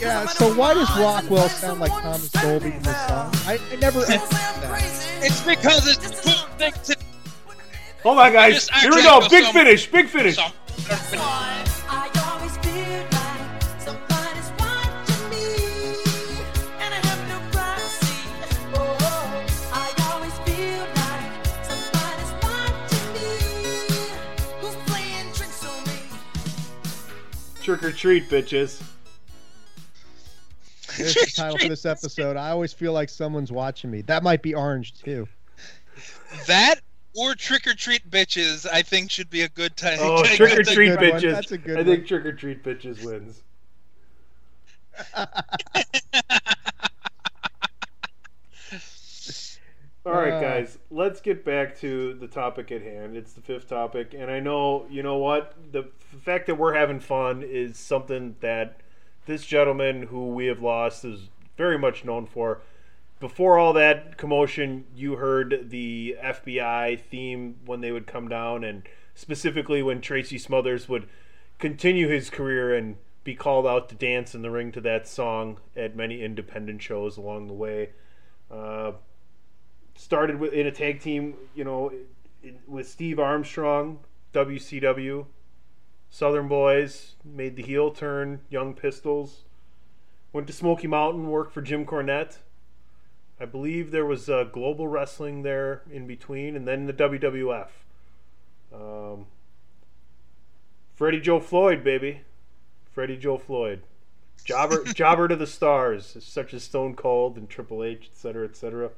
[0.00, 0.26] Yeah.
[0.26, 3.32] So why does Rockwell sound like Thomas Dolby in this song?
[3.46, 4.00] I, I never.
[4.00, 5.22] understood.
[5.22, 6.96] It's because it's a cool thing to
[8.02, 8.68] Hold on, guys.
[8.68, 9.26] Here we go.
[9.30, 9.90] Big finish.
[9.90, 10.36] Big finish.
[27.64, 28.82] Trick or treat, bitches.
[30.98, 32.36] There's the title for this episode.
[32.36, 34.02] I always feel like someone's watching me.
[34.02, 35.26] That might be orange too.
[36.46, 36.82] That
[37.14, 40.18] or trick or treat bitches, I think should be a good title.
[40.18, 41.32] Oh, trick or treat bitches.
[41.32, 43.42] That's a good I think trick or treat bitches wins.
[50.06, 50.40] All right, Uh.
[50.40, 53.16] guys, let's get back to the topic at hand.
[53.16, 55.54] It's the fifth topic, and I know, you know what?
[55.72, 55.84] The
[56.22, 58.80] fact that we're having fun is something that
[59.26, 62.60] this gentleman who we have lost is very much known for.
[63.18, 68.82] Before all that commotion, you heard the FBI theme when they would come down, and
[69.14, 71.08] specifically when Tracy Smothers would
[71.58, 75.58] continue his career and be called out to dance in the ring to that song
[75.74, 77.90] at many independent shows along the way.
[78.50, 78.92] Uh,
[79.94, 81.92] started with in a tag team, you know,
[82.42, 84.00] in- with Steve Armstrong,
[84.32, 85.26] WCW,
[86.10, 89.44] Southern Boys, made the heel turn, Young Pistols,
[90.32, 92.38] went to Smoky Mountain, worked for Jim Cornette.
[93.40, 97.68] I believe there was uh, global wrestling there in between, and then the WWF.
[98.72, 99.26] Um,
[100.94, 102.22] Freddie Joe Floyd, baby,
[102.92, 103.82] Freddie Joe Floyd,
[104.44, 108.90] jobber, jobber to the stars, such as Stone Cold and Triple H, etc., etc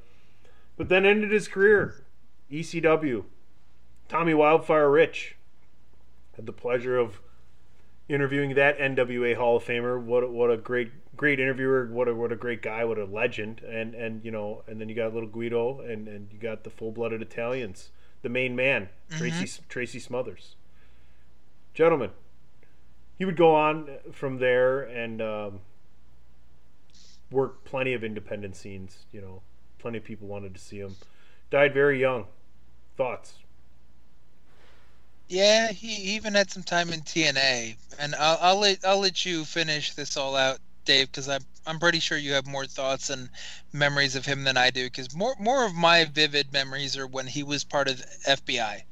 [0.77, 2.05] but then ended his career.
[2.51, 3.25] ECW.
[4.07, 5.35] Tommy Wildfire Rich.
[6.35, 7.19] Had the pleasure of
[8.07, 10.01] interviewing that NWA Hall of Famer.
[10.01, 11.87] What a, what a great great interviewer.
[11.91, 12.85] What a what a great guy.
[12.85, 13.61] What a legend.
[13.61, 16.69] And and you know and then you got little Guido and and you got the
[16.69, 17.89] full blooded Italians.
[18.21, 20.55] The main man Tracy Tracy Smothers.
[21.73, 22.11] Gentlemen,
[23.17, 25.59] he would go on from there and um,
[27.29, 29.05] work plenty of independent scenes.
[29.11, 29.41] You know,
[29.79, 30.95] plenty of people wanted to see him.
[31.49, 32.25] Died very young.
[32.97, 33.33] Thoughts?
[35.29, 39.43] Yeah, he even had some time in TNA, and I'll, I'll let I'll let you
[39.43, 43.29] finish this all out, Dave, because I'm I'm pretty sure you have more thoughts and
[43.73, 44.85] memories of him than I do.
[44.85, 48.83] Because more more of my vivid memories are when he was part of FBI,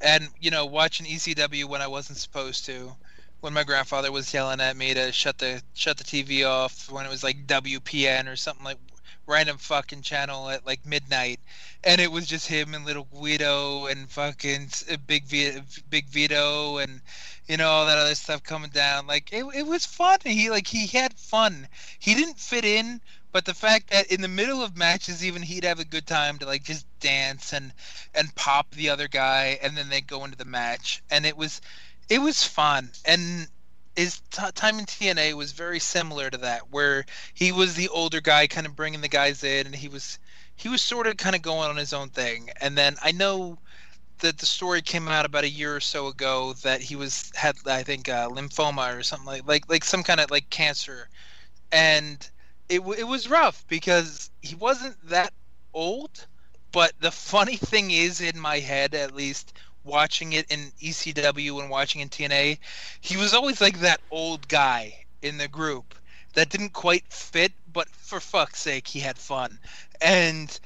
[0.00, 2.92] and you know watching ECW when I wasn't supposed to,
[3.40, 7.04] when my grandfather was yelling at me to shut the shut the TV off when
[7.04, 8.78] it was like WPN or something like
[9.26, 11.40] random fucking channel at like midnight,
[11.84, 15.60] and it was just him and little Guido and fucking uh, Big v-
[15.90, 17.00] Big Vito and
[17.46, 19.06] you know all that other stuff coming down.
[19.06, 20.18] Like it, it was fun.
[20.24, 21.68] He like he had fun.
[21.98, 23.00] He didn't fit in,
[23.32, 26.38] but the fact that in the middle of matches, even he'd have a good time
[26.38, 27.72] to like just dance and
[28.14, 31.60] and pop the other guy, and then they'd go into the match, and it was
[32.08, 33.48] It was fun, and
[33.96, 37.04] his t- time in TNA was very similar to that, where
[37.34, 40.18] he was the older guy, kind of bringing the guys in, and he was
[40.56, 42.50] he was sort of kind of going on his own thing.
[42.60, 43.58] And then I know
[44.20, 47.56] that the story came out about a year or so ago that he was had
[47.66, 51.08] I think uh, lymphoma or something like like like some kind of like cancer,
[51.72, 52.28] and
[52.68, 55.32] it w- it was rough because he wasn't that
[55.74, 56.26] old.
[56.72, 59.52] But the funny thing is, in my head at least,
[59.84, 62.58] watching it in ECW and watching in TNA,
[63.00, 65.94] he was always like that old guy in the group
[66.34, 69.58] that didn't quite fit, but for fuck's sake, he had fun.
[70.00, 70.58] And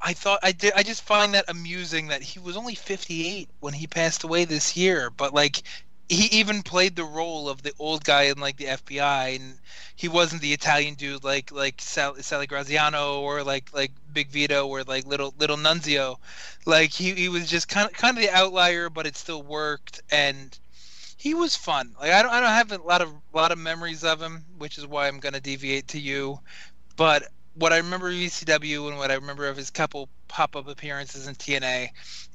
[0.00, 0.72] I thought I did.
[0.76, 4.76] I just find that amusing that he was only 58 when he passed away this
[4.76, 5.62] year, but like
[6.08, 9.58] he even played the role of the old guy in like the FBI, and
[9.96, 14.66] he wasn't the Italian dude like like Sal, Sally Graziano or like like Big Vito
[14.66, 16.16] or like little little Nunzio.
[16.64, 20.00] Like he, he was just kind of kind of the outlier, but it still worked,
[20.10, 20.58] and
[21.18, 21.94] he was fun.
[22.00, 24.78] Like I don't I don't have a lot of lot of memories of him, which
[24.78, 26.40] is why I'm gonna deviate to you.
[26.96, 30.66] But what I remember of ECW and what I remember of his couple pop up
[30.66, 31.90] appearances in TNA,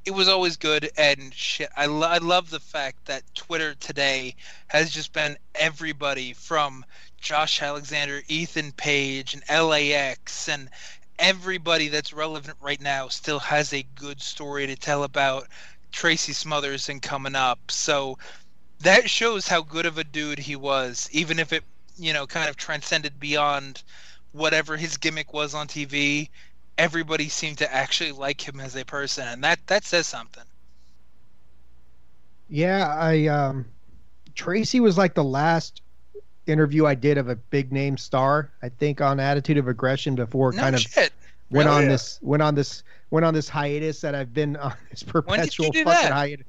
[0.06, 0.90] it was always good.
[0.98, 4.36] And shit, I, lo- I love the fact that Twitter today
[4.68, 6.86] has just been everybody from
[7.20, 10.70] Josh Alexander, Ethan Page, and LAX, and
[11.22, 15.48] everybody that's relevant right now still has a good story to tell about
[15.92, 17.60] Tracy Smothers and coming up.
[17.70, 18.18] So
[18.82, 21.64] that shows how good of a dude he was, even if it,
[21.98, 23.84] you know, kind of transcended beyond
[24.32, 26.30] whatever his gimmick was on TV.
[26.78, 30.44] Everybody seemed to actually like him as a person, and that that says something.
[32.50, 33.66] Yeah, I um
[34.34, 35.82] Tracy was like the last
[36.48, 40.52] interview I did of a big name star, I think on Attitude of Aggression before
[40.52, 40.86] No kind of
[41.50, 41.84] went Really?
[41.84, 45.70] on this went on this went on this hiatus that I've been on this perpetual
[45.72, 46.12] do fucking that?
[46.12, 46.46] hiatus.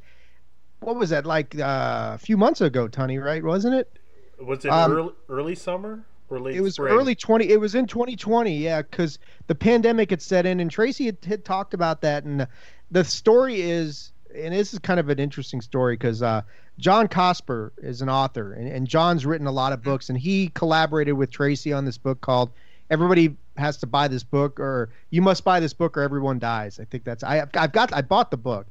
[0.81, 3.19] What was that like uh, a few months ago, Tony?
[3.19, 3.43] Right?
[3.43, 3.99] Wasn't it?
[4.41, 6.57] Was it Um, early, early summer or late?
[6.57, 6.93] It was spring?
[6.95, 7.51] early twenty.
[7.51, 8.57] It was in twenty twenty.
[8.57, 12.25] Yeah, because the pandemic had set in, and Tracy had, had talked about that.
[12.25, 12.47] And
[12.91, 16.43] the story is, and this is kind of an interesting story because uh,
[16.79, 20.49] John Cosper is an author, and, and John's written a lot of books, and he
[20.49, 22.51] collaborated with Tracy on this book called
[22.91, 26.81] "Everybody Has to Buy This Book" or "You Must Buy This Book or Everyone Dies."
[26.81, 28.67] I think that's I, I've got I bought the book.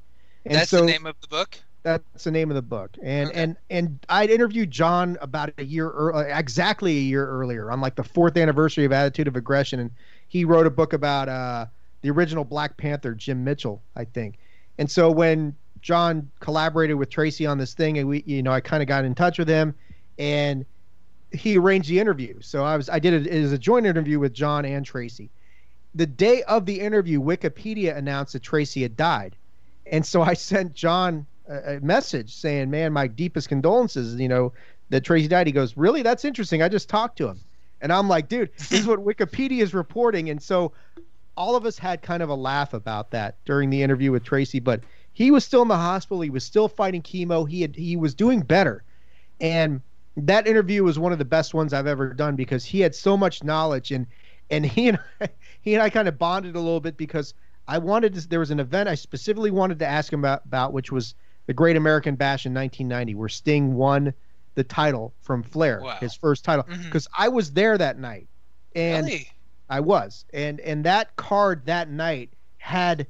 [0.46, 1.60] And That's so, the name of the book.
[1.84, 2.98] that's the name of the book.
[3.04, 7.80] And and and I'd interviewed John about a year ear- exactly a year earlier on
[7.80, 9.92] like the fourth anniversary of Attitude of Aggression, and
[10.28, 11.68] he wrote a book about uh,
[12.02, 14.40] the original Black Panther, Jim Mitchell, I think.
[14.80, 18.62] And so when John collaborated with Tracy on this thing, and we, you know, I
[18.62, 19.74] kind of got in touch with him,
[20.20, 20.66] and
[21.32, 22.40] he arranged the interview.
[22.42, 25.30] So I was I did it as a joint interview with John and Tracy.
[25.96, 29.36] The day of the interview, Wikipedia announced that Tracy had died.
[29.86, 34.20] And so I sent John a, a message saying, "Man, my deepest condolences.
[34.20, 34.54] You know
[34.90, 36.04] that Tracy died." He goes, "Really?
[36.04, 36.62] That's interesting.
[36.62, 37.40] I just talked to him."
[37.82, 40.74] And I'm like, "Dude, this is what Wikipedia is reporting." And so
[41.38, 44.60] all of us had kind of a laugh about that during the interview with Tracy.
[44.60, 44.82] But
[45.14, 46.22] he was still in the hospital.
[46.22, 47.50] He was still fighting chemo.
[47.50, 48.84] He had he was doing better,
[49.40, 49.82] and
[50.18, 53.16] that interview was one of the best ones I've ever done because he had so
[53.16, 54.08] much knowledge and
[54.50, 55.30] and he and I,
[55.62, 57.34] he and I kind of bonded a little bit because
[57.68, 60.74] I wanted to, there was an event I specifically wanted to ask him about, about
[60.74, 61.16] which was
[61.46, 64.14] the Great American Bash in 1990 where Sting won
[64.56, 65.98] the title from Flair, Wow.
[66.00, 66.84] his first title mm-hmm.
[66.84, 68.28] because I was there that night
[68.76, 69.30] and Really?
[69.70, 73.08] I was and and that card that night had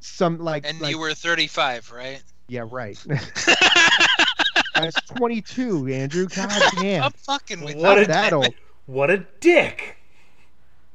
[0.00, 2.22] some like And like, you were 35, right?
[2.50, 2.98] yeah right
[4.74, 8.06] I was 22 Andrew god damn I'm fucking with Not you.
[8.06, 8.54] that old
[8.86, 9.96] What a dick!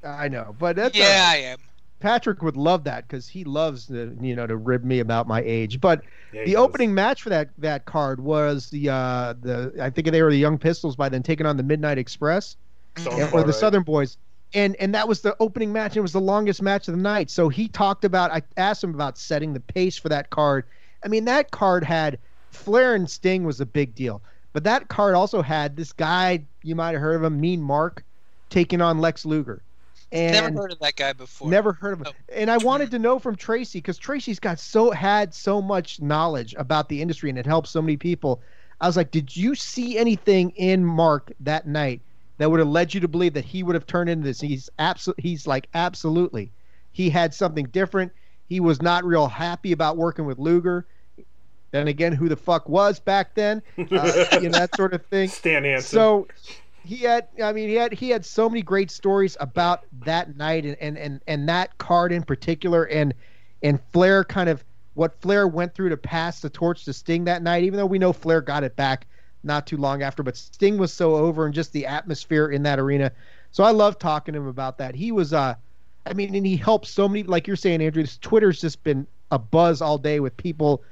[0.04, 1.58] I know but that's Yeah, all I am.
[2.00, 5.42] Patrick would love that because he loves the you know to rib me about my
[5.42, 5.80] age.
[5.80, 6.02] But
[6.34, 6.64] Yeah, he the does.
[6.64, 10.38] opening match for that that card was the uh the I think they were the
[10.38, 12.58] Young Pistols by then taking on the Midnight Express
[12.98, 13.56] Sounds and- or the right.
[13.56, 14.18] Southern Boys.
[14.54, 15.98] And and that was the opening match.
[15.98, 17.30] It was the longest match of the night.
[17.30, 18.32] So he talked about.
[18.32, 20.66] I asked him about setting the pace for that card.
[21.04, 22.20] I mean, that card had
[22.52, 24.22] Flair and Sting was a big deal,
[24.54, 28.04] but that card also had this guy you might have heard of him, Mean Mark,
[28.50, 29.62] taking on Lex Luger.
[30.14, 31.50] And Never heard of that guy before.
[31.50, 32.08] Never heard of him.
[32.10, 32.34] Oh.
[32.34, 36.54] And I wanted to know from Tracy because Tracy's got so had so much knowledge
[36.58, 38.40] about the industry and it helps so many people.
[38.80, 42.02] I was like, did you see anything in Mark that night
[42.44, 44.42] that would have led you to believe that he would have turned into this?
[44.42, 45.22] He's absolutely.
[45.22, 46.52] He's like absolutely.
[46.92, 48.12] He had something different.
[48.50, 50.86] He was not real happy about working with Luger.
[51.72, 53.62] Then again, who the fuck was back then?
[53.78, 55.30] Uh, you know that sort of thing.
[55.30, 55.88] Stan Hansen.
[55.88, 56.28] So
[56.84, 60.66] he had I mean he had he had so many great stories about that night
[60.66, 63.14] and and and, and that card in particular and
[63.62, 64.66] and Flair kind of
[64.96, 68.00] what Flair went through to pass the torch to Sting that night, even though we
[68.00, 69.08] know Flair got it back
[69.44, 72.80] not too long after, but Sting was so over and just the atmosphere in that
[72.80, 73.12] arena.
[73.52, 74.96] So I love talking to him about that.
[74.96, 75.56] He was, uh,
[76.06, 79.06] I mean, and he helped so many, like you're saying, Andrew, this Twitter's just been
[79.32, 80.84] a buzz all day with people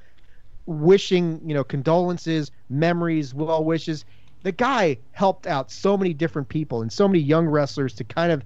[0.65, 4.05] wishing, you know, condolences, memories, well wishes.
[4.43, 8.31] The guy helped out so many different people and so many young wrestlers to kind
[8.31, 8.43] of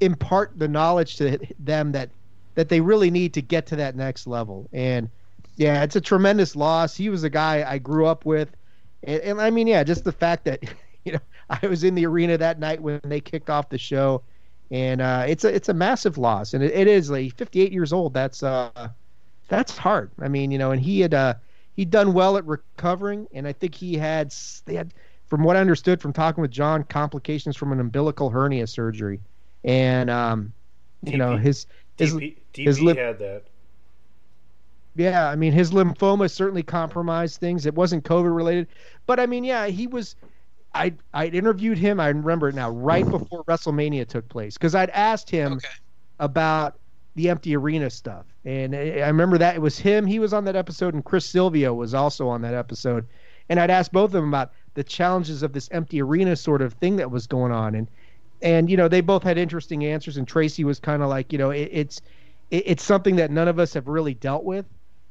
[0.00, 2.10] impart the knowledge to them that
[2.54, 4.66] that they really need to get to that next level.
[4.72, 5.10] And
[5.56, 6.96] yeah, it's a tremendous loss.
[6.96, 8.55] He was a guy I grew up with,
[9.06, 10.62] and, and I mean, yeah, just the fact that
[11.04, 14.22] you know I was in the arena that night when they kicked off the show,
[14.70, 17.92] and uh, it's a it's a massive loss, and it, it is like 58 years
[17.92, 18.12] old.
[18.12, 18.88] That's uh,
[19.48, 20.10] that's hard.
[20.20, 21.34] I mean, you know, and he had uh,
[21.76, 24.34] he'd done well at recovering, and I think he had
[24.66, 24.92] they had,
[25.28, 29.20] from what I understood from talking with John, complications from an umbilical hernia surgery,
[29.64, 30.52] and um,
[31.04, 31.66] you know his
[31.96, 33.44] his DP, his lip- had that.
[34.96, 37.66] Yeah, I mean his lymphoma certainly compromised things.
[37.66, 38.68] It wasn't COVID related,
[39.06, 40.16] but I mean, yeah, he was.
[40.74, 42.00] I I interviewed him.
[42.00, 45.60] I remember it now, right before WrestleMania took place, because I'd asked him
[46.18, 46.78] about
[47.14, 50.06] the empty arena stuff, and I I remember that it was him.
[50.06, 53.06] He was on that episode, and Chris Silvio was also on that episode,
[53.48, 56.74] and I'd asked both of them about the challenges of this empty arena sort of
[56.74, 57.88] thing that was going on, and
[58.42, 61.38] and you know they both had interesting answers, and Tracy was kind of like, you
[61.38, 62.00] know, it, it's
[62.50, 64.66] it, it's something that none of us have really dealt with.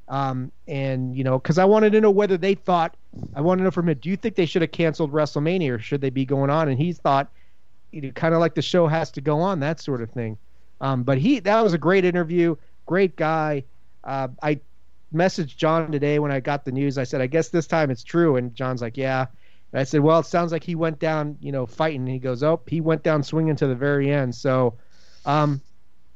[0.08, 2.96] Um, and you know, because I wanted to know whether they thought,
[3.34, 5.80] I wanted to know from him, do you think they should have canceled WrestleMania or
[5.80, 6.70] should they be going on?
[6.70, 7.32] And he thought,
[7.92, 10.38] you know, kind of like the show has to go on, that sort of thing.
[10.82, 12.56] Um, but he, that was a great interview,
[12.86, 13.64] great guy.
[14.04, 14.60] Uh, I
[15.14, 16.98] messaged John today when I got the news.
[16.98, 18.36] I said, I guess this time it's true.
[18.36, 19.26] And John's like, yeah.
[19.72, 22.02] And I said, well, it sounds like he went down, you know, fighting.
[22.02, 24.36] And he goes, oh, he went down swinging to the very end.
[24.36, 24.76] So,
[25.26, 25.62] um,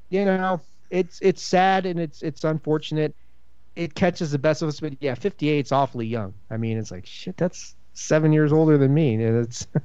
[0.10, 3.16] you know, it's it's sad and it's it's unfortunate.
[3.76, 6.34] It catches the best of us, but yeah, 58 is awfully young.
[6.50, 7.38] I mean, it's like shit.
[7.38, 9.16] That's seven years older than me.
[9.16, 9.68] It's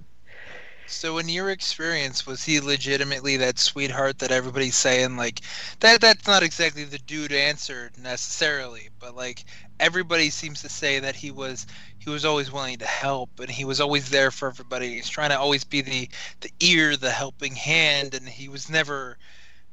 [0.86, 5.16] So, in your experience, was he legitimately that sweetheart that everybody's saying?
[5.16, 5.40] Like,
[5.80, 9.44] that that's not exactly the dude answered necessarily, but like
[9.80, 11.66] everybody seems to say that he was
[11.98, 14.94] he was always willing to help and he was always there for everybody.
[14.94, 16.08] He's trying to always be the
[16.42, 19.16] the ear, the helping hand, and he was never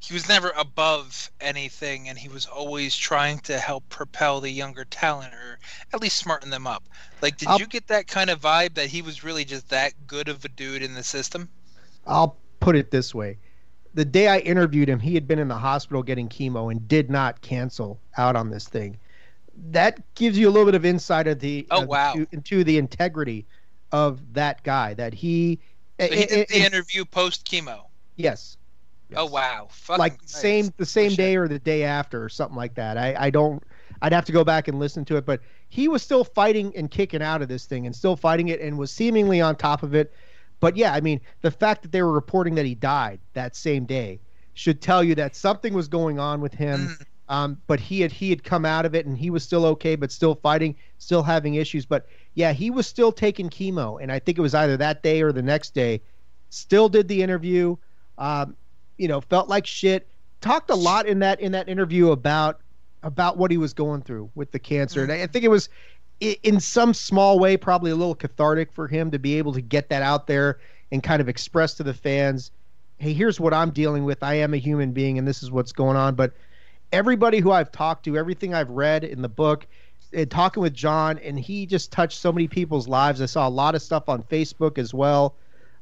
[0.02, 4.84] he was never above anything, and he was always trying to help propel the younger
[4.84, 5.58] talent or
[5.94, 6.82] at least smarten them up.
[7.20, 9.92] Like, did I'll- you get that kind of vibe that he was really just that
[10.08, 11.48] good of a dude in the system?
[12.06, 13.38] I'll put it this way.
[13.94, 17.08] The day I interviewed him, he had been in the hospital getting chemo and did
[17.08, 18.98] not cancel out on this thing.
[19.70, 22.14] That gives you a little bit of insight of the Oh, of- wow.
[22.14, 23.46] into, into the integrity
[23.92, 24.94] of that guy.
[24.94, 25.60] That he,
[26.00, 27.84] So he eh, did eh, the eh, interview post chemo.
[28.16, 28.56] yes,
[29.16, 29.68] Oh wow!
[29.70, 30.34] Fucking like Christ.
[30.34, 32.96] same the same day or the day after or something like that.
[32.96, 33.62] I I don't.
[34.00, 36.90] I'd have to go back and listen to it, but he was still fighting and
[36.90, 39.94] kicking out of this thing and still fighting it and was seemingly on top of
[39.94, 40.12] it.
[40.60, 43.84] But yeah, I mean, the fact that they were reporting that he died that same
[43.84, 44.20] day
[44.54, 46.96] should tell you that something was going on with him.
[47.28, 49.96] Um, but he had he had come out of it and he was still okay,
[49.96, 51.86] but still fighting, still having issues.
[51.86, 55.22] But yeah, he was still taking chemo, and I think it was either that day
[55.22, 56.02] or the next day.
[56.50, 57.76] Still did the interview.
[58.18, 58.56] Um,
[58.98, 60.08] you know, felt like shit.
[60.40, 62.60] Talked a lot in that in that interview about
[63.02, 65.68] about what he was going through with the cancer, and I I think it was
[66.20, 69.88] in some small way probably a little cathartic for him to be able to get
[69.88, 70.60] that out there
[70.92, 72.52] and kind of express to the fans,
[72.98, 74.22] hey, here's what I'm dealing with.
[74.22, 76.14] I am a human being, and this is what's going on.
[76.14, 76.32] But
[76.92, 79.66] everybody who I've talked to, everything I've read in the book,
[80.12, 83.20] and talking with John, and he just touched so many people's lives.
[83.20, 85.34] I saw a lot of stuff on Facebook as well.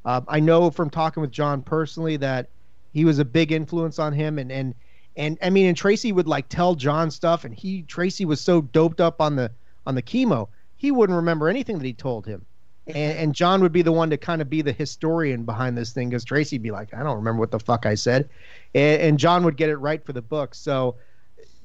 [0.04, 2.48] Um, I know from talking with John personally that
[2.92, 4.74] he was a big influence on him, and and
[5.16, 8.62] and I mean, and Tracy would like tell John stuff, and he Tracy was so
[8.62, 9.50] doped up on the
[9.86, 12.44] on the chemo, he wouldn't remember anything that he told him.
[12.86, 15.92] And, and John would be the one to kind of be the historian behind this
[15.92, 18.28] thing because Tracy'd be like, I don't remember what the fuck I said.
[18.74, 20.54] And, and John would get it right for the book.
[20.54, 20.96] So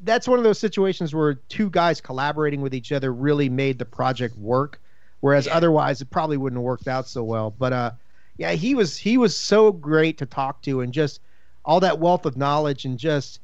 [0.04, 3.86] that's one of those situations where two guys collaborating with each other really made the
[3.86, 4.80] project work.
[5.22, 7.52] Whereas otherwise, it probably wouldn't have worked out so well.
[7.58, 7.92] But uh,
[8.38, 11.22] yeah, he was he was so great to talk to, and just
[11.64, 13.40] all that wealth of knowledge, and just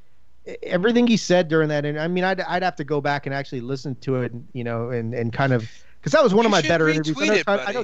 [0.64, 1.86] everything he said during that.
[1.86, 4.48] And I mean, I'd I'd have to go back and actually listen to it, and,
[4.54, 5.70] you know, and and kind of
[6.00, 7.18] because that was one You of my better interviews.
[7.22, 7.84] I know, it, I know.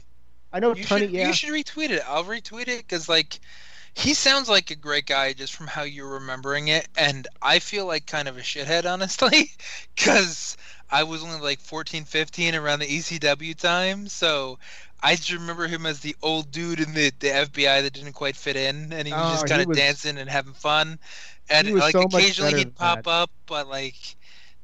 [0.54, 1.06] I know, You Tony.
[1.06, 2.02] should, yeah, you should retweet it.
[2.08, 3.40] I'll retweet it because like
[3.94, 7.86] he sounds like a great guy just from how you're remembering it, and I feel
[7.86, 9.52] like kind of a shithead honestly,
[9.96, 10.58] because
[10.90, 14.60] I was only like 14, 15 around the ECW time, so.
[15.02, 18.36] I just remember him as the old dude in the, the FBI that didn't quite
[18.36, 21.00] fit in, and he was Oh, just kind of was- dancing and having fun.
[21.50, 23.10] And like so occasionally he'd pop that.
[23.10, 23.96] up, but like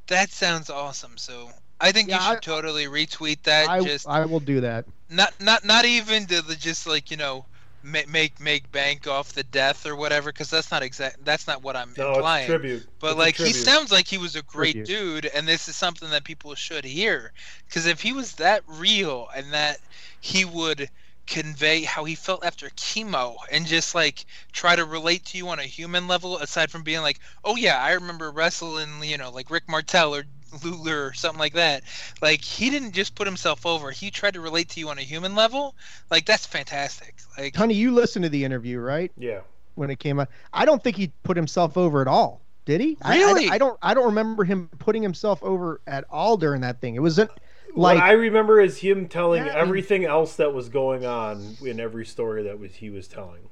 [0.07, 1.17] That sounds awesome.
[1.17, 1.49] So
[1.79, 3.69] I think you should totally retweet that.
[3.69, 4.85] I, just I will do that.
[5.09, 7.45] not not not even to the, just like you know
[7.83, 11.61] make make make bank off the death or whatever because that's not exact that's not
[11.63, 12.45] what I'm No, it's implying.
[12.45, 12.87] tribute.
[12.99, 14.83] But It's a like he sounds like he was a great Tribute.
[14.83, 17.31] dude, and this is something that people should hear
[17.67, 19.77] because if he was that real and that
[20.19, 20.89] he would
[21.27, 25.59] convey how he felt after chemo and just like try to relate to you on
[25.59, 29.49] a human level aside from being like oh yeah i remember wrestling you know like
[29.49, 30.23] rick martel or
[30.63, 31.83] Luger or something like that
[32.21, 35.01] like he didn't just put himself over he tried to relate to you on a
[35.01, 35.75] human level
[36.11, 39.11] like that's fantastic like Honey, you listened to the interview, right?
[39.17, 39.41] Yeah.
[39.75, 42.41] When it came out, I don't think he put himself over at all.
[42.65, 42.97] Did he?
[43.01, 43.49] I- I- Really?
[43.49, 43.77] I, don't.
[43.81, 46.93] I don't remember him putting himself over at all during that thing.
[46.95, 47.31] It wasn't
[47.75, 51.05] like what I remember is him telling Yeah, I mean- everything else that was going
[51.07, 53.49] on in every story that was he was telling.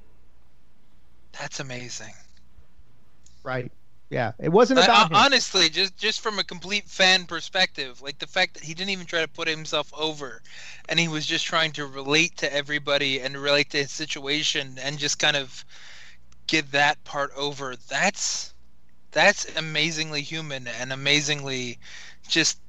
[1.38, 2.14] that's amazing
[3.42, 3.72] right.
[4.12, 5.26] Yeah, it wasn't I- about I- him.
[5.26, 9.06] honestly just just from a complete fan perspective like the fact that he didn't even
[9.06, 10.42] try to put himself over
[10.88, 14.98] and he was just trying to relate to everybody and relate to his situation and
[14.98, 15.64] just kind of
[16.46, 18.54] get that part over that's
[19.12, 21.78] that's amazingly human and amazingly
[22.28, 22.60] just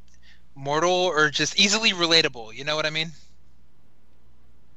[0.55, 3.11] mortal or just easily relatable you know what i mean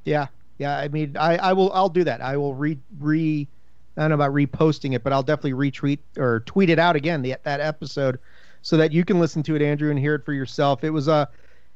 [0.04, 0.28] Yeah,
[0.58, 0.76] yeah.
[0.76, 1.72] I mean, I, I will.
[1.72, 2.20] I'll do that.
[2.20, 3.48] I will re re.
[3.96, 7.22] I don't know about reposting it, but I'll definitely retweet or tweet it out again.
[7.22, 8.18] The, that episode,
[8.62, 10.84] so that you can listen to it, Andrew, and hear it for yourself.
[10.84, 11.26] It was uh,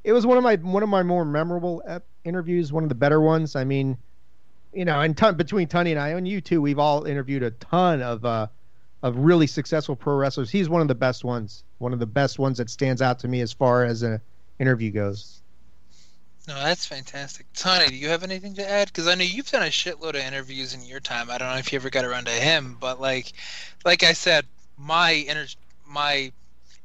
[0.05, 2.73] it was one of my one of my more memorable ep- interviews.
[2.73, 3.57] One of the better ones.
[3.57, 3.97] I mean,
[4.73, 7.51] you know, and ton, between Tony and I, and you too, we've all interviewed a
[7.53, 8.49] ton of uh,
[9.03, 10.51] of really successful pro wrestlers.
[10.51, 11.65] He's one of the best ones.
[11.79, 14.21] One of the best ones that stands out to me as far as an
[14.59, 15.40] interview goes.
[16.51, 17.47] No that's fantastic.
[17.55, 18.89] Tony do you have anything to add?
[18.89, 21.31] Because i know you've done a shitload of interviews in your time.
[21.31, 23.33] I don't know if you ever got around to him but like
[23.85, 24.47] like i said
[24.77, 25.47] my inter-
[25.87, 26.33] my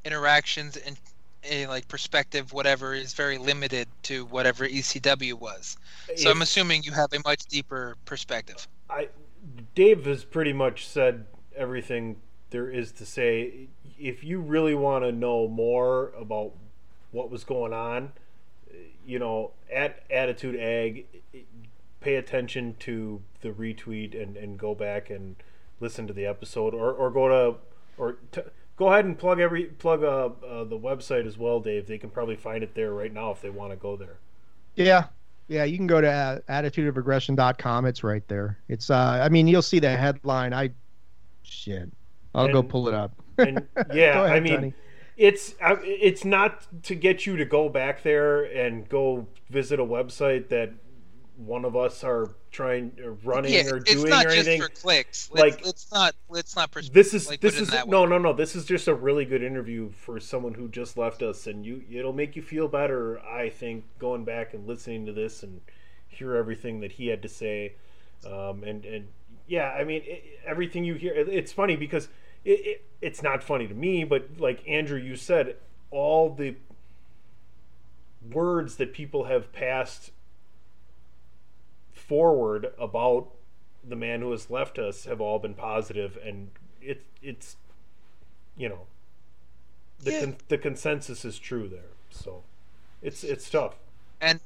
[0.03, 0.97] interactions and
[1.43, 5.77] eh, like perspective whatever is very limited to whatever ecw was.
[6.15, 8.67] So i'm assuming you have a much deeper perspective.
[8.89, 9.09] I
[9.73, 11.25] Dave has pretty much said
[11.55, 12.17] everything
[12.49, 13.67] there is to say.
[13.99, 16.51] If you really want to know more about
[17.11, 18.11] what was going on,
[19.05, 21.05] you know, at Attitude Ag,
[21.99, 25.35] pay attention to the retweet and, and go back and
[25.79, 27.57] listen to the episode, or, or go to
[27.97, 28.41] or t-
[28.77, 31.87] go ahead and plug every plug uh, uh, the website as well, Dave.
[31.87, 34.17] They can probably find it there right now if they want to go there.
[34.75, 35.05] Yeah.
[35.47, 37.85] Yeah, you can go to uh, attitudeofaggression.com.
[37.85, 38.57] It's right there.
[38.67, 40.53] It's uh I mean, you'll see the headline.
[40.53, 40.71] I
[41.43, 41.91] shit.
[42.33, 43.13] I'll go pull it up.
[43.37, 44.73] And yeah, I mean, Tony.
[45.17, 49.85] It's uh, it's not to get you to go back there and go visit a
[49.85, 50.71] website that
[51.37, 54.61] one of us are trying or running yeah or it's doing not or just anything.
[54.61, 57.63] for clicks Like- like let's not let's not pers- This is like, this is it
[57.63, 57.91] is in that way.
[57.91, 58.31] no no no.
[58.33, 61.83] This is just a really good interview for someone who just left us, and you
[61.91, 63.19] it'll make you feel better.
[63.19, 65.59] I think going back and listening to this and
[66.07, 67.73] hear everything that he had to say,
[68.25, 69.07] um, and and
[69.47, 71.13] yeah, I mean it, everything you hear.
[71.13, 72.07] It, it's funny because
[72.45, 75.57] it, it it's not funny to me, but like Andrew, you said
[75.91, 76.55] all the
[78.31, 80.11] words that people have passed
[81.93, 83.27] forward about
[83.87, 86.49] the man who has left us have all been positive and
[86.81, 87.55] it it's
[88.57, 88.81] you know
[89.99, 90.19] the Yeah.
[90.21, 92.43] con- the consensus is true there so
[93.01, 93.75] it's it's tough
[94.19, 94.39] and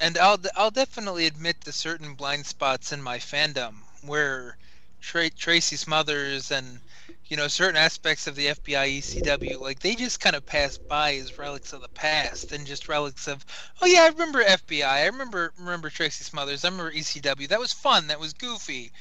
[0.00, 3.74] and I'll I'll definitely admit to certain blind spots in my fandom
[4.04, 4.56] where
[5.04, 6.80] Tra- Tracy Smothers and
[7.26, 11.14] you know certain aspects of the FBI ECW like they just kind of pass by
[11.16, 13.44] as relics of the past and just relics of
[13.82, 17.72] oh yeah I remember FBI I remember remember Tracy Smothers I remember ECW that was
[17.72, 18.92] fun that was goofy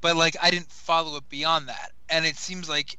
[0.00, 2.98] but like I didn't follow it beyond that and it seems like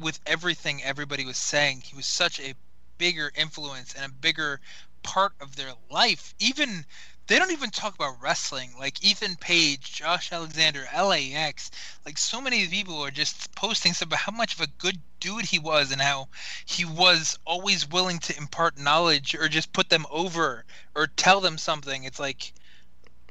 [0.00, 2.54] with everything everybody was saying he was such a
[2.98, 4.60] bigger influence and a bigger
[5.02, 6.34] part of their life.
[6.38, 6.84] Even
[7.32, 8.72] they don't even talk about wrestling.
[8.78, 11.70] Like Ethan Page, Josh Alexander, LAX,
[12.04, 15.46] like so many people are just posting stuff about how much of a good dude
[15.46, 16.28] he was and how
[16.66, 21.56] he was always willing to impart knowledge or just put them over or tell them
[21.56, 22.04] something.
[22.04, 22.52] It's like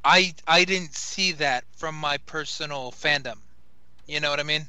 [0.04, 3.36] I I didn't see that from my personal fandom.
[4.08, 4.66] You know what I mean?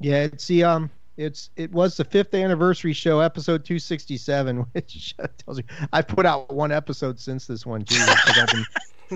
[0.00, 0.90] Yeah, it's the um,
[1.20, 6.08] it's it was the fifth anniversary show, episode two sixty seven, which tells you I've
[6.08, 7.84] put out one episode since this one.
[7.84, 8.64] Jesus, I've been,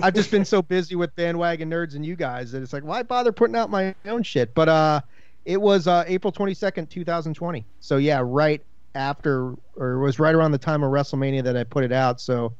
[0.03, 3.01] I've just been so busy with bandwagon nerds and you guys that it's like, why
[3.01, 4.53] bother putting out my own shit?
[4.53, 5.01] But uh,
[5.45, 7.65] it was uh April twenty second, two thousand twenty.
[7.79, 8.61] So yeah, right
[8.93, 12.21] after or it was right around the time of WrestleMania that I put it out.
[12.21, 12.53] So,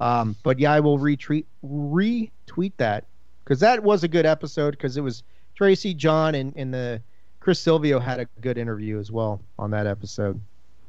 [0.00, 3.04] um, but yeah, I will retweet retweet that
[3.44, 5.22] because that was a good episode because it was
[5.54, 7.00] Tracy, John, and and the
[7.40, 10.40] Chris Silvio had a good interview as well on that episode.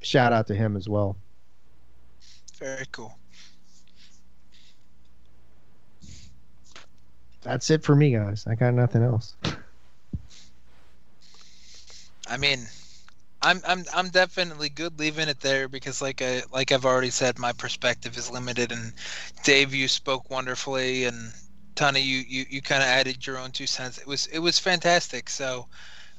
[0.01, 1.15] Shout out to him as well.
[2.57, 3.17] Very cool.
[7.41, 8.45] That's it for me, guys.
[8.47, 9.35] I got nothing else.
[12.27, 12.67] I mean,
[13.41, 17.39] I'm I'm I'm definitely good leaving it there because like I like I've already said,
[17.39, 18.71] my perspective is limited.
[18.71, 18.93] And
[19.43, 21.31] Dave, you spoke wonderfully, and
[21.75, 23.97] Tony, you you, you kind of added your own two cents.
[23.97, 25.29] It was it was fantastic.
[25.29, 25.67] So,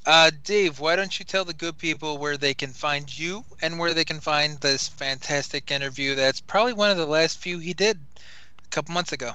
[0.05, 3.77] uh, Dave, why don't you tell the good people where they can find you and
[3.77, 6.15] where they can find this fantastic interview?
[6.15, 9.33] That's probably one of the last few he did a couple months ago.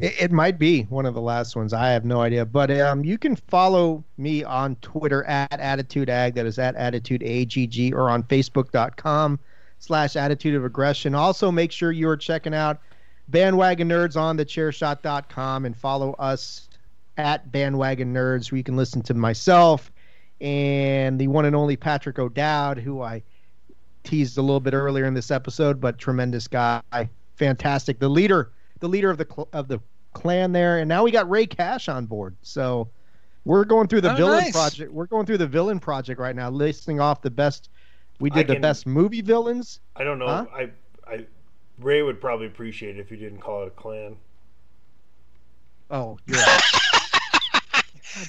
[0.00, 1.72] It, it might be one of the last ones.
[1.72, 2.44] I have no idea.
[2.44, 6.34] But um, you can follow me on Twitter at Attitude Ag.
[6.34, 9.38] That is at Attitude AGG or on Facebook.com
[9.78, 11.14] slash Attitude of Aggression.
[11.14, 12.80] Also, make sure you are checking out
[13.28, 16.68] Bandwagon Nerds on thechairshot.com and follow us
[17.16, 19.92] at Bandwagon Nerds, where you can listen to myself
[20.40, 23.22] and the one and only Patrick O'Dowd, who I
[24.04, 26.82] teased a little bit earlier in this episode, but tremendous guy,
[27.36, 28.50] fantastic, the leader,
[28.80, 29.80] the leader of the cl- of the
[30.14, 32.34] clan there, and now we got Ray Cash on board.
[32.42, 32.88] So
[33.44, 34.52] we're going through the Oh, villain nice.
[34.52, 34.92] project.
[34.92, 37.68] We're going through the villain project right now, listing off the best.
[38.20, 39.80] We I did the can- best movie villains.
[39.96, 40.26] I don't know.
[40.26, 40.46] Huh?
[40.54, 40.70] I,
[41.06, 41.26] I,
[41.78, 44.16] Ray would probably appreciate it if you didn't call it a clan.
[45.90, 46.60] Oh, you're right.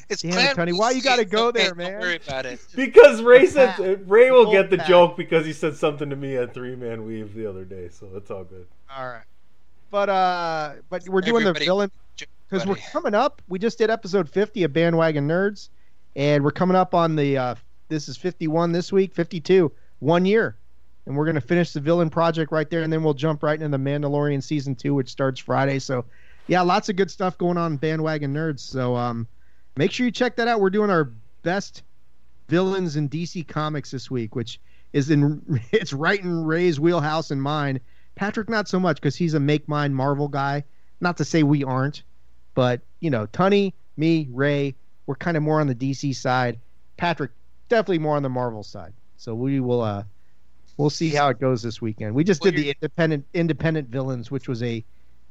[0.09, 1.99] It's Damn it, Tony, why you got to go Okay, there, Don't man?
[1.99, 2.59] worry about it.
[2.75, 4.87] Because Ray said Ray will get the Pat.
[4.87, 8.07] joke because he said something to me at Three Man Weave the other day, so
[8.15, 8.65] it's all good.
[8.95, 9.23] All right.
[9.91, 11.91] But uh but we're doing Everybody- the villain
[12.49, 13.41] because we're coming up.
[13.47, 15.69] We just did episode 50 of Bandwagon Nerds
[16.15, 17.55] and we're coming up on the uh
[17.89, 20.55] this is 51 this week, 52, one year.
[21.07, 23.59] And we're going to finish the villain project right there and then we'll jump right
[23.59, 25.79] into the Mandalorian season 2 which starts Friday.
[25.79, 26.05] So
[26.47, 28.59] yeah, lots of good stuff going on Bandwagon Nerds.
[28.59, 29.27] So um
[29.75, 30.59] make sure you check that out.
[30.59, 31.11] We're doing our
[31.43, 31.83] best
[32.47, 34.59] villains in DC Comics this week, which
[34.93, 37.79] is in it's right in Ray's wheelhouse and mine.
[38.15, 40.63] Patrick, not so much because he's a make mine Marvel guy.
[41.01, 42.03] Not to say we aren't,
[42.53, 44.75] but you know, Tunny, me, Ray,
[45.05, 46.59] we're kind of more on the DC side.
[46.97, 47.31] Patrick,
[47.69, 48.93] definitely more on the Marvel side.
[49.17, 50.03] So we will uh
[50.77, 52.15] we'll see how it goes this weekend.
[52.15, 54.83] We just Well, did the independent independent villains, which was a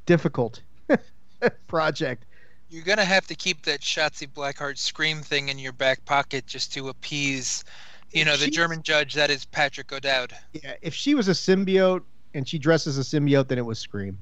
[0.05, 0.61] difficult
[1.67, 2.25] project.
[2.69, 6.71] You're gonna have to keep that Shotzi Blackheart scream thing in your back pocket just
[6.73, 7.63] to appease,
[8.11, 10.33] you know, the German judge that is Patrick O'Dowd.
[10.53, 13.79] Yeah, if she was a symbiote and she dressed as a symbiote, then it was
[13.79, 14.17] Scream.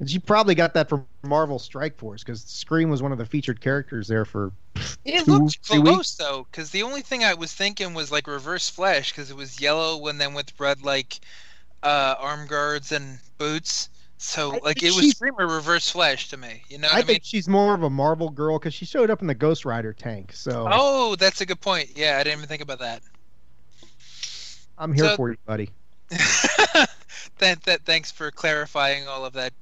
[0.00, 3.26] And she probably got that from Marvel Strike Force because Scream was one of the
[3.26, 4.50] featured characters there for
[5.04, 6.14] It two, looked two close weeks.
[6.14, 9.60] though, because the only thing I was thinking was like Reverse Flash, because it was
[9.60, 11.20] yellow and then with red like
[11.82, 13.90] uh, arm guards and boots.
[14.22, 16.62] So like it was she's- Scream or Reverse Flash to me.
[16.68, 17.06] You know what I, I mean?
[17.06, 19.94] think she's more of a Marvel girl because she showed up in the Ghost Rider
[19.94, 20.32] tank.
[20.34, 21.92] So Oh, that's a good point.
[21.96, 23.02] Yeah, I didn't even think about that.
[24.76, 25.70] I'm here so- for you, buddy.
[27.38, 29.54] That, that, thanks for clarifying all of that.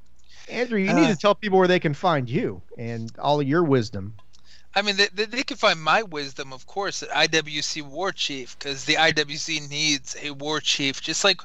[0.49, 3.47] Andrew, you need Uh, to tell people where they can find you and all of
[3.47, 4.15] your wisdom.
[4.79, 8.85] I mean, they, they, can find my wisdom, of course, at IWC War Chief, because
[8.85, 11.03] the IWC needs a war chief.
[11.03, 11.41] Just like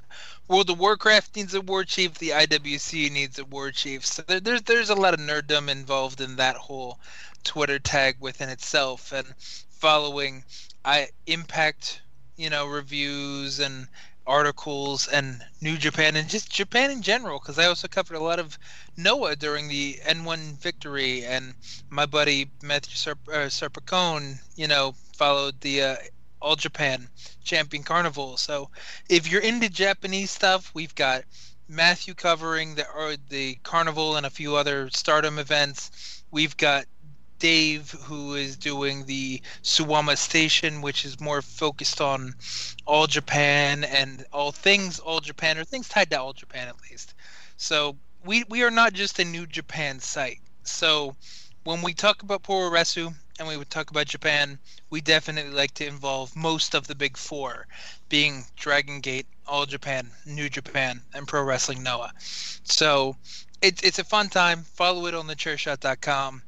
[0.47, 4.05] World of Warcraft needs a war chief, the IWC needs a war chief.
[4.05, 6.99] So there, there's there's a lot of nerddom involved in that whole
[7.43, 9.33] Twitter tag within itself, and
[9.71, 10.43] following
[10.85, 12.03] I Impact,
[12.37, 13.87] you know, reviews and
[14.25, 18.39] articles and New Japan and just Japan in general, because I also covered a lot
[18.39, 18.57] of
[18.95, 21.53] Noah during the N-1 Victory, and
[21.89, 25.95] my buddy Matthew Serp- uh, you know, followed the uh,
[26.41, 27.09] All Japan
[27.43, 28.37] Champion Carnival.
[28.37, 28.69] So
[29.09, 31.23] if you're into Japanese stuff, we've got
[31.67, 36.23] Matthew covering the or the Carnival and a few other Stardom events.
[36.31, 36.85] We've got
[37.39, 42.35] Dave, who is doing the Suwama Station, which is more focused on
[42.85, 47.13] All Japan and all things All Japan, or things tied to All Japan at least.
[47.57, 50.39] So we we are not just a New Japan site.
[50.63, 51.15] So
[51.63, 55.87] when we talk about Puroresu and we would talk about Japan, we definitely like to
[55.87, 57.67] involve most of the big four,
[58.09, 62.13] being Dragon Gate, All Japan, New Japan, and Pro Wrestling Noah.
[62.63, 63.17] So
[63.61, 64.63] it's it's a fun time.
[64.63, 66.43] Follow it on thechairshot.com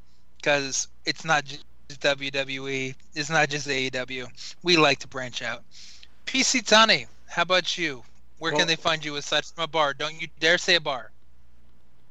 [0.45, 4.27] because it's not just WWE, it's not just AEW.
[4.61, 5.63] We like to branch out.
[6.27, 8.03] PC Tani, how about you?
[8.38, 9.95] Where Well- can they find you aside from a bar?
[9.95, 11.11] Don't you dare say a bar.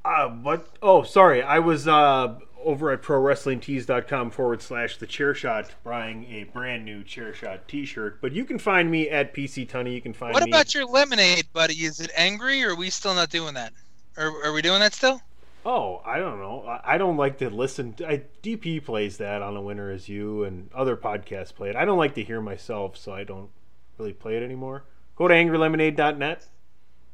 [0.05, 0.67] Uh, what?
[0.83, 1.43] Oh, sorry.
[1.45, 7.05] I was uh, over at ProWrestlingTees.com forward slash The Chair Shot buying a brand new
[7.05, 8.21] Chair Shot T-shirt.
[8.21, 9.95] But you can find me at PC Tunney.
[9.95, 10.51] You can find me What me.
[10.51, 11.75] about your lemonade, buddy?
[11.85, 13.73] Is it angry, or are we still not doing that?
[14.17, 15.23] Are, are we doing that still?
[15.67, 16.79] Oh, I don't know.
[16.85, 17.95] I don't like to listen.
[18.07, 21.77] I, DP plays that on a winner as you, and other podcasts play it.
[21.77, 23.49] I don't like to hear myself, so I don't
[23.97, 24.85] really play it anymore.
[25.17, 26.47] Go to angrylemonade.net.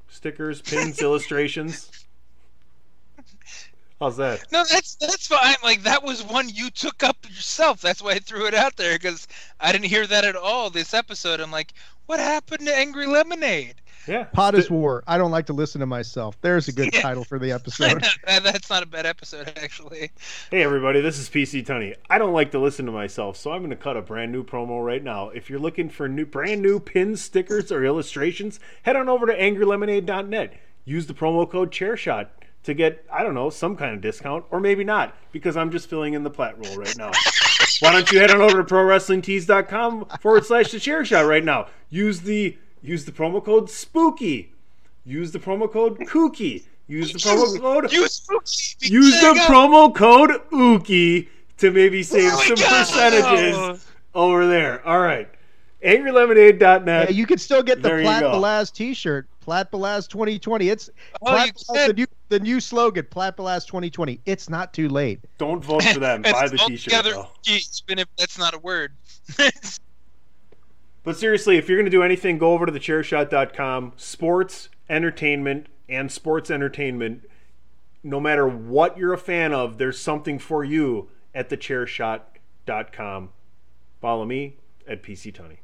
[0.09, 1.91] Stickers, pins, illustrations.
[4.01, 4.51] How's that?
[4.51, 5.57] No, that's that's fine.
[5.63, 7.83] Like that was one you took up yourself.
[7.83, 9.29] That's why I threw it out there because
[9.61, 11.39] I didn't hear that at all this episode.
[11.39, 11.75] I'm like,
[12.07, 13.75] what happened to Angry Lemonade?
[14.11, 14.25] Yeah.
[14.25, 15.05] Pod is war.
[15.07, 16.37] I don't like to listen to myself.
[16.41, 18.05] There's a good title for the episode.
[18.27, 20.11] That's not a bad episode actually.
[20.51, 21.95] Hey everybody, this is PC Tony.
[22.09, 24.43] I don't like to listen to myself, so I'm going to cut a brand new
[24.43, 25.29] promo right now.
[25.29, 29.33] If you're looking for new brand new pins, stickers, or illustrations, head on over to
[29.33, 30.55] angrylemonade.net.
[30.85, 32.27] Use the promo code ChairShot
[32.65, 35.89] to get, I don't know, some kind of discount, or maybe not, because I'm just
[35.89, 37.13] filling in the plat roll right now.
[37.79, 41.69] Why don't you head on over to prowrestlingtees.com forward slash the chair shot right now?
[41.89, 44.53] Use the use the promo code spooky.
[45.05, 46.65] Use the promo code kooky.
[46.89, 48.93] Use the promo code Use spooky.
[48.93, 49.47] use the There you go.
[49.47, 51.29] promo code ookie
[51.59, 52.79] to maybe save There some go.
[52.79, 54.87] percentages over there.
[54.87, 55.29] All right.
[55.85, 57.09] AngryLemonade.net.
[57.11, 58.33] Yeah, you can still get the There you Plat go.
[58.33, 59.27] Belaz T-shirt.
[59.41, 60.69] Plat Belaz 2020.
[60.69, 60.91] It's
[61.23, 63.07] Oh, Plat you Belaz, the new the new slogan.
[63.11, 64.21] Plat Belaz 2020.
[64.27, 65.21] It's not too late.
[65.39, 66.21] Don't vote for them.
[66.23, 66.85] Buy the t-shirt.
[66.85, 67.29] together, though.
[67.49, 68.93] even if that's not a word.
[71.03, 73.93] But seriously, if you're going to do anything, go over to thechairshot.com.
[73.97, 77.29] Sports, entertainment, and sports entertainment.
[78.03, 83.31] No matter what you're a fan of, there's something for you at thechairshot.com.
[84.01, 84.57] Follow me
[84.87, 85.61] at PC Tony.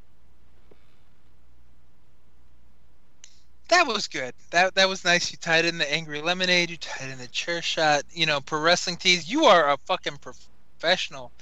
[3.69, 4.33] That was good.
[4.51, 5.33] That that was nice.
[5.33, 6.71] You tied in the angry lemonade.
[6.71, 8.05] You tied in the chair shot.
[8.13, 9.29] You know, pro wrestling tees.
[9.29, 11.33] You are a fucking professional.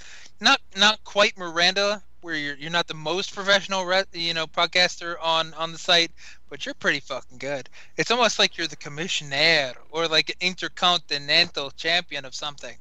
[0.41, 5.17] Not not quite Miranda, where you're you're not the most professional, re- you know, podcaster
[5.23, 6.11] on on the site,
[6.49, 7.69] but you're pretty fucking good.
[7.99, 12.77] It's almost like you're the commissioner or like an intercontinental champion of something.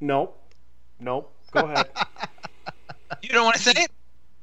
[0.00, 0.40] Nope.
[0.98, 1.32] Nope.
[1.52, 1.88] Go ahead.
[3.22, 3.90] You don't want to say it?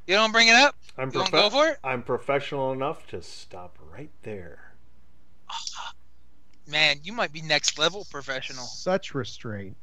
[0.08, 0.76] You don't bring it up?
[0.98, 1.78] I'm, You profe- go for it?
[1.84, 4.74] I'm professional enough to stop right there.
[5.50, 5.92] Ah,
[6.68, 8.64] man, you might be next level professional.
[8.64, 9.76] Such restraint.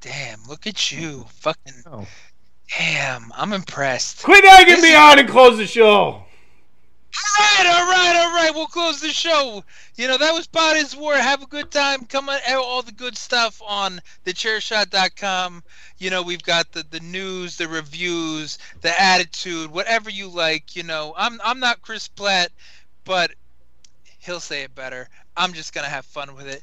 [0.00, 1.26] Damn, look at you.
[1.40, 2.06] Fucking Oh.
[2.78, 4.22] Damn, I'm impressed.
[4.22, 6.24] Quit egging This me is- on and close the show.
[7.12, 8.54] All right, all right, all right.
[8.54, 9.64] We'll close the show.
[9.96, 11.14] You know, that was Pod is War.
[11.16, 12.04] Have a good time.
[12.06, 15.64] Come on, all the good stuff on thechairshot.com.
[15.98, 20.76] You know, we've got the, the news, the reviews, the attitude, whatever you like.
[20.76, 22.52] You know, I'm I'm not Chris Platt,
[23.04, 23.32] but
[24.20, 25.08] he'll say it better.
[25.36, 26.62] I'm just gonna have fun with it.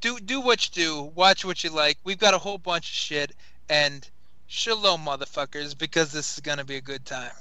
[0.00, 1.02] Do do what you do.
[1.14, 1.98] Watch what you like.
[2.04, 3.32] We've got a whole bunch of shit,
[3.68, 4.08] and
[4.46, 7.32] shalom, motherfuckers, because this is gonna be a good time.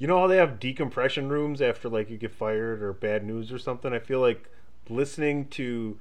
[0.00, 3.52] You know how they have decompression rooms after like you get fired or bad news
[3.52, 3.92] or something?
[3.92, 4.48] I feel like
[4.88, 5.98] listening to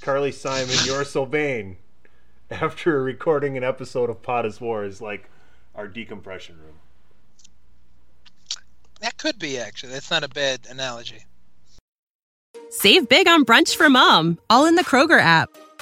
[0.00, 1.76] Carly Simon, You're So Vain
[2.50, 5.28] after recording an episode of Pod is War is like
[5.74, 6.76] our decompression room.
[9.00, 9.92] That could be actually.
[9.94, 11.24] That's not a bad analogy.
[12.70, 15.50] Save big on brunch for mom, all in the Kroger app.